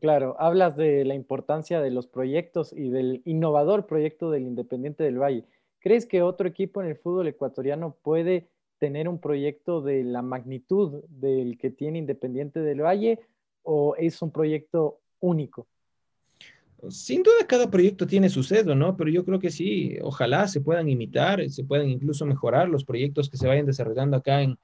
Claro, 0.00 0.36
hablas 0.38 0.76
de 0.76 1.04
la 1.04 1.14
importancia 1.14 1.80
de 1.80 1.90
los 1.90 2.06
proyectos 2.06 2.72
y 2.72 2.90
del 2.90 3.22
innovador 3.24 3.86
proyecto 3.86 4.30
del 4.30 4.42
Independiente 4.42 5.04
del 5.04 5.18
Valle. 5.18 5.44
¿Crees 5.78 6.06
que 6.06 6.22
otro 6.22 6.46
equipo 6.46 6.82
en 6.82 6.88
el 6.88 6.96
fútbol 6.96 7.28
ecuatoriano 7.28 7.96
puede 8.02 8.48
tener 8.78 9.08
un 9.08 9.20
proyecto 9.20 9.80
de 9.80 10.02
la 10.02 10.20
magnitud 10.20 11.04
del 11.08 11.56
que 11.56 11.70
tiene 11.70 11.98
Independiente 11.98 12.60
del 12.60 12.82
Valle 12.82 13.20
o 13.62 13.94
es 13.96 14.20
un 14.22 14.32
proyecto 14.32 15.01
único? 15.22 15.66
Sin 16.90 17.22
duda 17.22 17.46
cada 17.46 17.70
proyecto 17.70 18.06
tiene 18.08 18.28
su 18.28 18.42
sesgo, 18.42 18.74
¿no? 18.74 18.96
Pero 18.96 19.08
yo 19.08 19.24
creo 19.24 19.38
que 19.38 19.50
sí, 19.50 19.96
ojalá 20.02 20.48
se 20.48 20.60
puedan 20.60 20.88
imitar, 20.88 21.48
se 21.48 21.64
puedan 21.64 21.88
incluso 21.88 22.26
mejorar 22.26 22.68
los 22.68 22.84
proyectos 22.84 23.30
que 23.30 23.36
se 23.36 23.46
vayan 23.46 23.66
desarrollando 23.66 24.16
acá 24.16 24.42
en, 24.42 24.58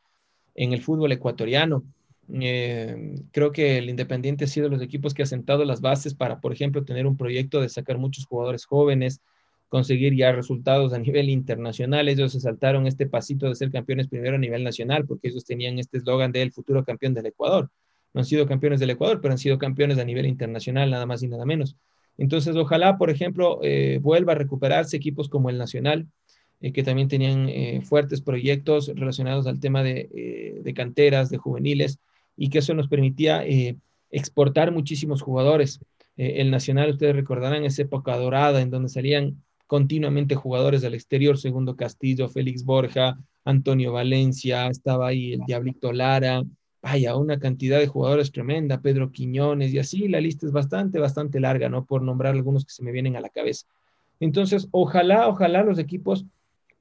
el 0.55 0.83
fútbol 0.83 1.13
ecuatoriano. 1.13 1.85
Eh, 2.41 3.15
creo 3.31 3.53
que 3.53 3.79
el 3.79 3.89
Independiente 3.89 4.45
ha 4.45 4.49
sido 4.49 4.69
de 4.69 4.75
los 4.77 4.83
equipos 4.83 5.15
que 5.15 5.23
ha 5.23 5.27
sentado 5.27 5.65
las 5.65 5.81
bases 5.81 6.15
para, 6.15 6.41
por 6.41 6.53
ejemplo, 6.53 6.85
tener 6.85 7.07
un 7.07 7.17
proyecto 7.17 7.61
de 7.61 7.69
sacar 7.69 7.99
muchos 7.99 8.27
jugadores 8.27 8.67
jóvenes, 8.67 9.21
conseguir 9.69 10.17
ya 10.17 10.33
resultados 10.33 10.93
a 10.93 10.99
nivel 10.99 11.29
internacional. 11.29 12.09
Ellos 12.09 12.33
se 12.33 12.41
saltaron 12.41 12.89
este 12.89 13.07
pasito 13.07 13.47
de 13.47 13.55
ser 13.55 13.71
campeones 13.71 14.09
primero 14.09 14.35
a 14.35 14.41
nivel 14.41 14.65
nacional, 14.65 15.07
porque 15.07 15.29
ellos 15.29 15.45
tenían 15.45 15.79
este 15.79 15.99
eslogan 15.99 16.33
de 16.33 16.43
el 16.43 16.53
futuro 16.53 16.85
campeón 16.85 17.15
del 17.15 17.27
Ecuador. 17.27 17.71
No 18.15 18.21
han 18.21 18.25
sido 18.25 18.47
campeones 18.47 18.81
del 18.81 18.91
Ecuador, 18.91 19.21
pero 19.21 19.33
han 19.33 19.39
sido 19.39 19.59
campeones 19.59 19.99
a 19.99 20.05
nivel 20.05 20.27
internacional, 20.27 20.91
nada 20.91 21.07
más 21.07 21.23
y 21.23 21.29
nada 21.29 21.45
menos. 21.45 21.77
Entonces, 22.19 22.57
ojalá, 22.57 22.99
por 22.99 23.11
ejemplo, 23.11 23.61
eh, 23.63 24.01
vuelva 24.03 24.33
a 24.33 24.37
recuperarse 24.37 24.97
equipos 24.97 25.29
como 25.29 25.51
el 25.51 25.57
Nacional, 25.57 26.09
eh, 26.61 26.73
que 26.73 26.83
también 26.83 27.09
tenían 27.09 27.49
eh, 27.49 27.81
fuertes 27.83 28.21
proyectos 28.21 28.91
relacionados 28.95 29.47
al 29.47 29.61
tema 29.61 29.85
de, 29.85 30.61
de, 30.63 30.75
canteras, 30.75 31.31
de 31.31 31.39
juveniles, 31.39 32.01
y 32.37 32.51
que 32.51 32.59
eso 32.59 32.75
nos 32.75 32.89
permitía 32.89 33.45
exportar 34.11 34.73
muchísimos 34.73 35.23
jugadores. 35.23 35.81
el 36.17 36.51
Nacional, 36.51 36.91
ustedes 36.91 37.15
recordarán 37.15 37.65
esa 37.65 37.83
época 37.83 38.17
dorada 38.17 38.61
en 38.61 38.71
donde 38.71 38.89
salían 38.89 39.43
continuamente 39.69 40.35
jugadores 40.35 40.83
del 40.83 40.95
exterior, 40.95 41.39
Segundo 41.39 41.77
Castillo, 41.77 42.29
Félix 42.29 42.65
Borja, 42.65 43.19
Antonio 43.45 43.93
Valencia, 43.93 44.67
estaba 44.69 45.09
ahí 45.09 45.35
el 45.35 45.41
Diablito 45.47 45.93
Lara, 45.93 46.43
vaya, 46.83 47.17
una 47.17 47.39
cantidad 47.39 47.79
de 47.79 47.87
jugadores 47.87 48.33
tremenda, 48.33 48.81
Pedro 48.81 49.11
Quiñones 49.11 49.73
y 49.73 49.79
así, 49.79 50.09
la 50.09 50.21
lista 50.21 50.47
es 50.47 50.53
bastante, 50.53 50.99
bastante 50.99 51.41
larga, 51.41 51.69
¿no? 51.69 51.85
Por 51.85 52.03
nombrar 52.03 52.35
algunos 52.35 52.65
que 52.65 52.73
se 52.73 52.85
me 52.85 52.93
vienen 52.93 53.17
a 53.17 53.21
la 53.21 53.29
cabeza. 53.29 53.67
Entonces, 54.21 54.69
ojalá, 54.71 55.29
ojalá 55.29 55.63
los 55.63 55.79
equipos 55.79 56.25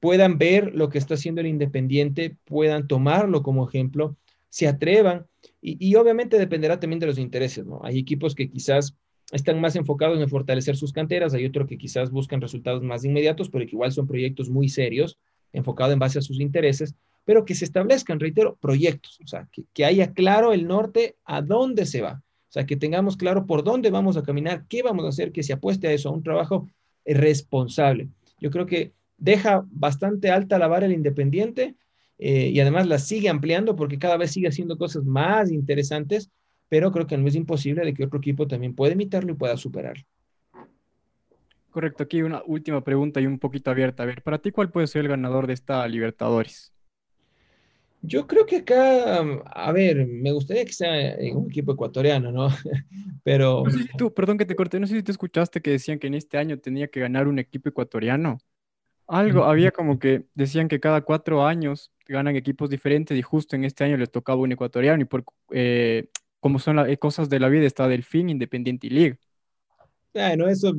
puedan 0.00 0.38
ver 0.38 0.74
lo 0.74 0.88
que 0.88 0.98
está 0.98 1.14
haciendo 1.14 1.40
el 1.40 1.48
Independiente, 1.48 2.36
puedan 2.44 2.86
tomarlo 2.86 3.42
como 3.42 3.68
ejemplo, 3.68 4.16
se 4.48 4.68
atrevan 4.68 5.26
y, 5.60 5.94
obviamente 5.96 6.38
dependerá 6.38 6.78
también 6.78 7.00
de 7.00 7.06
los 7.06 7.18
intereses, 7.18 7.66
¿no? 7.66 7.80
Hay 7.82 7.98
equipos 7.98 8.34
que 8.34 8.48
quizás 8.48 8.94
están 9.32 9.60
más 9.60 9.76
enfocados 9.76 10.20
en 10.20 10.28
fortalecer 10.28 10.76
sus 10.76 10.92
canteras, 10.92 11.34
hay 11.34 11.44
otros 11.44 11.66
que 11.66 11.76
quizás 11.76 12.10
buscan 12.10 12.40
resultados 12.40 12.82
más 12.82 13.04
inmediatos, 13.04 13.50
pero 13.50 13.66
que 13.66 13.72
igual 13.72 13.92
son 13.92 14.06
proyectos 14.06 14.48
muy 14.48 14.68
serios, 14.68 15.18
enfocados 15.52 15.92
en 15.92 15.98
base 15.98 16.18
a 16.20 16.22
sus 16.22 16.40
intereses 16.40 16.94
pero 17.28 17.44
que 17.44 17.54
se 17.54 17.66
establezcan, 17.66 18.18
reitero, 18.18 18.56
proyectos, 18.56 19.20
o 19.22 19.26
sea, 19.26 19.46
que, 19.74 19.84
haya 19.84 20.14
claro 20.14 20.54
el 20.54 20.66
norte 20.66 21.16
a 21.26 21.42
dónde 21.42 21.84
se 21.84 22.00
va, 22.00 22.22
o 22.22 22.50
sea, 22.50 22.64
que 22.64 22.74
tengamos 22.74 23.18
claro 23.18 23.44
por 23.44 23.62
dónde 23.62 23.90
vamos 23.90 24.16
a 24.16 24.22
caminar, 24.22 24.64
qué 24.66 24.82
vamos 24.82 25.04
a 25.04 25.08
hacer, 25.08 25.30
que 25.30 25.42
se 25.42 25.52
apueste 25.52 25.88
a 25.88 25.92
eso, 25.92 26.08
a 26.08 26.12
un 26.12 26.22
trabajo 26.22 26.70
responsable. 27.04 28.08
Yo 28.40 28.50
creo 28.50 28.64
que 28.64 28.94
deja 29.18 29.62
bastante 29.68 30.30
alta 30.30 30.58
la 30.58 30.68
vara 30.68 30.86
el 30.86 30.92
independiente 30.92 31.76
eh, 32.16 32.48
y 32.48 32.60
además 32.60 32.86
la 32.86 32.98
sigue 32.98 33.28
ampliando 33.28 33.76
porque 33.76 33.98
cada 33.98 34.16
vez 34.16 34.30
sigue 34.30 34.48
haciendo 34.48 34.78
cosas 34.78 35.04
más 35.04 35.50
interesantes, 35.50 36.30
pero 36.70 36.92
creo 36.92 37.06
que 37.06 37.18
no 37.18 37.28
es 37.28 37.34
imposible 37.34 37.84
de 37.84 37.92
que 37.92 38.04
otro 38.04 38.20
equipo 38.20 38.48
también 38.48 38.74
pueda 38.74 38.94
imitarlo 38.94 39.32
y 39.32 39.36
pueda 39.36 39.58
superarlo. 39.58 40.04
Correcto, 41.68 42.04
aquí 42.04 42.22
una 42.22 42.42
última 42.46 42.82
pregunta 42.82 43.20
y 43.20 43.26
un 43.26 43.38
poquito 43.38 43.70
abierta. 43.70 44.04
A 44.04 44.06
ver, 44.06 44.22
para 44.22 44.38
ti, 44.38 44.50
¿cuál 44.50 44.70
puede 44.70 44.86
ser 44.86 45.02
el 45.02 45.08
ganador 45.08 45.46
de 45.46 45.52
esta 45.52 45.86
Libertadores? 45.86 46.72
Yo 48.00 48.26
creo 48.26 48.46
que 48.46 48.58
acá, 48.58 49.18
a 49.44 49.72
ver, 49.72 50.06
me 50.06 50.32
gustaría 50.32 50.64
que 50.64 50.72
sea 50.72 51.16
un 51.34 51.50
equipo 51.50 51.72
ecuatoriano, 51.72 52.30
¿no? 52.30 52.48
Pero... 53.24 53.64
No 53.64 53.70
sé 53.70 53.82
si 53.82 53.88
tú, 53.96 54.14
perdón 54.14 54.38
que 54.38 54.46
te 54.46 54.54
corté, 54.54 54.78
no 54.78 54.86
sé 54.86 54.96
si 54.96 55.02
tú 55.02 55.10
escuchaste 55.10 55.60
que 55.60 55.72
decían 55.72 55.98
que 55.98 56.06
en 56.06 56.14
este 56.14 56.38
año 56.38 56.58
tenía 56.58 56.88
que 56.88 57.00
ganar 57.00 57.26
un 57.26 57.38
equipo 57.38 57.68
ecuatoriano. 57.68 58.38
Algo, 59.08 59.44
había 59.44 59.70
como 59.70 59.98
que 59.98 60.26
decían 60.34 60.68
que 60.68 60.80
cada 60.80 61.00
cuatro 61.00 61.46
años 61.46 61.90
ganan 62.06 62.36
equipos 62.36 62.68
diferentes 62.68 63.16
y 63.16 63.22
justo 63.22 63.56
en 63.56 63.64
este 63.64 63.84
año 63.84 63.96
les 63.96 64.10
tocaba 64.10 64.40
un 64.40 64.52
ecuatoriano 64.52 65.02
y 65.02 65.06
por 65.06 65.24
eh, 65.50 66.08
como 66.40 66.58
son 66.58 66.76
las 66.76 66.98
cosas 66.98 67.28
de 67.28 67.40
la 67.40 67.48
vida 67.48 67.66
está 67.66 67.88
Delfín, 67.88 68.28
Independiente 68.28 68.86
y 68.86 68.90
League. 68.90 69.18
no, 70.36 70.46
eso, 70.48 70.74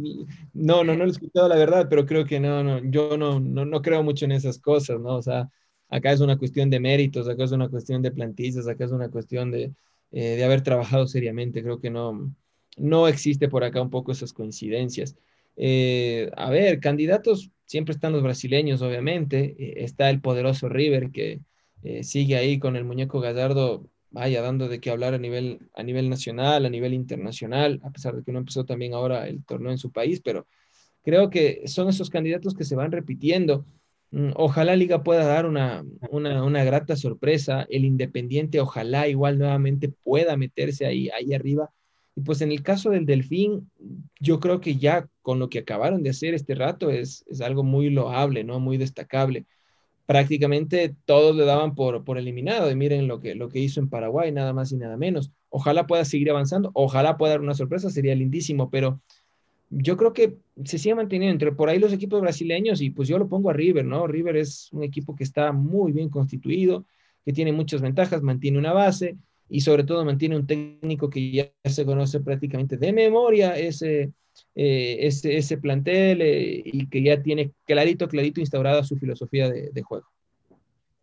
no, 0.54 0.84
no, 0.84 0.96
no 0.96 0.96
lo 0.96 1.06
he 1.06 1.10
escuchado 1.10 1.48
la 1.48 1.56
verdad, 1.56 1.88
pero 1.90 2.06
creo 2.06 2.24
que 2.24 2.40
no, 2.40 2.64
no, 2.64 2.80
yo 2.84 3.18
no, 3.18 3.40
no, 3.40 3.66
no 3.66 3.82
creo 3.82 4.04
mucho 4.04 4.26
en 4.26 4.34
esas 4.34 4.60
cosas, 4.60 5.00
¿no? 5.00 5.16
O 5.16 5.22
sea, 5.22 5.50
acá 5.90 6.12
es 6.12 6.22
una 6.22 6.38
cuestión 6.38 6.70
de 6.70 6.80
méritos, 6.80 7.28
acá 7.28 7.44
es 7.44 7.52
una 7.52 7.70
cuestión 7.70 8.02
de 8.02 8.12
plantillas, 8.12 8.68
acá 8.68 8.86
es 8.86 8.92
una 8.92 9.10
cuestión 9.10 9.52
de, 9.52 9.74
eh, 10.12 10.36
de 10.36 10.44
haber 10.44 10.62
trabajado 10.62 11.08
seriamente. 11.08 11.64
Creo 11.64 11.80
que 11.80 11.90
no, 11.90 12.34
no 12.78 13.08
existe 13.08 13.50
por 13.50 13.64
acá 13.64 13.82
un 13.82 13.90
poco 13.90 14.12
esas 14.12 14.34
coincidencias. 14.34 15.16
Eh, 15.56 16.32
a 16.38 16.50
ver, 16.50 16.80
candidatos, 16.80 17.52
siempre 17.66 17.94
están 17.94 18.14
los 18.14 18.24
brasileños, 18.24 18.82
obviamente. 18.82 19.56
Eh, 19.60 19.84
está 19.84 20.10
el 20.10 20.22
poderoso 20.22 20.70
River 20.70 21.12
que 21.12 21.42
sigue 22.02 22.36
ahí 22.36 22.60
con 22.60 22.76
el 22.76 22.84
muñeco 22.84 23.22
Gallardo, 23.22 23.90
vaya, 24.12 24.42
dando 24.42 24.68
de 24.68 24.82
qué 24.82 24.92
hablar 24.92 25.14
a 25.14 25.18
nivel, 25.18 25.70
a 25.74 25.82
nivel 25.84 26.10
nacional, 26.10 26.66
a 26.66 26.70
nivel 26.70 26.94
internacional, 26.94 27.80
a 27.84 27.92
pesar 27.92 28.16
de 28.18 28.24
que 28.24 28.34
no 28.34 28.40
empezó 28.40 28.66
también 28.66 28.94
ahora 28.94 29.28
el 29.30 29.46
torneo 29.46 29.72
en 29.72 29.78
su 29.78 29.90
país, 29.90 30.20
pero 30.22 30.46
creo 31.04 31.30
que 31.30 31.64
son 31.68 31.88
esos 31.88 32.10
candidatos 32.10 32.54
que 32.54 32.66
se 32.66 32.76
van 32.76 32.92
repitiendo. 32.92 33.66
Mm, 34.12 34.32
ojalá 34.36 34.76
Liga 34.76 35.04
pueda 35.04 35.26
dar 35.26 35.46
una, 35.46 35.84
una, 36.12 36.64
grata 36.64 36.96
sorpresa. 36.96 37.66
El 37.70 37.86
Independiente, 37.86 38.60
ojalá 38.60 39.08
igual 39.08 39.38
nuevamente 39.38 39.90
pueda 39.90 40.38
meterse 40.38 40.86
ahí, 40.86 41.10
ahí 41.10 41.34
arriba. 41.34 41.72
Y 42.16 42.22
pues 42.22 42.42
en 42.42 42.52
el 42.52 42.64
caso 42.64 42.90
del 42.90 43.06
Delfín, 43.06 43.70
yo 44.20 44.40
creo 44.40 44.62
que 44.62 44.78
ya 44.78 45.08
con 45.22 45.40
lo 45.40 45.50
que 45.50 45.60
acabaron 45.60 46.04
de 46.04 46.10
hacer 46.12 46.34
este 46.34 46.56
rato 46.56 46.90
es, 46.90 47.24
es 47.30 47.42
algo 47.42 47.64
muy 47.64 47.90
loable, 47.90 48.44
¿no? 48.44 48.60
Muy 48.60 48.78
destacable. 48.78 49.46
Prácticamente 50.06 50.96
todos 51.06 51.36
le 51.36 51.46
daban 51.46 51.76
por, 51.76 52.04
por 52.04 52.18
eliminado 52.18 52.72
y 52.72 52.76
miren 52.76 53.08
lo 53.08 53.20
que, 53.20 53.36
lo 53.36 53.50
que 53.50 53.60
hizo 53.60 53.80
en 53.80 53.90
Paraguay, 53.90 54.32
nada 54.32 54.54
más 54.54 54.72
y 54.72 54.78
nada 54.78 54.98
menos. 54.98 55.32
Ojalá 55.50 55.88
pueda 55.88 56.06
seguir 56.06 56.32
avanzando, 56.32 56.72
ojalá 56.74 57.18
pueda 57.18 57.34
dar 57.34 57.42
una 57.42 57.54
sorpresa, 57.54 57.90
sería 57.92 58.16
lindísimo, 58.16 58.70
pero 58.72 59.02
yo 59.70 59.98
creo 59.98 60.14
que 60.14 60.38
se 60.66 60.78
sigue 60.78 60.96
manteniendo 60.96 61.32
entre 61.32 61.52
por 61.52 61.70
ahí 61.70 61.80
los 61.80 61.94
equipos 61.94 62.22
brasileños 62.22 62.82
y 62.82 62.90
pues 62.90 63.08
yo 63.08 63.20
lo 63.20 63.30
pongo 63.30 63.50
a 63.50 63.54
River, 63.54 63.86
¿no? 63.86 64.08
River 64.08 64.38
es 64.38 64.72
un 64.72 64.84
equipo 64.84 65.16
que 65.16 65.24
está 65.24 65.52
muy 65.52 65.92
bien 65.92 66.10
constituido, 66.10 66.86
que 67.24 67.34
tiene 67.34 67.52
muchas 67.52 67.82
ventajas, 67.82 68.22
mantiene 68.22 68.58
una 68.58 68.74
base 68.74 69.18
y 69.48 69.62
sobre 69.62 69.84
todo 69.84 70.06
mantiene 70.06 70.36
un 70.36 70.48
técnico 70.48 71.10
que 71.10 71.32
ya 71.32 71.52
se 71.64 71.86
conoce 71.86 72.20
prácticamente 72.20 72.78
de 72.78 72.94
memoria 72.94 73.58
ese, 73.58 74.12
eh, 74.56 74.98
ese, 75.02 75.38
ese, 75.38 75.58
plantel 75.58 76.22
eh, 76.22 76.62
y 76.66 76.88
que 76.88 77.04
ya 77.04 77.22
tiene 77.22 77.52
clarito, 77.66 78.08
clarito 78.08 78.40
instaurada 78.40 78.84
su 78.84 78.96
filosofía 78.98 79.50
de, 79.50 79.70
de 79.72 79.82
juego. 79.82 80.08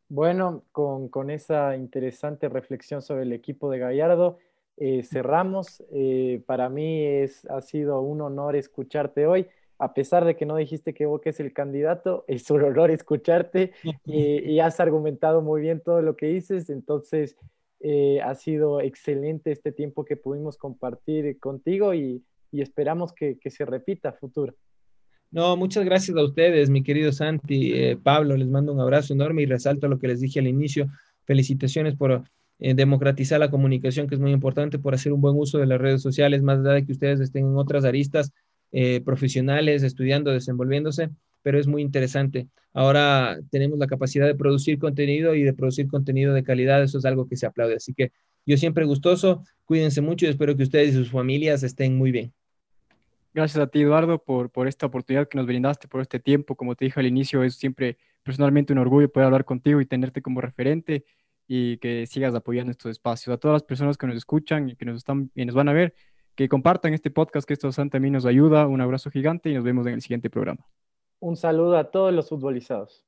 Bueno, 0.08 0.64
con, 0.70 1.08
con, 1.08 1.30
esa 1.30 1.76
interesante 1.76 2.48
reflexión 2.48 3.02
sobre 3.02 3.22
el 3.22 3.32
equipo 3.32 3.68
de 3.70 3.80
Gallardo, 3.80 4.38
eh, 4.76 5.02
cerramos. 5.02 5.82
Eh, 5.92 6.42
para 6.46 6.68
mí 6.68 7.04
es, 7.04 7.44
ha 7.46 7.60
sido 7.60 8.00
un 8.00 8.20
honor 8.20 8.56
escucharte 8.56 9.26
hoy. 9.26 9.46
A 9.78 9.92
pesar 9.92 10.24
de 10.24 10.36
que 10.36 10.46
no 10.46 10.56
dijiste 10.56 10.94
que 10.94 11.04
vos 11.06 11.20
es 11.24 11.40
el 11.40 11.52
candidato, 11.52 12.24
es 12.28 12.50
un 12.50 12.62
honor 12.62 12.90
escucharte 12.90 13.72
y, 14.04 14.58
has 14.60 14.80
argumentado 14.80 15.42
muy 15.42 15.60
bien 15.60 15.80
todo 15.80 16.02
lo 16.02 16.16
que 16.16 16.26
dices. 16.26 16.70
Entonces, 16.70 17.36
eh, 17.80 18.20
ha 18.22 18.34
sido 18.34 18.80
excelente 18.80 19.52
este 19.52 19.72
tiempo 19.72 20.04
que 20.04 20.16
pudimos 20.16 20.56
compartir 20.56 21.38
contigo 21.38 21.94
y, 21.94 22.22
esperamos 22.52 23.12
que, 23.12 23.38
que 23.38 23.50
se 23.50 23.66
repita 23.66 24.14
futuro. 24.14 24.54
No, 25.30 25.56
muchas 25.56 25.84
gracias 25.84 26.16
a 26.16 26.24
ustedes, 26.24 26.70
mi 26.70 26.82
querido 26.82 27.12
Santi, 27.12 27.72
eh, 27.74 27.98
Pablo, 28.02 28.36
les 28.36 28.48
mando 28.48 28.72
un 28.72 28.80
abrazo 28.80 29.12
enorme 29.12 29.42
y 29.42 29.46
resalto 29.46 29.88
lo 29.88 29.98
que 29.98 30.08
les 30.08 30.20
dije 30.20 30.40
al 30.40 30.46
inicio. 30.46 30.86
Felicitaciones 31.24 31.96
por 31.96 32.22
eh, 32.58 32.74
democratizar 32.74 33.38
la 33.38 33.50
comunicación, 33.50 34.06
que 34.06 34.14
es 34.14 34.20
muy 34.20 34.32
importante, 34.32 34.78
por 34.78 34.94
hacer 34.94 35.12
un 35.12 35.20
buen 35.20 35.36
uso 35.36 35.58
de 35.58 35.66
las 35.66 35.80
redes 35.80 36.00
sociales, 36.00 36.42
más 36.42 36.60
allá 36.60 36.72
de 36.72 36.86
que 36.86 36.92
ustedes 36.92 37.20
estén 37.20 37.46
en 37.46 37.56
otras 37.56 37.84
aristas 37.84 38.32
eh, 38.72 39.00
profesionales, 39.02 39.82
estudiando, 39.82 40.30
desenvolviéndose, 40.30 41.10
pero 41.42 41.58
es 41.58 41.66
muy 41.66 41.82
interesante. 41.82 42.48
Ahora 42.72 43.38
tenemos 43.50 43.78
la 43.78 43.86
capacidad 43.86 44.26
de 44.26 44.34
producir 44.34 44.78
contenido 44.78 45.34
y 45.34 45.42
de 45.42 45.52
producir 45.52 45.86
contenido 45.86 46.34
de 46.34 46.42
calidad, 46.42 46.82
eso 46.82 46.98
es 46.98 47.04
algo 47.04 47.28
que 47.28 47.36
se 47.36 47.46
aplaude. 47.46 47.76
Así 47.76 47.94
que 47.94 48.10
yo 48.46 48.56
siempre 48.56 48.84
gustoso, 48.84 49.44
cuídense 49.64 50.00
mucho 50.00 50.26
y 50.26 50.30
espero 50.30 50.56
que 50.56 50.62
ustedes 50.62 50.90
y 50.90 50.92
sus 50.92 51.10
familias 51.10 51.62
estén 51.62 51.96
muy 51.96 52.10
bien. 52.10 52.32
Gracias 53.34 53.62
a 53.62 53.66
ti, 53.66 53.82
Eduardo, 53.82 54.22
por, 54.22 54.50
por 54.50 54.66
esta 54.66 54.86
oportunidad 54.86 55.28
que 55.28 55.36
nos 55.36 55.46
brindaste, 55.46 55.88
por 55.88 56.00
este 56.00 56.18
tiempo. 56.18 56.56
Como 56.56 56.74
te 56.74 56.86
dije 56.86 56.98
al 56.98 57.06
inicio, 57.06 57.44
es 57.44 57.54
siempre 57.54 57.98
personalmente 58.22 58.72
un 58.72 58.78
orgullo 58.78 59.12
poder 59.12 59.26
hablar 59.26 59.44
contigo 59.44 59.80
y 59.80 59.86
tenerte 59.86 60.22
como 60.22 60.40
referente 60.40 61.04
y 61.46 61.78
que 61.78 62.06
sigas 62.06 62.34
apoyando 62.34 62.70
estos 62.70 62.90
espacios. 62.90 63.34
A 63.34 63.38
todas 63.38 63.54
las 63.54 63.62
personas 63.62 63.96
que 63.96 64.06
nos 64.06 64.16
escuchan 64.16 64.68
y 64.70 64.76
que 64.76 64.84
nos, 64.84 64.96
están, 64.96 65.30
y 65.34 65.44
nos 65.44 65.54
van 65.54 65.68
a 65.68 65.72
ver, 65.72 65.94
que 66.34 66.48
compartan 66.48 66.94
este 66.94 67.10
podcast, 67.10 67.46
que 67.46 67.54
esto 67.54 67.70
también 67.70 68.12
nos 68.12 68.26
ayuda. 68.26 68.66
Un 68.66 68.80
abrazo 68.80 69.10
gigante 69.10 69.50
y 69.50 69.54
nos 69.54 69.64
vemos 69.64 69.86
en 69.86 69.94
el 69.94 70.02
siguiente 70.02 70.30
programa. 70.30 70.66
Un 71.18 71.36
saludo 71.36 71.76
a 71.76 71.90
todos 71.90 72.12
los 72.12 72.28
futbolizados. 72.28 73.04